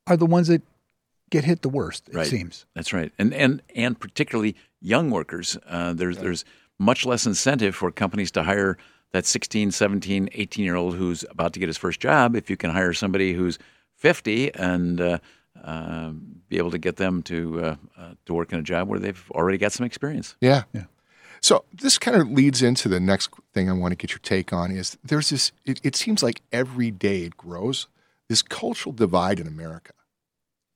are 0.08 0.18
the 0.18 0.26
ones 0.26 0.48
that 0.48 0.62
get 1.30 1.46
hit 1.46 1.62
the 1.62 1.70
worst, 1.70 2.10
it 2.10 2.16
Right. 2.16 2.28
seems. 2.28 2.66
That's 2.76 2.92
right, 2.94 3.12
and 3.18 3.34
and 3.34 3.62
and 3.76 3.98
particularly 4.00 4.56
young 4.82 5.10
workers. 5.12 5.58
Uh, 5.68 5.94
there's 5.94 6.18
there's 6.18 6.44
much 6.78 7.06
less 7.06 7.26
incentive 7.26 7.74
for 7.76 7.92
companies 7.92 8.32
to 8.32 8.44
hire 8.44 8.78
that 9.14 9.26
16, 9.26 9.72
17, 9.72 10.30
18 10.32 10.66
year 10.66 10.76
old 10.76 10.96
who's 10.96 11.26
about 11.30 11.54
to 11.54 11.60
get 11.60 11.68
his 11.68 11.78
first 11.78 12.00
job. 12.00 12.36
If 12.36 12.50
you 12.50 12.58
can 12.58 12.70
hire 12.70 12.94
somebody 12.94 13.34
who's 13.34 13.60
50 13.98 14.54
and 14.56 15.02
uh, 15.02 15.18
uh, 15.64 16.12
be 16.50 16.58
able 16.58 16.72
to 16.72 16.78
get 16.78 16.98
them 16.98 17.22
to 17.24 17.64
uh, 17.64 17.76
uh, 17.98 18.14
to 18.26 18.34
work 18.34 18.52
in 18.52 18.60
a 18.60 18.64
job 18.64 18.88
where 18.88 19.00
they've 19.00 19.32
already 19.32 19.58
got 19.58 19.72
some 19.72 19.86
experience. 19.86 20.36
Yeah. 20.42 20.64
Yeah. 20.74 20.86
So 21.42 21.66
this 21.74 21.98
kind 21.98 22.18
of 22.18 22.30
leads 22.30 22.62
into 22.62 22.88
the 22.88 23.00
next 23.00 23.32
thing 23.54 23.70
I 23.70 23.74
want 23.74 23.92
to 23.92 23.96
get 23.96 24.12
your 24.12 24.20
take 24.20 24.54
on 24.54 24.72
is 24.72 24.98
there's 25.04 25.30
this 25.30 25.52
it, 25.66 25.80
it 25.84 25.96
seems 25.96 26.24
like 26.24 26.42
every 26.52 26.92
day 26.92 27.24
it 27.24 27.38
grows 27.38 27.88
this 28.30 28.42
cultural 28.42 28.94
divide 28.94 29.40
in 29.40 29.48
America. 29.48 29.94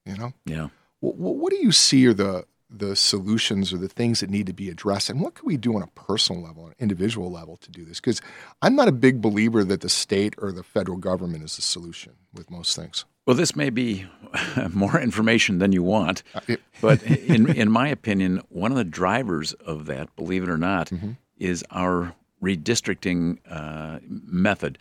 You 0.06 0.18
know? 0.18 0.34
Yeah. 0.46 0.68
What, 1.00 1.16
what 1.16 1.52
do 1.52 1.58
you 1.58 1.72
see 1.72 2.06
are 2.08 2.14
the 2.14 2.46
the 2.80 2.96
solutions 2.96 3.74
or 3.74 3.78
the 3.78 3.88
things 3.88 4.20
that 4.20 4.30
need 4.30 4.48
to 4.48 4.54
be 4.54 4.70
addressed 4.70 5.10
and 5.10 5.22
what 5.22 5.36
can 5.36 5.46
we 5.48 5.58
do 5.58 5.76
on 5.76 5.82
a 5.82 5.88
personal 5.88 6.42
level, 6.42 6.68
an 6.68 6.76
individual 6.80 7.32
level 7.32 7.58
to 7.58 7.72
do 7.72 7.86
this? 7.86 8.00
Because 8.00 8.22
I'm 8.62 8.76
not 8.76 8.88
a 8.88 8.92
big 8.92 9.22
believer 9.22 9.64
that 9.64 9.82
the 9.82 9.90
state 9.90 10.36
or 10.38 10.52
the 10.52 10.64
federal 10.64 10.98
government 10.98 11.44
is 11.44 11.56
the 11.56 11.62
solution 11.62 12.14
with 12.34 12.50
most 12.52 12.76
things. 12.76 13.06
Well, 13.26 13.36
this 13.36 13.56
may 13.56 13.70
be 13.70 14.06
more 14.74 15.00
information 15.00 15.60
than 15.60 15.72
you 15.72 15.84
want, 15.84 16.24
Uh, 16.36 16.42
but 16.82 17.02
in 17.04 17.50
in 17.56 17.72
my 17.72 17.88
opinion, 17.88 18.42
one 18.50 18.72
of 18.72 18.78
the 18.78 18.84
drivers 18.84 19.54
of 19.54 19.86
that, 19.88 20.16
believe 20.16 20.44
it 20.44 20.50
or 20.50 20.58
not, 20.58 20.92
is 21.38 21.64
our 21.72 22.14
redistricting 22.44 23.40
uh, 23.50 24.00
method. 24.08 24.78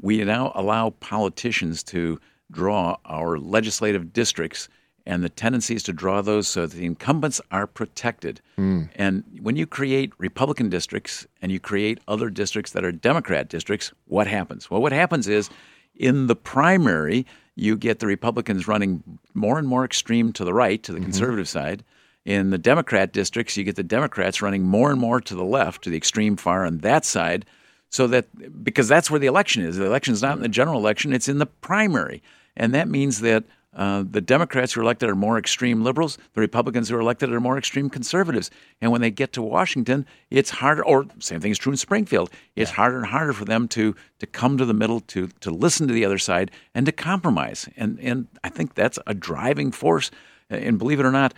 We 0.00 0.22
now 0.24 0.52
allow 0.54 0.90
politicians 1.00 1.82
to 1.84 2.20
draw 2.50 2.96
our 3.06 3.38
legislative 3.38 4.12
districts, 4.12 4.68
and 5.08 5.24
the 5.24 5.30
tendency 5.30 5.74
is 5.74 5.82
to 5.84 5.92
draw 5.94 6.20
those 6.20 6.46
so 6.46 6.66
that 6.66 6.76
the 6.76 6.84
incumbents 6.84 7.40
are 7.50 7.66
protected. 7.66 8.42
Hmm. 8.56 8.82
And 8.94 9.24
when 9.40 9.56
you 9.56 9.66
create 9.66 10.12
Republican 10.18 10.68
districts 10.68 11.26
and 11.40 11.50
you 11.50 11.58
create 11.58 11.98
other 12.06 12.28
districts 12.28 12.72
that 12.72 12.84
are 12.84 12.92
Democrat 12.92 13.48
districts, 13.48 13.90
what 14.06 14.26
happens? 14.26 14.70
Well, 14.70 14.82
what 14.82 14.92
happens 14.92 15.26
is 15.26 15.48
in 15.96 16.26
the 16.26 16.36
primary, 16.36 17.26
you 17.56 17.74
get 17.74 18.00
the 18.00 18.06
Republicans 18.06 18.68
running 18.68 19.02
more 19.32 19.58
and 19.58 19.66
more 19.66 19.82
extreme 19.82 20.30
to 20.34 20.44
the 20.44 20.52
right, 20.52 20.82
to 20.82 20.92
the 20.92 20.98
mm-hmm. 20.98 21.06
conservative 21.06 21.48
side. 21.48 21.84
In 22.26 22.50
the 22.50 22.58
Democrat 22.58 23.10
districts, 23.10 23.56
you 23.56 23.64
get 23.64 23.76
the 23.76 23.82
Democrats 23.82 24.42
running 24.42 24.62
more 24.62 24.90
and 24.90 25.00
more 25.00 25.22
to 25.22 25.34
the 25.34 25.44
left, 25.44 25.82
to 25.84 25.90
the 25.90 25.96
extreme 25.96 26.36
far 26.36 26.66
on 26.66 26.78
that 26.78 27.06
side. 27.06 27.46
So 27.88 28.06
that 28.08 28.62
because 28.62 28.88
that's 28.88 29.10
where 29.10 29.18
the 29.18 29.26
election 29.26 29.62
is. 29.62 29.78
The 29.78 29.86
election 29.86 30.12
is 30.12 30.20
not 30.20 30.36
in 30.36 30.42
the 30.42 30.48
general 30.50 30.78
election; 30.78 31.14
it's 31.14 31.28
in 31.28 31.38
the 31.38 31.46
primary, 31.46 32.22
and 32.54 32.74
that 32.74 32.86
means 32.86 33.22
that 33.22 33.44
uh, 33.74 34.02
the 34.08 34.20
Democrats 34.20 34.72
who 34.72 34.80
are 34.80 34.82
elected 34.82 35.08
are 35.08 35.14
more 35.14 35.38
extreme 35.38 35.84
liberals. 35.84 36.18
The 36.32 36.40
Republicans 36.40 36.88
who 36.88 36.96
are 36.96 37.00
elected 37.00 37.32
are 37.32 37.40
more 37.40 37.58
extreme 37.58 37.90
conservatives. 37.90 38.50
And 38.80 38.90
when 38.90 39.02
they 39.02 39.10
get 39.10 39.32
to 39.34 39.42
Washington, 39.42 40.06
it's 40.30 40.50
harder. 40.50 40.84
Or 40.84 41.06
same 41.18 41.40
thing 41.40 41.52
is 41.52 41.58
true 41.58 41.72
in 41.72 41.76
Springfield. 41.76 42.30
It's 42.56 42.70
harder 42.70 42.96
and 42.96 43.06
harder 43.06 43.32
for 43.32 43.44
them 43.44 43.68
to 43.68 43.94
to 44.20 44.26
come 44.26 44.58
to 44.58 44.64
the 44.64 44.74
middle, 44.74 45.00
to 45.00 45.28
to 45.40 45.50
listen 45.50 45.86
to 45.86 45.94
the 45.94 46.04
other 46.04 46.18
side, 46.18 46.50
and 46.74 46.86
to 46.86 46.92
compromise. 46.92 47.68
And 47.76 48.00
and 48.00 48.26
I 48.42 48.48
think 48.48 48.74
that's 48.74 48.98
a 49.06 49.14
driving 49.14 49.70
force. 49.70 50.10
And 50.50 50.78
believe 50.78 50.98
it 50.98 51.06
or 51.06 51.12
not, 51.12 51.34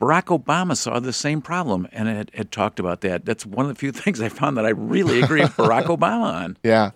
Barack 0.00 0.36
Obama 0.36 0.76
saw 0.76 1.00
the 1.00 1.12
same 1.12 1.40
problem 1.40 1.88
and 1.90 2.08
had, 2.08 2.30
had 2.34 2.52
talked 2.52 2.78
about 2.80 3.00
that. 3.00 3.24
That's 3.24 3.46
one 3.46 3.64
of 3.64 3.70
the 3.70 3.78
few 3.78 3.92
things 3.92 4.20
I 4.20 4.28
found 4.28 4.56
that 4.56 4.66
I 4.66 4.70
really 4.70 5.22
agree 5.22 5.40
with 5.40 5.56
Barack 5.56 5.84
Obama 5.96 6.34
on. 6.34 6.58
Yeah. 6.62 6.90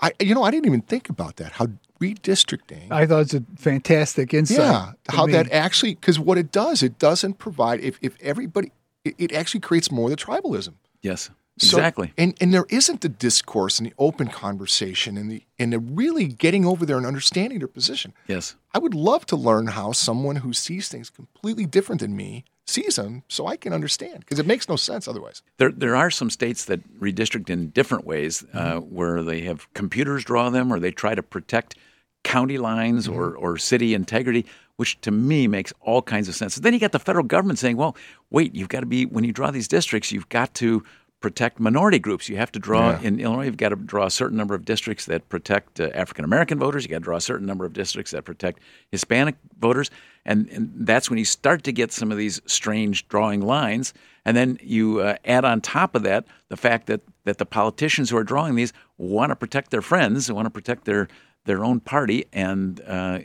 I 0.00 0.12
you 0.20 0.34
know, 0.34 0.44
I 0.44 0.50
didn't 0.50 0.66
even 0.66 0.82
think 0.82 1.08
about 1.08 1.36
that. 1.36 1.52
How 1.52 1.66
redistricting 2.00 2.90
I 2.90 3.06
thought 3.06 3.20
it's 3.22 3.34
a 3.34 3.44
fantastic 3.56 4.32
insight. 4.34 4.58
Yeah, 4.58 4.92
I 5.08 5.16
how 5.16 5.26
that 5.28 5.50
actually 5.52 5.94
because 5.94 6.18
what 6.18 6.38
it 6.38 6.50
does, 6.52 6.82
it 6.82 6.98
doesn't 6.98 7.34
provide 7.38 7.80
if 7.80 7.98
if 8.02 8.16
everybody, 8.20 8.72
it, 9.04 9.14
it 9.18 9.32
actually 9.32 9.60
creates 9.60 9.90
more 9.90 10.10
of 10.10 10.16
the 10.16 10.16
tribalism. 10.24 10.74
Yes, 11.02 11.30
So- 11.58 11.76
exactly. 11.78 12.12
and 12.18 12.34
and 12.40 12.52
there 12.54 12.66
isn't 12.68 13.00
the 13.02 13.08
discourse 13.08 13.78
and 13.78 13.86
the 13.88 13.94
open 13.98 14.28
conversation 14.28 15.16
and 15.16 15.30
the 15.30 15.42
and 15.58 15.72
the 15.72 15.78
really 15.78 16.26
getting 16.26 16.64
over 16.64 16.84
there 16.86 16.96
and 16.96 17.06
understanding 17.06 17.58
their 17.58 17.68
position. 17.68 18.12
yes. 18.26 18.56
I 18.72 18.78
would 18.78 18.94
love 18.94 19.26
to 19.26 19.36
learn 19.36 19.66
how 19.68 19.92
someone 19.92 20.36
who 20.36 20.52
sees 20.52 20.88
things 20.88 21.10
completely 21.10 21.66
different 21.66 22.00
than 22.00 22.14
me 22.16 22.44
sees 22.66 22.94
them, 22.94 23.24
so 23.26 23.48
I 23.48 23.56
can 23.56 23.72
understand 23.72 24.20
because 24.20 24.38
it 24.38 24.46
makes 24.46 24.68
no 24.68 24.76
sense 24.76 25.08
otherwise. 25.08 25.42
There, 25.56 25.72
there 25.72 25.96
are 25.96 26.08
some 26.08 26.30
states 26.30 26.66
that 26.66 26.80
redistrict 27.00 27.50
in 27.50 27.70
different 27.70 28.04
ways, 28.06 28.44
uh, 28.54 28.76
where 28.76 29.24
they 29.24 29.40
have 29.40 29.66
computers 29.74 30.22
draw 30.24 30.50
them, 30.50 30.72
or 30.72 30.78
they 30.78 30.92
try 30.92 31.16
to 31.16 31.22
protect 31.22 31.74
county 32.22 32.58
lines 32.58 33.08
or, 33.08 33.34
or 33.34 33.56
city 33.56 33.94
integrity, 33.94 34.46
which 34.76 35.00
to 35.02 35.10
me 35.10 35.46
makes 35.46 35.72
all 35.80 36.02
kinds 36.02 36.28
of 36.28 36.34
sense. 36.34 36.56
Then 36.56 36.72
you 36.74 36.80
got 36.80 36.92
the 36.92 36.98
federal 36.98 37.24
government 37.24 37.58
saying, 37.58 37.76
"Well, 37.76 37.96
wait, 38.30 38.54
you've 38.54 38.68
got 38.68 38.80
to 38.80 38.86
be 38.86 39.06
when 39.06 39.24
you 39.24 39.32
draw 39.32 39.50
these 39.50 39.68
districts, 39.68 40.12
you've 40.12 40.28
got 40.28 40.54
to 40.54 40.82
protect 41.20 41.60
minority 41.60 41.98
groups. 41.98 42.30
You 42.30 42.38
have 42.38 42.50
to 42.52 42.58
draw 42.58 42.92
Yeah. 42.92 43.00
in 43.02 43.20
Illinois. 43.20 43.44
You've 43.44 43.58
got 43.58 43.68
to 43.70 43.76
draw 43.76 44.06
a 44.06 44.10
certain 44.10 44.38
number 44.38 44.54
of 44.54 44.64
districts 44.64 45.04
that 45.04 45.28
protect 45.28 45.78
uh, 45.78 45.90
African 45.94 46.24
American 46.24 46.58
voters. 46.58 46.84
You 46.84 46.88
got 46.90 46.98
to 47.00 47.04
draw 47.04 47.16
a 47.18 47.20
certain 47.20 47.46
number 47.46 47.66
of 47.66 47.74
districts 47.74 48.12
that 48.12 48.24
protect 48.24 48.60
Hispanic 48.90 49.34
voters, 49.58 49.90
and, 50.24 50.48
and 50.48 50.70
that's 50.74 51.10
when 51.10 51.18
you 51.18 51.26
start 51.26 51.62
to 51.64 51.72
get 51.72 51.92
some 51.92 52.10
of 52.10 52.16
these 52.16 52.40
strange 52.46 53.06
drawing 53.08 53.42
lines. 53.42 53.92
And 54.24 54.34
then 54.36 54.58
you 54.62 55.00
uh, 55.00 55.16
add 55.26 55.44
on 55.44 55.60
top 55.60 55.94
of 55.94 56.02
that 56.04 56.24
the 56.48 56.56
fact 56.56 56.86
that 56.86 57.02
that 57.24 57.36
the 57.36 57.44
politicians 57.46 58.08
who 58.08 58.16
are 58.16 58.24
drawing 58.24 58.54
these 58.54 58.72
want 58.96 59.28
to 59.28 59.36
protect 59.36 59.70
their 59.70 59.82
friends, 59.82 60.26
they 60.26 60.32
want 60.32 60.46
to 60.46 60.50
protect 60.50 60.86
their 60.86 61.06
their 61.44 61.64
own 61.64 61.80
party, 61.80 62.26
and 62.32 62.80
uh, 62.86 63.18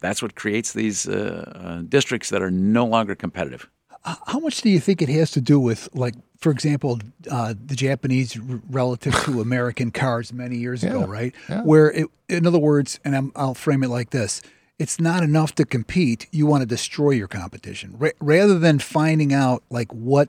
that's 0.00 0.22
what 0.22 0.34
creates 0.34 0.72
these 0.72 1.08
uh, 1.08 1.52
uh, 1.54 1.82
districts 1.88 2.30
that 2.30 2.42
are 2.42 2.50
no 2.50 2.86
longer 2.86 3.14
competitive. 3.14 3.68
How 4.04 4.38
much 4.38 4.62
do 4.62 4.70
you 4.70 4.78
think 4.78 5.02
it 5.02 5.08
has 5.08 5.32
to 5.32 5.40
do 5.40 5.58
with, 5.58 5.88
like, 5.92 6.14
for 6.38 6.52
example, 6.52 7.00
uh, 7.28 7.54
the 7.64 7.74
Japanese 7.74 8.38
relative 8.38 9.14
to 9.24 9.40
American 9.48 9.90
cars 9.90 10.32
many 10.32 10.58
years 10.58 10.84
ago, 10.84 11.04
right? 11.04 11.34
yeah. 11.48 11.62
Where, 11.62 11.90
it, 11.90 12.06
in 12.28 12.46
other 12.46 12.58
words, 12.58 13.00
and 13.04 13.16
I'm, 13.16 13.32
I'll 13.34 13.54
frame 13.54 13.82
it 13.82 13.88
like 13.88 14.10
this: 14.10 14.42
it's 14.78 15.00
not 15.00 15.24
enough 15.24 15.56
to 15.56 15.64
compete; 15.64 16.28
you 16.30 16.46
want 16.46 16.62
to 16.62 16.66
destroy 16.66 17.10
your 17.10 17.26
competition, 17.26 17.96
Ra- 17.98 18.10
rather 18.20 18.58
than 18.58 18.78
finding 18.78 19.32
out 19.32 19.64
like 19.70 19.92
what. 19.92 20.28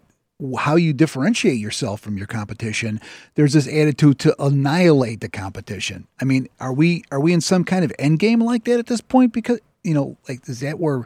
How 0.57 0.75
you 0.75 0.93
differentiate 0.93 1.57
yourself 1.57 1.99
from 1.99 2.17
your 2.17 2.27
competition? 2.27 3.01
There's 3.35 3.53
this 3.53 3.67
attitude 3.67 4.19
to 4.19 4.35
annihilate 4.41 5.21
the 5.21 5.29
competition. 5.29 6.07
I 6.21 6.25
mean, 6.25 6.47
are 6.59 6.73
we 6.73 7.03
are 7.11 7.19
we 7.19 7.33
in 7.33 7.41
some 7.41 7.63
kind 7.63 7.83
of 7.83 7.91
end 7.97 8.19
game 8.19 8.39
like 8.39 8.65
that 8.65 8.77
at 8.77 8.85
this 8.85 9.01
point? 9.01 9.33
Because 9.33 9.59
you 9.83 9.93
know, 9.93 10.17
like, 10.29 10.47
is 10.47 10.59
that 10.59 10.79
where? 10.79 11.05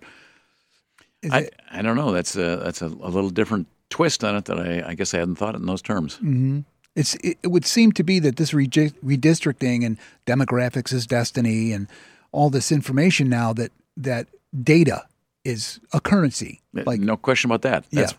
Is 1.22 1.32
I, 1.32 1.40
it, 1.40 1.56
I 1.72 1.82
don't 1.82 1.96
know. 1.96 2.12
That's 2.12 2.36
a 2.36 2.58
that's 2.58 2.82
a, 2.82 2.88
a 2.88 3.10
little 3.10 3.30
different 3.30 3.68
twist 3.90 4.24
on 4.24 4.36
it 4.36 4.46
that 4.46 4.60
I, 4.60 4.90
I 4.90 4.94
guess 4.96 5.14
I 5.14 5.20
hadn't 5.20 5.36
thought 5.36 5.56
it 5.56 5.62
in 5.62 5.68
those 5.68 5.82
terms. 5.82 6.16
Mm-hmm. 6.16 6.62
It's 6.96 7.16
it, 7.16 7.38
it 7.44 7.48
would 7.48 7.66
seem 7.66 7.92
to 7.94 8.04
be 8.04 8.20
that 8.20 8.38
this 8.38 8.52
redistricting 8.52 9.86
and 9.86 9.98
demographics 10.26 10.92
is 10.92 11.08
destiny 11.08 11.72
and 11.72 11.88
all 12.32 12.50
this 12.50 12.72
information 12.72 13.30
now 13.30 13.54
that 13.54 13.72
that 13.96 14.28
data 14.64 15.06
is 15.44 15.80
a 15.94 16.00
currency. 16.00 16.62
Like 16.74 17.00
no 17.00 17.18
question 17.18 17.50
about 17.52 17.62
that. 17.64 17.86
That's, 17.92 18.14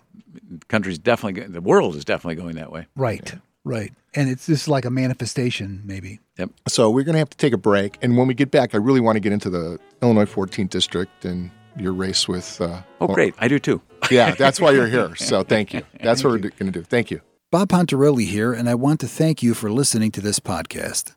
country's 0.68 0.98
definitely 0.98 1.46
the 1.46 1.60
world 1.60 1.94
is 1.96 2.04
definitely 2.04 2.36
going 2.36 2.56
that 2.56 2.72
way. 2.72 2.86
right, 2.96 3.34
right, 3.64 3.92
and 4.14 4.28
it's 4.28 4.46
just 4.46 4.68
like 4.68 4.84
a 4.84 4.90
manifestation, 4.90 5.82
maybe. 5.84 6.20
Yep. 6.38 6.50
So 6.68 6.90
we're 6.90 7.04
going 7.04 7.14
to 7.14 7.18
have 7.18 7.30
to 7.30 7.36
take 7.36 7.52
a 7.52 7.58
break. 7.58 7.98
And 8.02 8.16
when 8.16 8.26
we 8.26 8.34
get 8.34 8.50
back, 8.50 8.74
I 8.74 8.78
really 8.78 9.00
want 9.00 9.16
to 9.16 9.20
get 9.20 9.32
into 9.32 9.50
the 9.50 9.78
Illinois 10.02 10.24
14th 10.24 10.70
District 10.70 11.24
and 11.24 11.50
your 11.76 11.92
race 11.92 12.26
with. 12.28 12.60
Uh, 12.60 12.82
Oh, 13.00 13.06
great! 13.08 13.34
I 13.38 13.48
do 13.48 13.58
too. 13.58 13.80
Yeah, 14.10 14.34
that's 14.34 14.60
why 14.60 14.70
you're 14.72 14.88
here. 14.88 15.14
So 15.16 15.42
thank 15.42 15.72
you. 15.74 15.82
That's 16.02 16.22
what 16.24 16.30
we're 16.32 16.38
going 16.38 16.72
to 16.72 16.78
do. 16.80 16.82
Thank 16.82 17.10
you. 17.10 17.20
Bob 17.50 17.68
Pontarelli 17.68 18.26
here, 18.26 18.52
and 18.52 18.68
I 18.68 18.74
want 18.74 19.00
to 19.00 19.06
thank 19.06 19.42
you 19.42 19.52
for 19.54 19.70
listening 19.70 20.10
to 20.12 20.20
this 20.20 20.40
podcast. 20.40 21.14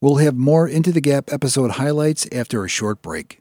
We'll 0.00 0.16
have 0.16 0.36
more 0.36 0.68
Into 0.68 0.92
the 0.92 1.00
Gap 1.00 1.32
episode 1.32 1.72
highlights 1.72 2.28
after 2.30 2.64
a 2.64 2.68
short 2.68 3.00
break. 3.02 3.40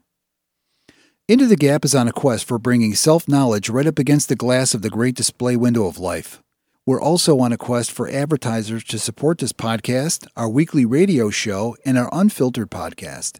Into 1.29 1.45
the 1.45 1.57
Gap 1.57 1.83
is 1.83 1.93
on 1.93 2.07
a 2.07 2.13
quest 2.13 2.45
for 2.45 2.57
bringing 2.57 2.95
self 2.95 3.27
knowledge 3.27 3.67
right 3.67 3.85
up 3.85 3.99
against 3.99 4.29
the 4.29 4.35
glass 4.37 4.73
of 4.73 4.81
the 4.81 4.89
great 4.89 5.13
display 5.13 5.57
window 5.57 5.85
of 5.85 5.99
life. 5.99 6.41
We're 6.85 7.01
also 7.01 7.39
on 7.39 7.51
a 7.51 7.57
quest 7.57 7.91
for 7.91 8.07
advertisers 8.07 8.85
to 8.85 8.97
support 8.97 9.39
this 9.39 9.51
podcast, 9.51 10.25
our 10.37 10.47
weekly 10.47 10.85
radio 10.85 11.29
show, 11.29 11.75
and 11.83 11.97
our 11.97 12.09
unfiltered 12.13 12.71
podcast. 12.71 13.39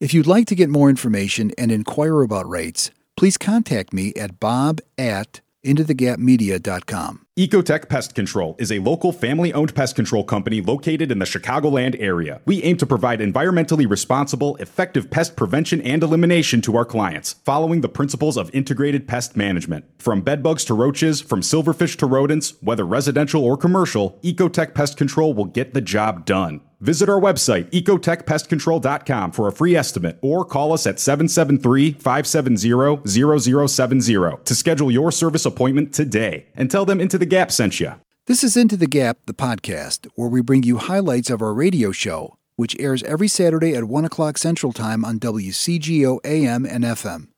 If 0.00 0.12
you'd 0.12 0.26
like 0.26 0.48
to 0.48 0.56
get 0.56 0.68
more 0.68 0.90
information 0.90 1.52
and 1.56 1.70
inquire 1.70 2.20
about 2.20 2.48
rates, 2.48 2.90
please 3.16 3.38
contact 3.38 3.92
me 3.92 4.12
at 4.14 4.40
bob 4.40 4.80
at 4.98 5.40
intothegapmedia.com. 5.64 7.23
Ecotech 7.36 7.88
Pest 7.88 8.14
Control 8.14 8.54
is 8.60 8.70
a 8.70 8.78
local 8.78 9.10
family 9.10 9.52
owned 9.52 9.74
pest 9.74 9.96
control 9.96 10.22
company 10.22 10.60
located 10.60 11.10
in 11.10 11.18
the 11.18 11.24
Chicagoland 11.24 12.00
area. 12.00 12.40
We 12.44 12.62
aim 12.62 12.76
to 12.76 12.86
provide 12.86 13.18
environmentally 13.18 13.90
responsible, 13.90 14.54
effective 14.58 15.10
pest 15.10 15.34
prevention 15.34 15.80
and 15.80 16.00
elimination 16.00 16.60
to 16.60 16.76
our 16.76 16.84
clients, 16.84 17.32
following 17.44 17.80
the 17.80 17.88
principles 17.88 18.36
of 18.36 18.54
integrated 18.54 19.08
pest 19.08 19.36
management. 19.36 19.84
From 19.98 20.20
bedbugs 20.20 20.64
to 20.66 20.74
roaches, 20.74 21.20
from 21.20 21.40
silverfish 21.40 21.96
to 21.96 22.06
rodents, 22.06 22.54
whether 22.60 22.86
residential 22.86 23.42
or 23.42 23.56
commercial, 23.56 24.16
Ecotech 24.22 24.72
Pest 24.72 24.96
Control 24.96 25.34
will 25.34 25.46
get 25.46 25.74
the 25.74 25.80
job 25.80 26.24
done. 26.24 26.60
Visit 26.80 27.08
our 27.08 27.20
website, 27.20 27.70
ecotechpestcontrol.com, 27.70 29.32
for 29.32 29.48
a 29.48 29.52
free 29.52 29.76
estimate 29.76 30.18
or 30.22 30.44
call 30.44 30.72
us 30.72 30.86
at 30.86 31.00
773 31.00 31.92
570 31.92 33.68
0070 33.68 34.44
to 34.44 34.54
schedule 34.54 34.90
your 34.90 35.10
service 35.12 35.46
appointment 35.46 35.92
today 35.94 36.46
and 36.54 36.70
tell 36.70 36.84
them 36.84 37.00
Into 37.00 37.18
the 37.18 37.26
Gap 37.26 37.50
sent 37.50 37.80
you. 37.80 37.94
This 38.26 38.42
is 38.42 38.56
Into 38.56 38.76
the 38.76 38.86
Gap, 38.86 39.18
the 39.26 39.34
podcast, 39.34 40.08
where 40.14 40.28
we 40.28 40.40
bring 40.40 40.62
you 40.62 40.78
highlights 40.78 41.28
of 41.28 41.42
our 41.42 41.52
radio 41.52 41.92
show, 41.92 42.36
which 42.56 42.74
airs 42.78 43.02
every 43.02 43.28
Saturday 43.28 43.74
at 43.74 43.84
1 43.84 44.04
o'clock 44.04 44.38
Central 44.38 44.72
Time 44.72 45.04
on 45.04 45.20
WCGO 45.20 46.20
AM 46.24 46.64
and 46.64 46.84
FM. 46.84 47.28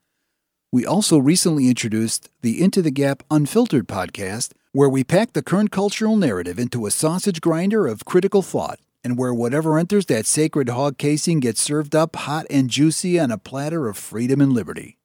We 0.72 0.84
also 0.84 1.18
recently 1.18 1.68
introduced 1.68 2.28
the 2.42 2.62
Into 2.62 2.82
the 2.82 2.90
Gap 2.90 3.22
Unfiltered 3.30 3.88
podcast, 3.88 4.52
where 4.72 4.88
we 4.88 5.02
pack 5.04 5.32
the 5.32 5.42
current 5.42 5.70
cultural 5.70 6.16
narrative 6.16 6.58
into 6.58 6.86
a 6.86 6.90
sausage 6.90 7.40
grinder 7.40 7.86
of 7.86 8.04
critical 8.04 8.42
thought, 8.42 8.78
and 9.06 9.16
where 9.16 9.32
whatever 9.32 9.78
enters 9.78 10.06
that 10.06 10.26
sacred 10.26 10.68
hog 10.68 10.98
casing 10.98 11.38
gets 11.38 11.60
served 11.60 11.94
up 11.94 12.16
hot 12.16 12.44
and 12.50 12.68
juicy 12.68 13.20
on 13.20 13.30
a 13.30 13.38
platter 13.38 13.86
of 13.86 13.96
freedom 13.96 14.40
and 14.40 14.52
liberty. 14.52 14.98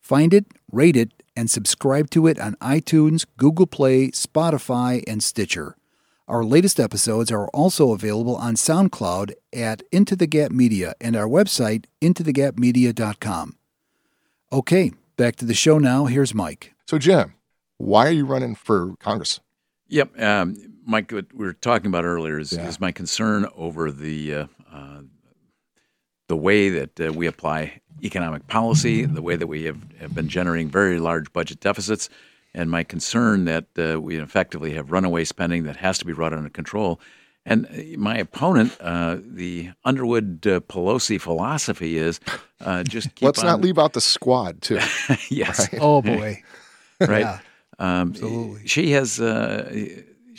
Find 0.00 0.32
it, 0.32 0.46
rate 0.70 0.96
it, 0.96 1.24
and 1.34 1.50
subscribe 1.50 2.10
to 2.10 2.28
it 2.28 2.38
on 2.38 2.54
iTunes, 2.60 3.26
Google 3.36 3.66
Play, 3.66 4.12
Spotify, 4.12 5.02
and 5.04 5.20
Stitcher. 5.20 5.76
Our 6.28 6.44
latest 6.44 6.78
episodes 6.78 7.32
are 7.32 7.48
also 7.48 7.90
available 7.90 8.36
on 8.36 8.54
SoundCloud 8.54 9.32
at 9.52 9.82
Into 9.90 10.14
the 10.14 10.28
Gap 10.28 10.52
Media 10.52 10.94
and 11.00 11.16
our 11.16 11.26
website, 11.26 11.86
intothegapmedia.com. 12.00 13.56
Okay, 14.52 14.92
back 15.16 15.34
to 15.36 15.44
the 15.44 15.54
show 15.54 15.78
now. 15.78 16.04
Here's 16.04 16.32
Mike. 16.32 16.72
So, 16.86 16.98
Jim, 16.98 17.34
why 17.78 18.06
are 18.06 18.12
you 18.12 18.26
running 18.26 18.54
for 18.54 18.94
Congress? 19.00 19.40
Yep, 19.88 20.20
um, 20.20 20.69
Mike. 20.90 21.10
What 21.12 21.26
we 21.32 21.44
were 21.46 21.52
talking 21.52 21.86
about 21.86 22.04
earlier 22.04 22.38
is, 22.38 22.52
Yeah. 22.52 22.66
is 22.68 22.80
my 22.80 22.92
concern 22.92 23.46
over 23.56 23.90
the 23.90 24.34
uh, 24.34 24.46
uh, 24.72 25.02
the 26.28 26.36
way 26.36 26.68
that 26.68 27.00
uh, 27.00 27.12
we 27.12 27.26
apply 27.26 27.80
economic 28.02 28.46
policy, 28.46 29.04
the 29.04 29.22
way 29.22 29.36
that 29.36 29.46
we 29.48 29.64
have, 29.64 29.78
have 30.00 30.14
been 30.14 30.28
generating 30.28 30.68
very 30.70 30.98
large 31.00 31.32
budget 31.32 31.60
deficits, 31.60 32.08
and 32.54 32.70
my 32.70 32.84
concern 32.84 33.44
that 33.46 33.66
uh, 33.78 34.00
we 34.00 34.16
effectively 34.16 34.74
have 34.74 34.90
runaway 34.92 35.24
spending 35.24 35.64
that 35.64 35.76
has 35.76 35.98
to 35.98 36.04
be 36.04 36.12
brought 36.12 36.32
under 36.32 36.48
control. 36.50 37.00
And 37.46 37.66
uh, 37.66 37.98
my 37.98 38.16
opponent, 38.18 38.76
uh, 38.80 39.16
the 39.22 39.70
Underwood 39.84 40.46
uh, 40.46 40.60
Pelosi 40.60 41.20
philosophy 41.20 41.96
is 41.98 42.20
uh, 42.60 42.82
just 42.84 43.14
keep 43.14 43.26
Let's 43.26 43.40
on, 43.40 43.46
not 43.46 43.60
leave 43.60 43.78
out 43.78 43.92
the 43.94 44.00
squad, 44.00 44.62
too. 44.62 44.78
yes, 45.30 45.68
Oh, 45.80 46.00
boy. 46.02 46.42
right? 47.00 47.20
Yeah. 47.20 47.38
Um, 47.78 48.10
absolutely. 48.10 48.66
She 48.68 48.90
has 48.92 49.18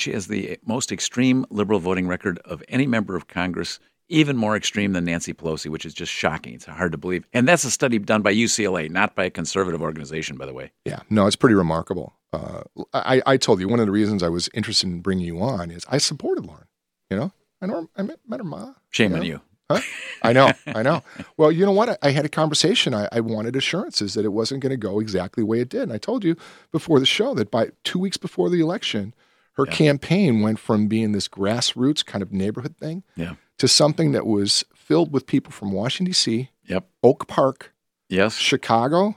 she 0.01 0.11
has 0.11 0.27
the 0.27 0.57
most 0.65 0.91
extreme 0.91 1.45
liberal 1.49 1.79
voting 1.79 2.07
record 2.07 2.39
of 2.39 2.63
any 2.67 2.87
member 2.87 3.15
of 3.15 3.27
Congress, 3.27 3.79
even 4.09 4.35
more 4.35 4.55
extreme 4.55 4.93
than 4.93 5.05
Nancy 5.05 5.33
Pelosi, 5.33 5.69
which 5.69 5.85
is 5.85 5.93
just 5.93 6.11
shocking. 6.11 6.53
It's 6.53 6.65
hard 6.65 6.91
to 6.91 6.97
believe. 6.97 7.25
And 7.33 7.47
that's 7.47 7.63
a 7.63 7.71
study 7.71 7.97
done 7.99 8.21
by 8.21 8.33
UCLA, 8.33 8.89
not 8.89 9.15
by 9.15 9.25
a 9.25 9.29
conservative 9.29 9.81
organization, 9.81 10.37
by 10.37 10.45
the 10.45 10.53
way. 10.53 10.71
Yeah, 10.85 11.01
no, 11.09 11.27
it's 11.27 11.35
pretty 11.35 11.55
remarkable. 11.55 12.13
Uh, 12.33 12.63
I, 12.93 13.21
I 13.25 13.37
told 13.37 13.59
you 13.59 13.67
one 13.67 13.79
of 13.79 13.85
the 13.85 13.91
reasons 13.91 14.23
I 14.23 14.29
was 14.29 14.49
interested 14.53 14.87
in 14.87 15.01
bringing 15.01 15.25
you 15.25 15.41
on 15.41 15.71
is 15.71 15.85
I 15.89 15.97
supported 15.97 16.45
Lauren. 16.45 16.67
You 17.09 17.17
know, 17.17 17.33
I 17.61 17.65
know 17.67 17.81
her, 17.81 17.87
I 17.97 18.01
met, 18.03 18.19
met 18.27 18.39
her 18.39 18.45
ma. 18.45 18.73
Shame 18.89 19.11
you 19.11 19.17
on 19.17 19.23
you. 19.23 19.41
Huh? 19.69 19.81
I 20.23 20.33
know, 20.33 20.51
I 20.67 20.81
know. 20.81 21.03
Well, 21.37 21.51
you 21.51 21.65
know 21.65 21.71
what? 21.71 21.89
I, 21.89 21.97
I 22.01 22.11
had 22.11 22.25
a 22.25 22.29
conversation. 22.29 22.93
I, 22.93 23.07
I 23.11 23.19
wanted 23.19 23.55
assurances 23.55 24.13
that 24.13 24.25
it 24.25 24.33
wasn't 24.33 24.61
going 24.61 24.71
to 24.71 24.77
go 24.77 24.99
exactly 24.99 25.41
the 25.41 25.47
way 25.47 25.59
it 25.59 25.69
did. 25.69 25.83
And 25.83 25.93
I 25.93 25.97
told 25.97 26.23
you 26.23 26.35
before 26.71 26.99
the 26.99 27.05
show 27.05 27.33
that 27.35 27.51
by 27.51 27.71
two 27.83 27.99
weeks 27.99 28.17
before 28.17 28.49
the 28.49 28.61
election, 28.61 29.13
her 29.53 29.65
campaign 29.65 30.41
went 30.41 30.59
from 30.59 30.87
being 30.87 31.11
this 31.11 31.27
grassroots 31.27 32.05
kind 32.05 32.21
of 32.21 32.31
neighborhood 32.31 32.75
thing 32.77 33.03
Yeah. 33.15 33.33
to 33.57 33.67
something 33.67 34.11
that 34.13 34.25
was 34.25 34.63
filled 34.75 35.11
with 35.13 35.25
people 35.27 35.51
from 35.51 35.71
Washington 35.71 36.05
D.C., 36.11 36.49
Yep. 36.67 36.87
Oak 37.03 37.27
Park, 37.27 37.73
Yes. 38.09 38.37
Chicago, 38.37 39.15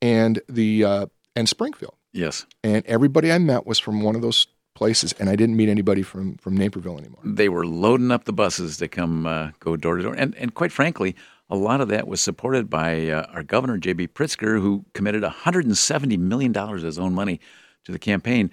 and 0.00 0.40
the 0.48 0.84
uh, 0.84 1.06
and 1.36 1.48
Springfield. 1.48 1.94
Yes. 2.12 2.46
And 2.62 2.84
everybody 2.86 3.32
I 3.32 3.38
met 3.38 3.66
was 3.66 3.78
from 3.78 4.02
one 4.02 4.14
of 4.14 4.22
those 4.22 4.46
places, 4.74 5.12
and 5.18 5.28
I 5.30 5.36
didn't 5.36 5.56
meet 5.56 5.68
anybody 5.68 6.02
from 6.02 6.36
from 6.36 6.56
Naperville 6.56 6.98
anymore. 6.98 7.20
They 7.24 7.48
were 7.48 7.66
loading 7.66 8.10
up 8.10 8.24
the 8.24 8.32
buses 8.32 8.76
to 8.78 8.88
come 8.88 9.26
uh, 9.26 9.50
go 9.60 9.76
door 9.76 9.96
to 9.96 10.02
door, 10.02 10.14
and 10.14 10.34
and 10.36 10.54
quite 10.54 10.72
frankly, 10.72 11.14
a 11.48 11.56
lot 11.56 11.80
of 11.80 11.88
that 11.88 12.06
was 12.08 12.20
supported 12.20 12.68
by 12.68 13.08
uh, 13.08 13.26
our 13.32 13.42
governor 13.42 13.78
J.B. 13.78 14.08
Pritzker, 14.08 14.60
who 14.60 14.84
committed 14.94 15.22
170 15.22 16.16
million 16.18 16.52
dollars 16.52 16.82
of 16.82 16.86
his 16.86 16.98
own 16.98 17.14
money 17.14 17.40
to 17.84 17.92
the 17.92 17.98
campaign. 17.98 18.50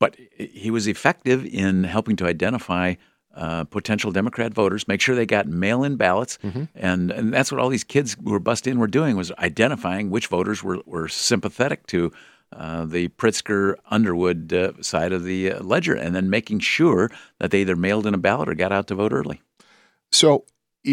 But 0.00 0.16
he 0.36 0.70
was 0.70 0.88
effective 0.88 1.46
in 1.46 1.84
helping 1.84 2.16
to 2.16 2.26
identify 2.26 2.94
uh, 3.36 3.64
potential 3.64 4.10
Democrat 4.10 4.52
voters, 4.52 4.88
make 4.88 5.00
sure 5.00 5.14
they 5.14 5.26
got 5.26 5.46
mail-in 5.46 5.94
ballots, 5.96 6.38
and 6.74 7.12
and 7.12 7.32
that's 7.32 7.52
what 7.52 7.60
all 7.60 7.68
these 7.68 7.84
kids 7.84 8.16
who 8.24 8.32
were 8.32 8.40
busted 8.40 8.72
in 8.72 8.80
were 8.80 8.88
doing 8.88 9.16
was 9.16 9.30
identifying 9.38 10.10
which 10.10 10.26
voters 10.26 10.64
were 10.64 10.80
were 10.84 11.06
sympathetic 11.06 11.86
to 11.86 12.12
uh, 12.52 12.84
the 12.84 13.06
Pritzker 13.08 13.76
Underwood 13.90 14.52
uh, 14.52 14.72
side 14.82 15.12
of 15.12 15.22
the 15.22 15.52
uh, 15.52 15.62
ledger, 15.62 15.94
and 15.94 16.16
then 16.16 16.28
making 16.30 16.58
sure 16.58 17.08
that 17.38 17.52
they 17.52 17.60
either 17.60 17.76
mailed 17.76 18.06
in 18.06 18.14
a 18.14 18.18
ballot 18.18 18.48
or 18.48 18.54
got 18.54 18.72
out 18.72 18.88
to 18.88 18.96
vote 18.96 19.12
early. 19.12 19.40
So, 20.10 20.44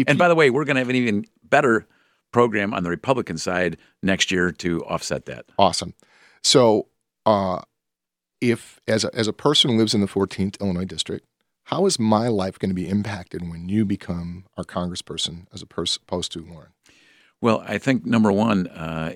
and 0.06 0.18
by 0.18 0.28
the 0.28 0.36
way, 0.36 0.50
we're 0.50 0.64
going 0.64 0.76
to 0.76 0.80
have 0.80 0.90
an 0.90 0.96
even 0.96 1.24
better 1.42 1.88
program 2.30 2.72
on 2.74 2.84
the 2.84 2.90
Republican 2.90 3.38
side 3.38 3.76
next 4.02 4.30
year 4.30 4.52
to 4.52 4.84
offset 4.84 5.26
that. 5.26 5.46
Awesome. 5.58 5.94
So, 6.44 6.86
uh, 7.26 7.62
if 8.40 8.80
as 8.86 9.04
a, 9.04 9.14
as 9.14 9.28
a 9.28 9.32
person 9.32 9.70
who 9.70 9.78
lives 9.78 9.94
in 9.94 10.00
the 10.00 10.06
14th 10.06 10.60
Illinois 10.60 10.84
district, 10.84 11.26
how 11.64 11.84
is 11.86 11.98
my 11.98 12.28
life 12.28 12.58
going 12.58 12.70
to 12.70 12.74
be 12.74 12.88
impacted 12.88 13.48
when 13.48 13.68
you 13.68 13.84
become 13.84 14.46
our 14.56 14.64
congressperson 14.64 15.46
as 15.52 15.62
opposed 15.62 16.32
to 16.32 16.40
Lauren? 16.40 16.70
Well, 17.40 17.62
I 17.66 17.78
think 17.78 18.04
number 18.04 18.32
one, 18.32 18.66
uh, 18.68 19.14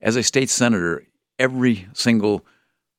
as 0.00 0.16
a 0.16 0.22
state 0.22 0.50
senator, 0.50 1.04
every 1.38 1.88
single 1.92 2.44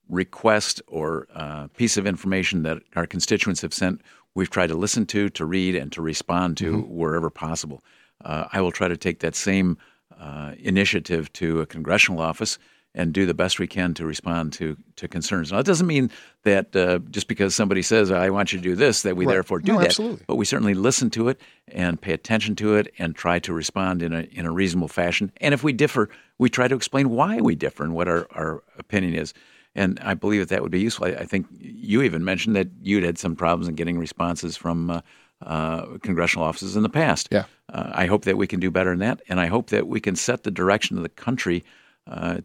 request 0.10 0.82
or 0.88 1.28
uh, 1.34 1.68
piece 1.78 1.98
of 1.98 2.06
information 2.06 2.64
that 2.64 2.82
our 2.96 3.08
constituents 3.08 3.62
have 3.62 3.74
sent, 3.74 4.02
we've 4.36 4.50
tried 4.50 4.68
to 4.68 4.76
listen 4.76 5.06
to, 5.06 5.30
to 5.30 5.46
read, 5.46 5.76
and 5.76 5.92
to 5.94 6.02
respond 6.02 6.58
to 6.58 6.78
mm-hmm. 6.78 6.96
wherever 6.96 7.30
possible. 7.30 7.84
Uh, 8.24 8.46
I 8.52 8.62
will 8.62 8.72
try 8.72 8.88
to 8.88 8.98
take 8.98 9.20
that 9.20 9.36
same 9.36 9.78
uh, 10.20 10.54
initiative 10.60 11.32
to 11.34 11.62
a 11.62 11.66
congressional 11.66 12.22
office 12.22 12.60
and 12.94 13.14
do 13.14 13.26
the 13.26 13.34
best 13.34 13.60
we 13.60 13.68
can 13.68 13.94
to 13.94 14.06
respond 14.06 14.54
to 14.54 14.76
to 14.98 15.08
concerns. 15.08 15.52
Now, 15.52 15.58
that 15.58 15.66
doesn't 15.66 15.88
mean 15.88 16.12
that 16.44 16.76
uh, 16.76 17.00
just 17.10 17.28
because 17.28 17.56
somebody 17.56 17.82
says 17.82 18.12
"I 18.12 18.30
want 18.30 18.52
you 18.52 18.60
to 18.60 18.64
do 18.64 18.76
this," 18.76 19.04
that 19.04 19.16
we 19.16 19.26
right. 19.26 19.34
therefore 19.34 19.60
do 19.60 19.74
no, 19.74 19.80
that. 19.80 19.88
Absolutely. 19.88 20.24
But 20.28 20.36
we 20.36 20.46
certainly 20.46 20.74
listen 20.74 21.10
to 21.12 21.30
it 21.30 21.40
and 21.68 22.02
pay 22.02 22.14
attention 22.14 22.56
to 22.58 22.76
it 22.76 22.94
and 22.98 23.16
try 23.16 23.40
to 23.40 23.54
respond 23.54 24.02
in 24.02 24.14
a 24.14 24.22
in 24.32 24.46
a 24.46 24.52
reasonable 24.52 24.90
fashion. 24.90 25.32
And 25.40 25.54
if 25.54 25.64
we 25.64 25.74
differ, 25.74 26.10
we 26.38 26.50
try 26.50 26.68
to 26.68 26.76
explain 26.76 27.10
why 27.10 27.40
we 27.40 27.56
differ 27.56 27.84
and 27.84 27.94
what 27.94 28.08
our, 28.08 28.28
our 28.32 28.64
opinion 28.78 29.16
is. 29.16 29.34
And 29.74 30.00
I 30.02 30.16
believe 30.16 30.42
that 30.42 30.50
that 30.50 30.62
would 30.62 30.72
be 30.72 30.82
useful. 30.82 31.06
I, 31.06 31.12
I 31.12 31.26
think 31.26 31.48
you 31.58 32.02
even 32.02 32.26
mentioned 32.26 32.58
that 32.58 32.68
you'd 32.82 33.04
had 33.04 33.18
some 33.18 33.36
problems 33.36 33.68
in 33.68 33.76
getting 33.76 33.98
responses 33.98 34.58
from. 34.58 34.90
Uh, 34.90 35.02
uh, 35.44 35.98
congressional 36.04 36.46
offices 36.46 36.76
in 36.76 36.84
the 36.84 36.90
past. 36.90 37.28
Yeah. 37.32 37.46
Uh, 37.74 37.90
I 37.94 38.06
hope 38.06 38.26
that 38.26 38.38
we 38.38 38.46
can 38.46 38.60
do 38.60 38.70
better 38.70 38.92
than 38.92 39.00
that, 39.00 39.24
and 39.28 39.40
I 39.40 39.48
hope 39.48 39.72
that 39.72 39.88
we 39.88 40.00
can 40.00 40.16
set 40.16 40.44
the 40.44 40.52
direction 40.52 40.98
of 40.98 41.02
the 41.02 41.10
country 41.10 41.64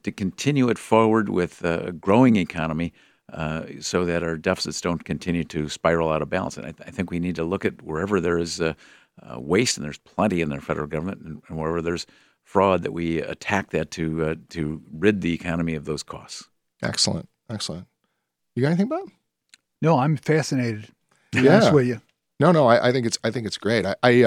to 0.03 0.13
continue 0.13 0.69
it 0.69 0.79
forward 0.79 1.29
with 1.29 1.65
a 1.65 1.93
growing 1.93 2.37
economy 2.37 2.93
uh, 3.33 3.65
so 3.81 4.05
that 4.05 4.23
our 4.23 4.37
deficits 4.37 4.81
don't 4.81 5.05
continue 5.05 5.45
to 5.45 5.69
spiral 5.69 6.11
out 6.11 6.23
of 6.23 6.31
balance. 6.31 6.57
And 6.57 6.67
I, 6.67 6.71
th- 6.71 6.89
I 6.89 6.91
think 6.91 7.11
we 7.11 7.19
need 7.19 7.35
to 7.37 7.45
look 7.45 7.65
at 7.65 7.83
wherever 7.83 8.21
there 8.21 8.39
is 8.39 8.61
uh, 8.61 8.75
uh 9.27 9.41
waste, 9.41 9.77
and 9.77 9.85
there's 9.85 9.99
plenty 9.99 10.41
in 10.41 10.49
the 10.49 10.61
federal 10.61 10.87
government, 10.87 11.23
and, 11.23 11.43
and 11.49 11.59
wherever 11.59 11.83
there's 11.83 12.07
fraud, 12.45 12.83
that 12.83 12.93
we 12.93 13.21
attack 13.21 13.71
that 13.71 13.91
to 13.93 14.25
uh, 14.25 14.35
to 14.51 14.81
rid 14.93 15.23
the 15.23 15.33
economy 15.33 15.75
of 15.75 15.87
those 15.87 16.03
costs. 16.03 16.49
Excellent, 16.83 17.29
excellent. 17.51 17.87
You 18.55 18.63
got 18.63 18.69
anything, 18.69 18.89
Bob? 18.89 19.09
No, 19.83 19.99
I'm 19.99 20.17
fascinated. 20.17 20.89
yeah. 21.33 21.73
with 21.73 21.87
you. 21.87 22.01
No, 22.39 22.53
no, 22.53 22.67
I, 22.67 22.89
I, 22.89 22.93
think 22.93 23.07
it's 23.07 23.19
I 23.25 23.31
think 23.31 23.47
it's 23.47 23.59
great. 23.59 23.87
I, 23.87 23.97
I 24.03 24.23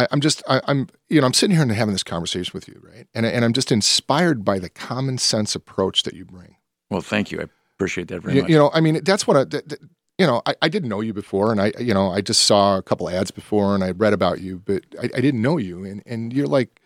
I, 0.00 0.06
am 0.12 0.20
just 0.20 0.42
I, 0.48 0.60
am 0.66 0.88
you 1.08 1.20
know 1.20 1.26
I'm 1.26 1.34
sitting 1.34 1.54
here 1.54 1.62
and 1.62 1.72
having 1.72 1.92
this 1.92 2.02
conversation 2.02 2.52
with 2.54 2.68
you, 2.68 2.80
right? 2.82 3.06
And 3.14 3.26
and 3.26 3.44
I'm 3.44 3.52
just 3.52 3.70
inspired 3.70 4.44
by 4.44 4.58
the 4.58 4.70
common 4.70 5.18
sense 5.18 5.54
approach 5.54 6.04
that 6.04 6.14
you 6.14 6.24
bring. 6.24 6.56
Well, 6.90 7.02
thank 7.02 7.30
you. 7.30 7.40
I 7.40 7.44
appreciate 7.76 8.08
that 8.08 8.20
very 8.20 8.36
you, 8.36 8.42
much. 8.42 8.50
You 8.50 8.58
know, 8.58 8.70
I 8.72 8.80
mean, 8.80 9.02
that's 9.04 9.26
what 9.26 9.36
I. 9.36 9.44
That, 9.44 9.68
that, 9.68 9.80
you 10.18 10.26
know, 10.26 10.42
I, 10.44 10.54
I, 10.60 10.68
didn't 10.68 10.90
know 10.90 11.00
you 11.00 11.14
before, 11.14 11.50
and 11.50 11.62
I, 11.62 11.72
you 11.78 11.94
know, 11.94 12.10
I 12.10 12.20
just 12.20 12.42
saw 12.42 12.76
a 12.76 12.82
couple 12.82 13.08
ads 13.08 13.30
before, 13.30 13.74
and 13.74 13.82
I 13.82 13.92
read 13.92 14.12
about 14.12 14.42
you, 14.42 14.58
but 14.58 14.84
I, 15.00 15.04
I 15.04 15.20
didn't 15.20 15.40
know 15.40 15.56
you, 15.56 15.84
and 15.84 16.02
and 16.04 16.32
you're 16.32 16.46
like 16.46 16.80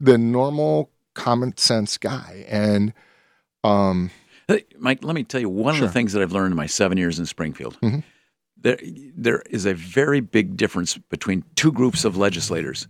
the 0.00 0.18
normal 0.18 0.90
common 1.14 1.56
sense 1.56 1.98
guy, 1.98 2.44
and 2.48 2.92
um, 3.62 4.10
Mike, 4.78 5.04
let 5.04 5.14
me 5.14 5.22
tell 5.22 5.40
you 5.40 5.48
one 5.48 5.74
sure. 5.74 5.84
of 5.84 5.90
the 5.90 5.92
things 5.92 6.12
that 6.14 6.22
I've 6.22 6.32
learned 6.32 6.52
in 6.52 6.56
my 6.56 6.66
seven 6.66 6.98
years 6.98 7.18
in 7.18 7.26
Springfield. 7.26 7.78
Mm-hmm 7.80 8.00
there, 8.62 8.78
there 9.16 9.42
is 9.50 9.66
a 9.66 9.74
very 9.74 10.20
big 10.20 10.56
difference 10.56 10.96
between 10.96 11.44
two 11.54 11.72
groups 11.72 12.04
of 12.04 12.16
legislators. 12.16 12.88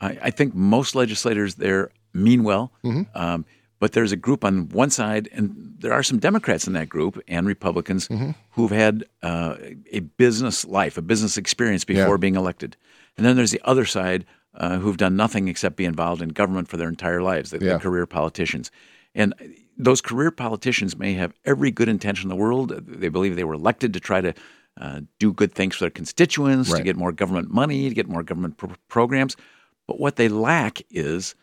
I, 0.00 0.18
I 0.22 0.30
think 0.30 0.54
most 0.54 0.94
legislators 0.94 1.56
there 1.56 1.90
mean 2.12 2.44
well, 2.44 2.72
mm-hmm. 2.84 3.02
um, 3.14 3.44
but 3.78 3.92
there's 3.92 4.12
a 4.12 4.16
group 4.16 4.44
on 4.44 4.68
one 4.68 4.90
side, 4.90 5.28
and 5.32 5.74
there 5.78 5.92
are 5.92 6.02
some 6.02 6.18
Democrats 6.18 6.66
in 6.66 6.72
that 6.74 6.88
group 6.88 7.20
and 7.26 7.46
Republicans 7.46 8.08
mm-hmm. 8.08 8.30
who've 8.52 8.70
had 8.70 9.04
uh, 9.22 9.56
a 9.90 10.00
business 10.00 10.64
life, 10.64 10.96
a 10.96 11.02
business 11.02 11.36
experience 11.36 11.84
before 11.84 12.14
yeah. 12.14 12.16
being 12.16 12.36
elected. 12.36 12.76
And 13.16 13.26
then 13.26 13.36
there's 13.36 13.50
the 13.50 13.60
other 13.64 13.84
side 13.84 14.24
uh, 14.54 14.78
who've 14.78 14.96
done 14.96 15.16
nothing 15.16 15.48
except 15.48 15.76
be 15.76 15.84
involved 15.84 16.22
in 16.22 16.28
government 16.28 16.68
for 16.68 16.76
their 16.76 16.88
entire 16.88 17.22
lives, 17.22 17.50
the, 17.50 17.58
yeah. 17.58 17.74
the 17.74 17.78
career 17.78 18.06
politicians. 18.06 18.70
And 19.14 19.34
those 19.76 20.00
career 20.00 20.30
politicians 20.30 20.96
may 20.96 21.14
have 21.14 21.32
every 21.44 21.70
good 21.70 21.88
intention 21.88 22.30
in 22.30 22.36
the 22.36 22.42
world. 22.42 22.70
They 22.86 23.08
believe 23.08 23.36
they 23.36 23.44
were 23.44 23.54
elected 23.54 23.92
to 23.94 24.00
try 24.00 24.20
to 24.20 24.34
uh, 24.80 25.00
do 25.18 25.32
good 25.32 25.52
things 25.52 25.76
for 25.76 25.84
their 25.84 25.90
constituents, 25.90 26.70
right. 26.70 26.78
to 26.78 26.84
get 26.84 26.96
more 26.96 27.12
government 27.12 27.50
money, 27.50 27.88
to 27.88 27.94
get 27.94 28.08
more 28.08 28.22
government 28.22 28.56
pro- 28.56 28.74
programs. 28.88 29.36
But 29.86 30.00
what 30.00 30.16
they 30.16 30.28
lack 30.28 30.82
is 30.90 31.34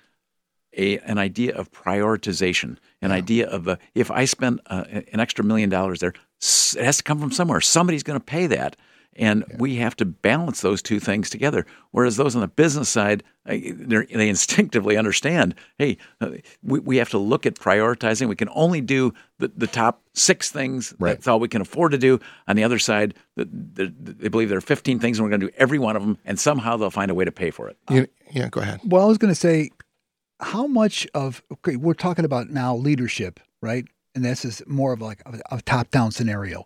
a, 0.75 0.99
an 0.99 1.17
idea 1.17 1.55
of 1.55 1.71
prioritization, 1.71 2.77
an 3.01 3.09
yeah. 3.09 3.15
idea 3.15 3.49
of 3.49 3.67
uh, 3.67 3.77
if 3.95 4.11
I 4.11 4.25
spend 4.25 4.61
uh, 4.67 4.83
an 5.11 5.19
extra 5.19 5.43
million 5.43 5.69
dollars 5.69 5.99
there, 5.99 6.13
it 6.41 6.83
has 6.85 6.97
to 6.97 7.03
come 7.03 7.19
from 7.19 7.31
somewhere. 7.31 7.61
Somebody's 7.61 8.03
going 8.03 8.19
to 8.19 8.25
pay 8.25 8.47
that. 8.47 8.75
And 9.19 9.43
yeah. 9.49 9.57
we 9.59 9.75
have 9.75 9.97
to 9.97 10.05
balance 10.05 10.61
those 10.61 10.81
two 10.81 10.99
things 10.99 11.29
together. 11.29 11.65
Whereas 11.91 12.15
those 12.15 12.35
on 12.35 12.41
the 12.41 12.47
business 12.47 12.87
side, 12.87 13.21
they 13.45 14.29
instinctively 14.29 14.97
understand 14.97 15.55
hey, 15.77 15.97
uh, 16.21 16.31
we, 16.63 16.79
we 16.79 16.97
have 16.97 17.09
to 17.09 17.17
look 17.17 17.45
at 17.45 17.55
prioritizing. 17.55 18.29
We 18.29 18.37
can 18.37 18.49
only 18.53 18.79
do 18.79 19.13
the, 19.37 19.49
the 19.49 19.67
top 19.67 20.01
six 20.13 20.49
things. 20.49 20.93
Right. 20.97 21.11
That's 21.11 21.27
all 21.27 21.39
we 21.39 21.49
can 21.49 21.61
afford 21.61 21.91
to 21.91 21.97
do. 21.97 22.19
On 22.47 22.55
the 22.55 22.63
other 22.63 22.79
side, 22.79 23.13
the, 23.35 23.45
the, 23.45 23.93
they 23.97 24.29
believe 24.29 24.47
there 24.47 24.57
are 24.57 24.61
15 24.61 24.99
things 24.99 25.19
and 25.19 25.25
we're 25.25 25.29
going 25.29 25.41
to 25.41 25.47
do 25.47 25.53
every 25.57 25.79
one 25.79 25.97
of 25.97 26.01
them. 26.01 26.17
And 26.23 26.39
somehow 26.39 26.77
they'll 26.77 26.89
find 26.89 27.11
a 27.11 27.15
way 27.15 27.25
to 27.25 27.31
pay 27.31 27.51
for 27.51 27.67
it. 27.67 27.77
You, 27.89 28.07
yeah, 28.31 28.47
go 28.47 28.61
ahead. 28.61 28.79
Well, 28.85 29.03
I 29.03 29.07
was 29.07 29.17
going 29.17 29.33
to 29.33 29.39
say, 29.39 29.69
how 30.39 30.65
much 30.65 31.05
of, 31.13 31.43
okay, 31.51 31.75
we're 31.75 31.93
talking 31.93 32.23
about 32.23 32.49
now 32.49 32.73
leadership, 32.73 33.41
right? 33.61 33.85
And 34.15 34.23
this 34.23 34.45
is 34.45 34.63
more 34.65 34.93
of 34.93 35.01
like 35.01 35.21
a, 35.25 35.57
a 35.57 35.61
top 35.61 35.91
down 35.91 36.11
scenario. 36.11 36.65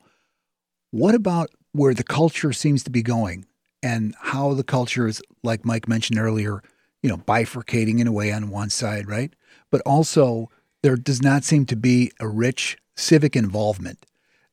What 0.91 1.15
about 1.15 1.49
where 1.73 1.93
the 1.93 2.03
culture 2.03 2.53
seems 2.53 2.83
to 2.83 2.89
be 2.89 3.01
going 3.01 3.45
and 3.81 4.15
how 4.19 4.53
the 4.53 4.63
culture 4.63 5.07
is, 5.07 5.21
like 5.43 5.65
Mike 5.65 5.87
mentioned 5.87 6.17
earlier, 6.17 6.63
you 7.01 7.09
know, 7.09 7.17
bifurcating 7.17 7.99
in 7.99 8.07
a 8.07 8.11
way 8.11 8.31
on 8.31 8.49
one 8.49 8.69
side, 8.69 9.07
right? 9.07 9.35
But 9.69 9.81
also, 9.81 10.49
there 10.81 10.95
does 10.95 11.21
not 11.21 11.43
seem 11.43 11.65
to 11.65 11.75
be 11.75 12.11
a 12.19 12.27
rich 12.27 12.77
civic 12.95 13.35
involvement. 13.35 14.05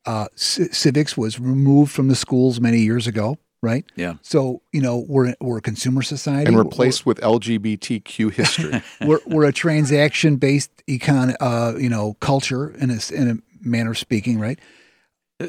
Uh, 0.07 0.27
c- 0.35 0.73
civics 0.73 1.16
was 1.16 1.39
removed 1.39 1.93
from 1.93 2.09
the 2.09 2.16
schools 2.16 2.61
many 2.61 2.81
years 2.81 3.07
ago, 3.07 3.39
right? 3.62 3.85
Yeah. 3.97 4.14
So 4.23 4.62
you 4.73 4.81
know 4.81 5.05
we're 5.07 5.35
we're 5.41 5.59
a 5.59 5.62
consumer 5.62 6.03
society 6.03 6.49
and 6.49 6.59
replaced 6.59 7.05
we're, 7.05 7.11
with 7.11 7.21
LGBTQ 7.21 8.33
history. 8.33 8.83
we're 9.03 9.21
we're 9.27 9.45
a 9.45 9.53
transaction 9.53 10.37
based 10.37 10.71
econ, 10.89 11.37
uh, 11.41 11.75
you 11.79 11.91
know, 11.91 12.14
culture 12.14 12.71
in 12.77 12.91
a 12.91 12.99
in 13.12 13.31
a 13.31 13.37
manner 13.68 13.91
of 13.91 13.99
speaking, 13.99 14.41
right? 14.41 14.59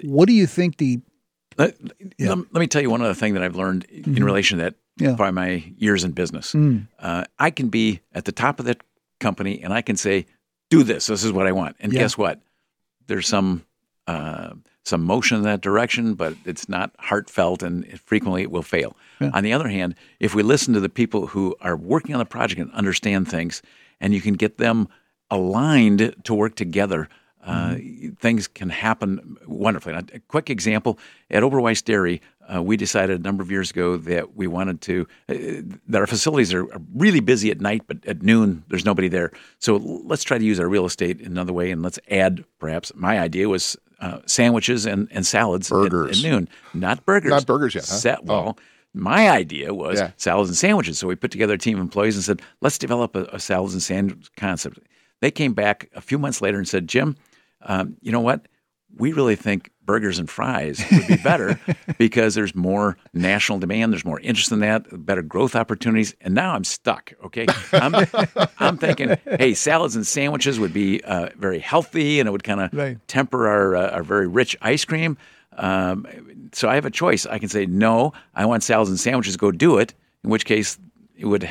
What 0.03 0.27
do 0.27 0.33
you 0.33 0.47
think 0.47 0.77
the 0.77 1.01
let, 1.57 1.75
yeah. 2.17 2.29
let, 2.29 2.37
let, 2.53 2.59
me 2.59 2.67
tell 2.67 2.81
you 2.81 2.89
one 2.89 3.01
other 3.01 3.13
thing 3.13 3.33
that 3.33 3.43
I've 3.43 3.55
learned 3.55 3.87
mm-hmm. 3.87 4.17
in 4.17 4.23
relation 4.23 4.57
to 4.57 4.65
that 4.65 4.75
yeah. 4.97 5.13
by 5.13 5.31
my 5.31 5.63
years 5.77 6.03
in 6.03 6.11
business. 6.11 6.53
Mm. 6.53 6.87
Uh, 6.99 7.25
I 7.39 7.49
can 7.51 7.69
be 7.69 8.01
at 8.13 8.25
the 8.25 8.31
top 8.31 8.59
of 8.59 8.65
that 8.65 8.81
company 9.19 9.61
and 9.61 9.73
I 9.73 9.81
can 9.81 9.97
say, 9.97 10.25
"Do 10.69 10.83
this. 10.83 11.07
This 11.07 11.23
is 11.23 11.31
what 11.31 11.47
I 11.47 11.51
want." 11.51 11.75
And 11.79 11.91
yeah. 11.91 11.99
guess 11.99 12.17
what? 12.17 12.41
There's 13.07 13.27
some 13.27 13.65
uh, 14.07 14.51
some 14.83 15.03
motion 15.03 15.37
in 15.37 15.43
that 15.43 15.61
direction, 15.61 16.15
but 16.15 16.35
it's 16.45 16.67
not 16.67 16.91
heartfelt, 16.97 17.63
and 17.63 17.99
frequently 17.99 18.41
it 18.41 18.51
will 18.51 18.63
fail. 18.63 18.95
On 19.33 19.43
the 19.43 19.53
other 19.53 19.67
hand, 19.67 19.93
if 20.19 20.33
we 20.33 20.41
listen 20.41 20.73
to 20.73 20.79
the 20.79 20.89
people 20.89 21.27
who 21.27 21.55
are 21.61 21.75
working 21.75 22.15
on 22.15 22.19
the 22.19 22.25
project 22.25 22.59
and 22.59 22.71
understand 22.73 23.29
things, 23.29 23.61
and 23.99 24.15
you 24.15 24.21
can 24.21 24.33
get 24.33 24.57
them 24.57 24.87
aligned 25.29 26.15
to 26.23 26.33
work 26.33 26.55
together 26.55 27.07
uh, 27.43 27.75
things 28.19 28.47
can 28.47 28.69
happen 28.69 29.37
wonderfully. 29.47 29.93
a 29.95 30.19
quick 30.27 30.49
example 30.49 30.99
at 31.29 31.43
Oberweis 31.43 31.83
Dairy, 31.83 32.21
uh, 32.53 32.61
we 32.61 32.77
decided 32.77 33.19
a 33.19 33.23
number 33.23 33.41
of 33.41 33.49
years 33.49 33.71
ago 33.71 33.97
that 33.97 34.35
we 34.35 34.47
wanted 34.47 34.81
to, 34.81 35.07
uh, 35.29 35.33
that 35.87 35.99
our 35.99 36.07
facilities 36.07 36.53
are, 36.53 36.67
really 36.93 37.19
busy 37.19 37.49
at 37.49 37.61
night, 37.61 37.83
but 37.87 38.05
at 38.05 38.21
noon, 38.21 38.63
there's 38.67 38.85
nobody 38.85 39.07
there. 39.07 39.31
So 39.59 39.77
let's 39.77 40.23
try 40.23 40.37
to 40.37 40.43
use 40.43 40.59
our 40.59 40.67
real 40.67 40.85
estate 40.85 41.19
in 41.19 41.27
another 41.27 41.53
way 41.53 41.71
and 41.71 41.81
let's 41.81 41.99
add 42.09 42.43
perhaps, 42.59 42.91
my 42.95 43.19
idea 43.19 43.49
was 43.49 43.77
uh, 43.99 44.19
sandwiches 44.25 44.85
and, 44.85 45.07
and 45.11 45.25
salads 45.25 45.69
burgers. 45.69 46.19
At, 46.19 46.25
at, 46.25 46.31
noon. 46.31 46.49
Not 46.73 47.05
burgers. 47.05 47.29
Not 47.29 47.45
burgers 47.45 47.75
yet. 47.75 47.85
Huh? 47.87 47.95
Set, 47.95 48.25
well, 48.25 48.55
oh. 48.57 48.61
My 48.93 49.29
idea 49.29 49.73
was 49.73 49.99
yeah. 49.99 50.11
salads 50.17 50.49
and 50.49 50.57
sandwiches. 50.57 50.99
So 50.99 51.07
we 51.07 51.15
put 51.15 51.31
together 51.31 51.53
a 51.53 51.57
team 51.57 51.77
of 51.77 51.81
employees 51.81 52.15
and 52.15 52.23
said, 52.25 52.41
let's 52.59 52.77
develop 52.77 53.15
a, 53.15 53.23
a 53.31 53.39
salads 53.39 53.73
and 53.73 53.81
sandwich 53.81 54.29
concept. 54.35 54.79
They 55.21 55.31
came 55.31 55.53
back 55.53 55.89
a 55.95 56.01
few 56.01 56.17
months 56.17 56.41
later 56.41 56.57
and 56.57 56.67
said, 56.67 56.87
Jim, 56.87 57.15
um, 57.63 57.97
you 58.01 58.11
know 58.11 58.21
what? 58.21 58.47
we 58.97 59.13
really 59.13 59.37
think 59.37 59.71
burgers 59.85 60.19
and 60.19 60.29
fries 60.29 60.83
would 60.91 61.07
be 61.07 61.15
better 61.15 61.57
because 61.97 62.35
there's 62.35 62.53
more 62.53 62.97
national 63.13 63.57
demand, 63.57 63.93
there's 63.93 64.03
more 64.03 64.19
interest 64.19 64.51
in 64.51 64.59
that, 64.59 64.85
better 65.05 65.21
growth 65.21 65.55
opportunities. 65.55 66.13
And 66.19 66.33
now 66.35 66.53
I'm 66.55 66.65
stuck. 66.65 67.13
Okay, 67.23 67.45
I'm, 67.71 67.95
I'm 68.59 68.77
thinking, 68.77 69.15
hey, 69.39 69.53
salads 69.53 69.95
and 69.95 70.05
sandwiches 70.05 70.59
would 70.59 70.73
be 70.73 71.01
uh, 71.05 71.29
very 71.37 71.59
healthy, 71.59 72.19
and 72.19 72.27
it 72.27 72.31
would 72.33 72.43
kind 72.43 72.59
of 72.59 72.73
Right. 72.73 72.97
temper 73.07 73.47
our 73.47 73.77
uh, 73.77 73.89
our 73.91 74.03
very 74.03 74.27
rich 74.27 74.57
ice 74.61 74.83
cream. 74.83 75.17
Um, 75.53 76.05
so 76.51 76.67
I 76.67 76.75
have 76.75 76.85
a 76.85 76.91
choice. 76.91 77.25
I 77.25 77.39
can 77.39 77.47
say 77.47 77.65
no. 77.65 78.11
I 78.35 78.45
want 78.45 78.63
salads 78.63 78.89
and 78.89 78.99
sandwiches. 78.99 79.37
Go 79.37 79.51
do 79.51 79.77
it. 79.77 79.93
In 80.25 80.29
which 80.29 80.43
case, 80.43 80.77
it 81.15 81.27
would 81.27 81.49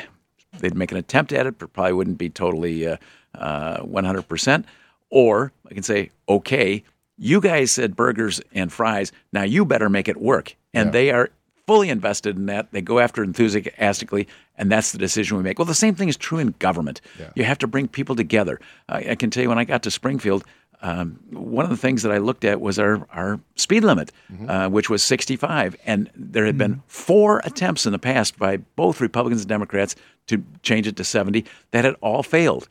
they'd 0.59 0.75
make 0.75 0.91
an 0.91 0.97
attempt 0.97 1.33
at 1.33 1.47
it, 1.47 1.57
but 1.57 1.73
probably 1.73 1.93
wouldn't 1.93 2.19
be 2.19 2.29
totally 2.29 2.85
uh, 2.85 2.97
uh, 3.33 3.81
100%. 3.83 4.65
Or 5.11 5.51
I 5.69 5.73
can 5.75 5.83
say, 5.83 6.09
okay, 6.27 6.83
you 7.17 7.39
guys 7.39 7.71
said 7.71 7.95
burgers 7.95 8.41
and 8.51 8.73
fries. 8.73 9.11
Now 9.31 9.43
you 9.43 9.65
better 9.65 9.89
make 9.89 10.07
it 10.07 10.17
work. 10.17 10.55
And 10.73 10.91
they 10.93 11.11
are 11.11 11.29
fully 11.67 11.89
invested 11.89 12.35
in 12.37 12.47
that. 12.47 12.71
They 12.71 12.81
go 12.81 12.97
after 12.99 13.21
it 13.21 13.27
enthusiastically, 13.27 14.27
and 14.57 14.71
that's 14.71 14.91
the 14.91 14.97
decision 14.97 15.37
we 15.37 15.43
make. 15.43 15.59
Well, 15.59 15.67
the 15.67 15.73
same 15.75 15.93
thing 15.93 16.09
is 16.09 16.17
true 16.17 16.39
in 16.39 16.55
government. 16.59 16.99
You 17.35 17.43
have 17.43 17.59
to 17.59 17.67
bring 17.67 17.87
people 17.87 18.15
together. 18.15 18.59
I, 18.89 19.11
I 19.11 19.15
can 19.15 19.29
tell 19.29 19.43
you 19.43 19.49
when 19.49 19.59
I 19.59 19.65
got 19.65 19.83
to 19.83 19.91
Springfield, 19.91 20.43
um, 20.81 21.19
one 21.29 21.63
of 21.63 21.69
the 21.69 21.77
things 21.77 22.01
that 22.01 22.11
I 22.11 22.17
looked 22.17 22.43
at 22.43 22.59
was 22.59 22.79
our, 22.79 23.05
our 23.13 23.39
speed 23.55 23.83
limit, 23.83 24.11
uh, 24.47 24.67
which 24.69 24.89
was 24.89 25.03
65. 25.03 25.75
And 25.85 26.09
there 26.15 26.45
had 26.47 26.57
been 26.57 26.81
four 26.87 27.39
attempts 27.43 27.85
in 27.85 27.91
the 27.91 27.99
past 27.99 28.39
by 28.39 28.57
both 28.57 28.99
Republicans 28.99 29.41
and 29.41 29.49
Democrats 29.49 29.95
to 30.27 30.43
change 30.63 30.87
it 30.87 30.95
to 30.95 31.03
70 31.03 31.45
that 31.69 31.85
had 31.85 31.95
all 32.01 32.23
failed. 32.23 32.67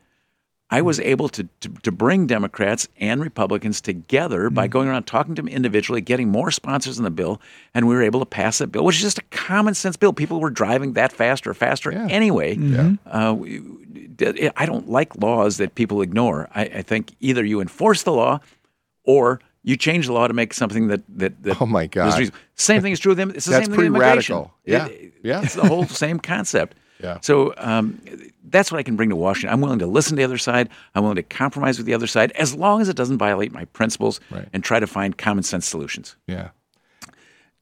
I 0.71 0.83
was 0.83 0.99
mm-hmm. 0.99 1.09
able 1.09 1.29
to, 1.31 1.49
to, 1.61 1.69
to 1.69 1.93
bring 1.93 2.27
Democrats 2.27 2.89
and 2.99 3.21
Republicans 3.21 3.81
together 3.81 4.51
by 4.51 4.65
mm-hmm. 4.65 4.73
going 4.73 4.89
around 4.89 5.05
talking 5.05 5.35
to 5.35 5.43
them 5.43 5.49
individually, 5.49 6.01
getting 6.01 6.29
more 6.29 6.51
sponsors 6.51 6.99
in 6.99 7.05
the 7.05 7.11
bill, 7.11 7.41
and 7.75 7.89
we 7.89 7.95
were 7.95 8.03
able 8.03 8.21
to 8.21 8.27
pass 8.27 8.59
that 8.59 8.69
bill, 8.69 8.85
which 8.85 8.97
is 8.97 9.03
just 9.03 9.19
a 9.19 9.25
common 9.31 9.75
sense 9.75 9.97
bill. 9.97 10.13
People 10.13 10.41
were 10.41 10.51
driving 10.51 10.93
that 10.95 11.13
faster, 11.13 11.53
faster 11.55 11.91
anyway. 11.91 12.57
Mm-hmm. 12.57 12.95
Uh, 13.07 14.51
I 14.57 14.67
don't 14.67 14.89
like 14.89 15.17
laws 15.17 15.57
that 15.57 15.75
people 15.75 16.03
ignore. 16.03 16.49
I, 16.55 16.63
I 16.63 16.83
think 16.83 17.15
either 17.21 17.45
you 17.45 17.61
enforce 17.61 18.03
the 18.03 18.13
law 18.13 18.41
or 19.05 19.41
you 19.63 19.77
change 19.77 20.07
the 20.07 20.13
law 20.13 20.27
to 20.29 20.35
make 20.35 20.55
something 20.55 20.89
that 20.89 21.03
that, 21.09 21.43
that 21.43 21.61
Oh, 21.61 21.67
my 21.67 21.87
God. 21.87 22.31
Same 22.55 22.83
thing 22.83 22.93
is 22.93 23.01
true 23.01 23.11
with 23.11 23.19
them. 23.19 23.31
It's 23.31 23.47
the 23.47 23.53
That's 23.53 23.65
same 23.65 23.71
thing 23.73 23.75
pretty 23.75 23.91
with 23.91 24.03
immigration. 24.03 24.37
radical. 24.37 24.55
Yeah. 24.65 24.87
It- 24.87 25.15
Yeah. 25.23 25.43
It's 25.43 25.55
the 25.55 25.67
whole 25.67 25.87
same 25.87 26.19
concept. 26.19 26.77
Yeah. 27.03 27.19
So 27.23 27.55
um, 27.57 28.01
that's 28.45 28.71
what 28.71 28.79
I 28.79 28.83
can 28.83 28.97
bring 28.97 29.09
to 29.11 29.17
Washington. 29.17 29.53
I'm 29.53 29.61
willing 29.61 29.79
to 29.81 29.87
listen 29.87 30.11
to 30.13 30.17
the 30.17 30.25
other 30.25 30.39
side. 30.39 30.69
I'm 30.95 31.03
willing 31.03 31.17
to 31.17 31.23
compromise 31.23 31.79
with 31.79 31.87
the 31.87 31.95
other 31.95 32.07
side 32.07 32.31
as 32.33 32.55
long 32.55 32.81
as 32.81 32.89
it 32.89 32.97
doesn't 32.97 33.19
violate 33.19 33.53
my 33.53 33.65
principles 33.67 34.21
Right. 34.31 34.49
and 34.53 34.63
try 34.65 34.81
to 34.81 34.87
find 34.87 35.17
common 35.17 35.43
sense 35.45 35.67
solutions. 35.67 36.17
Yeah. 36.27 36.51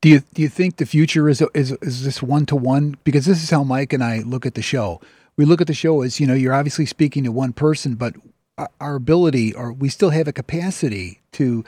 Do 0.01 0.09
you 0.09 0.23
do 0.35 0.43
you 0.43 0.49
think 0.49 0.77
the 0.77 0.87
future 0.87 1.29
is 1.29 1.43
is 1.55 1.73
is 1.83 2.05
this 2.05 2.23
one 2.23 2.47
to 2.47 2.57
one? 2.57 2.97
Because 3.05 3.27
this 3.27 3.43
is 3.43 3.51
how 3.51 3.65
Mike 3.65 3.93
and 3.93 4.03
I 4.05 4.21
look 4.21 4.47
at 4.47 4.55
the 4.55 4.63
show. 4.63 5.01
We 5.37 5.45
look 5.45 5.61
at 5.61 5.67
the 5.67 5.75
show 5.75 6.03
as 6.03 6.21
you 6.21 6.27
know 6.27 6.35
you're 6.35 6.55
obviously 6.55 6.87
speaking 6.87 7.25
to 7.25 7.33
one 7.33 7.53
person, 7.53 7.95
but 7.97 8.15
our- 8.57 8.71
our 8.81 8.95
ability, 8.97 9.55
or 9.55 9.73
we 9.73 9.89
still 9.89 10.11
have 10.11 10.29
a 10.29 10.33
capacity 10.33 11.21
to 11.33 11.65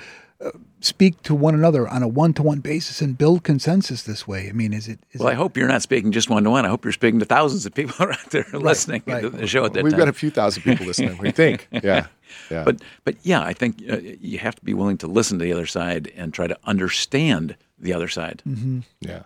speak 0.81 1.23
to 1.23 1.35
one 1.35 1.55
another 1.55 1.87
on 1.89 2.03
a 2.03 2.09
one 2.09 2.33
to 2.35 2.43
one 2.43 2.61
basis 2.61 3.01
and 3.03 3.17
build 3.19 3.45
consensus 3.45 4.03
this 4.03 4.27
way. 4.27 4.49
I 4.49 4.53
mean, 4.53 4.73
is 4.73 4.89
it? 4.89 5.01
Is 5.13 5.21
Well, 5.21 5.29
I 5.29 5.35
hope 5.35 5.57
you're 5.57 5.69
not 5.69 5.83
speaking 5.83 6.13
just 6.13 6.31
one 6.31 6.45
to 6.45 6.51
one. 6.51 6.65
I 6.65 6.69
hope 6.69 6.85
you're 6.85 6.93
speaking 6.93 7.21
to 7.21 7.27
thousands 7.27 7.67
of 7.67 7.75
people 7.75 7.95
out 8.11 8.31
there 8.31 8.47
listening 8.53 9.03
right. 9.07 9.23
to 9.23 9.31
the 9.31 9.47
show 9.47 9.65
at 9.65 9.75
that 9.75 9.85
We've 9.85 9.93
time. 9.93 9.99
got 10.01 10.09
a 10.09 10.13
few 10.15 10.31
thousand 10.31 10.63
people 10.63 10.87
listening. 10.87 11.19
We 11.19 11.31
think. 11.31 11.69
Yeah. 11.83 12.07
Yeah. 12.51 12.63
But 12.65 12.83
but 13.05 13.17
yeah, 13.23 13.43
I 13.43 13.53
think 13.53 13.83
uh, 13.91 13.99
you 13.99 14.39
have 14.39 14.55
to 14.55 14.65
be 14.65 14.73
willing 14.73 14.99
to 14.99 15.09
listen 15.09 15.39
to 15.41 15.45
the 15.45 15.53
other 15.53 15.67
side 15.67 16.13
and 16.17 16.33
try 16.33 16.47
to 16.47 16.57
understand 16.65 17.57
the 17.79 17.93
other 17.93 18.09
side. 18.09 18.43
yeah. 19.01 19.23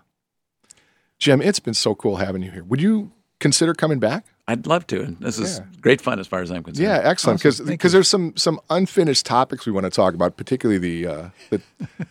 Jim, 1.18 1.42
it's 1.42 1.60
been 1.60 1.74
so 1.74 1.94
cool 1.94 2.16
having 2.16 2.42
you 2.42 2.50
here. 2.50 2.64
Would 2.64 2.80
you 2.80 3.12
consider 3.40 3.74
coming 3.74 3.98
back? 3.98 4.26
I'd 4.46 4.66
love 4.66 4.86
to. 4.88 5.02
And 5.02 5.16
this 5.20 5.38
is 5.38 5.58
Yeah. 5.58 5.64
great 5.80 6.00
fun 6.02 6.18
as 6.18 6.26
far 6.26 6.42
as 6.42 6.50
I'm 6.50 6.62
concerned. 6.62 6.84
Yeah, 6.86 7.00
excellent. 7.02 7.40
Because 7.40 7.60
Awesome. 7.60 7.66
Thank 7.66 7.80
there's 7.82 8.08
some 8.08 8.36
some 8.36 8.60
unfinished 8.68 9.24
topics 9.24 9.64
we 9.66 9.72
want 9.72 9.84
to 9.84 9.90
talk 9.90 10.14
about, 10.14 10.36
particularly 10.36 10.78
the 10.78 11.06
uh, 11.06 11.28
the, 11.50 11.60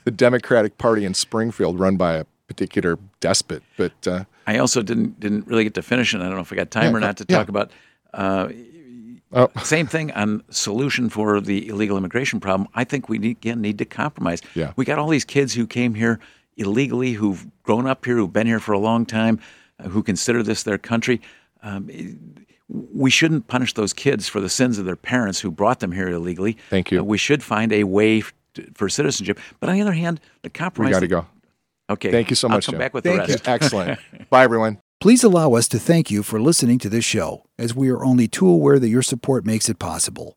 the 0.03 0.11
Democratic 0.11 0.77
Party 0.77 1.05
in 1.05 1.13
Springfield, 1.13 1.79
run 1.79 1.95
by 1.97 2.13
a 2.13 2.25
particular 2.47 2.97
despot. 3.19 3.61
But 3.77 4.07
uh, 4.07 4.23
I 4.47 4.57
also 4.57 4.81
didn't 4.81 5.19
didn't 5.19 5.47
really 5.47 5.63
get 5.63 5.75
to 5.75 5.81
finish, 5.83 6.13
and 6.13 6.23
I 6.23 6.25
don't 6.25 6.35
know 6.35 6.41
if 6.41 6.51
I 6.51 6.55
got 6.55 6.71
time 6.71 6.91
Yeah, 6.91 6.97
or 6.97 6.99
not 6.99 7.17
to 7.17 7.25
yeah. 7.29 7.37
talk 7.37 7.49
about. 7.49 7.71
Uh, 8.13 8.49
oh, 9.31 9.49
Same 9.63 9.85
thing 9.87 10.11
on 10.11 10.43
solution 10.49 11.09
for 11.09 11.39
the 11.39 11.67
illegal 11.67 11.97
immigration 11.97 12.39
problem. 12.39 12.67
I 12.73 12.83
think 12.83 13.09
we 13.09 13.17
need, 13.19 13.37
again 13.37 13.61
need 13.61 13.77
to 13.77 13.85
compromise. 13.85 14.41
Yeah. 14.55 14.73
We 14.75 14.85
got 14.85 14.97
all 14.99 15.09
these 15.09 15.25
kids 15.25 15.53
who 15.53 15.67
came 15.67 15.93
here 15.95 16.19
illegally, 16.57 17.13
who've 17.13 17.45
grown 17.63 17.87
up 17.87 18.05
here, 18.05 18.17
who've 18.17 18.33
been 18.33 18.47
here 18.47 18.59
for 18.59 18.73
a 18.73 18.79
long 18.79 19.05
time, 19.05 19.39
uh, 19.79 19.89
who 19.89 20.03
consider 20.03 20.43
this 20.43 20.63
their 20.63 20.77
country. 20.77 21.21
Um, 21.63 21.89
it- 21.89 22.15
we 22.69 23.09
shouldn't 23.11 23.47
punish 23.47 23.73
those 23.73 23.93
kids 23.93 24.27
for 24.27 24.39
the 24.39 24.49
sins 24.49 24.79
of 24.79 24.85
their 24.85 24.95
parents 24.95 25.41
who 25.41 25.51
brought 25.51 25.79
them 25.79 25.91
here 25.91 26.07
illegally. 26.09 26.57
Thank 26.69 26.91
you. 26.91 27.01
Uh, 27.01 27.03
we 27.03 27.17
should 27.17 27.43
find 27.43 27.71
a 27.71 27.83
way 27.83 28.19
f- 28.19 28.33
for 28.73 28.89
citizenship. 28.89 29.37
But 29.59 29.69
on 29.69 29.75
the 29.75 29.81
other 29.81 29.91
hand, 29.93 30.19
the 30.41 30.49
compromise. 30.49 30.89
we 30.89 31.07
compromise. 31.07 31.23
got 31.23 31.23
to 31.23 31.27
go. 31.87 31.93
Okay. 31.93 32.11
Thank 32.11 32.29
you 32.31 32.35
so 32.35 32.47
much. 32.47 32.53
I'll 32.53 32.57
much, 32.57 32.65
come 32.65 32.73
Jim. 32.73 32.79
back 32.79 32.93
with 32.93 33.03
Thank 33.03 33.21
the 33.23 33.27
you. 33.27 33.33
rest. 33.33 33.47
Excellent. 33.47 33.99
Bye, 34.29 34.43
everyone. 34.43 34.79
Please 35.01 35.23
allow 35.23 35.53
us 35.53 35.67
to 35.67 35.77
thank 35.79 36.09
you 36.09 36.23
for 36.23 36.39
listening 36.41 36.79
to 36.79 36.89
this 36.89 37.03
show, 37.05 37.43
as 37.59 37.75
we 37.75 37.89
are 37.89 38.03
only 38.03 38.27
too 38.27 38.47
aware 38.47 38.79
that 38.79 38.87
your 38.89 39.01
support 39.03 39.45
makes 39.45 39.67
it 39.69 39.77
possible. 39.77 40.35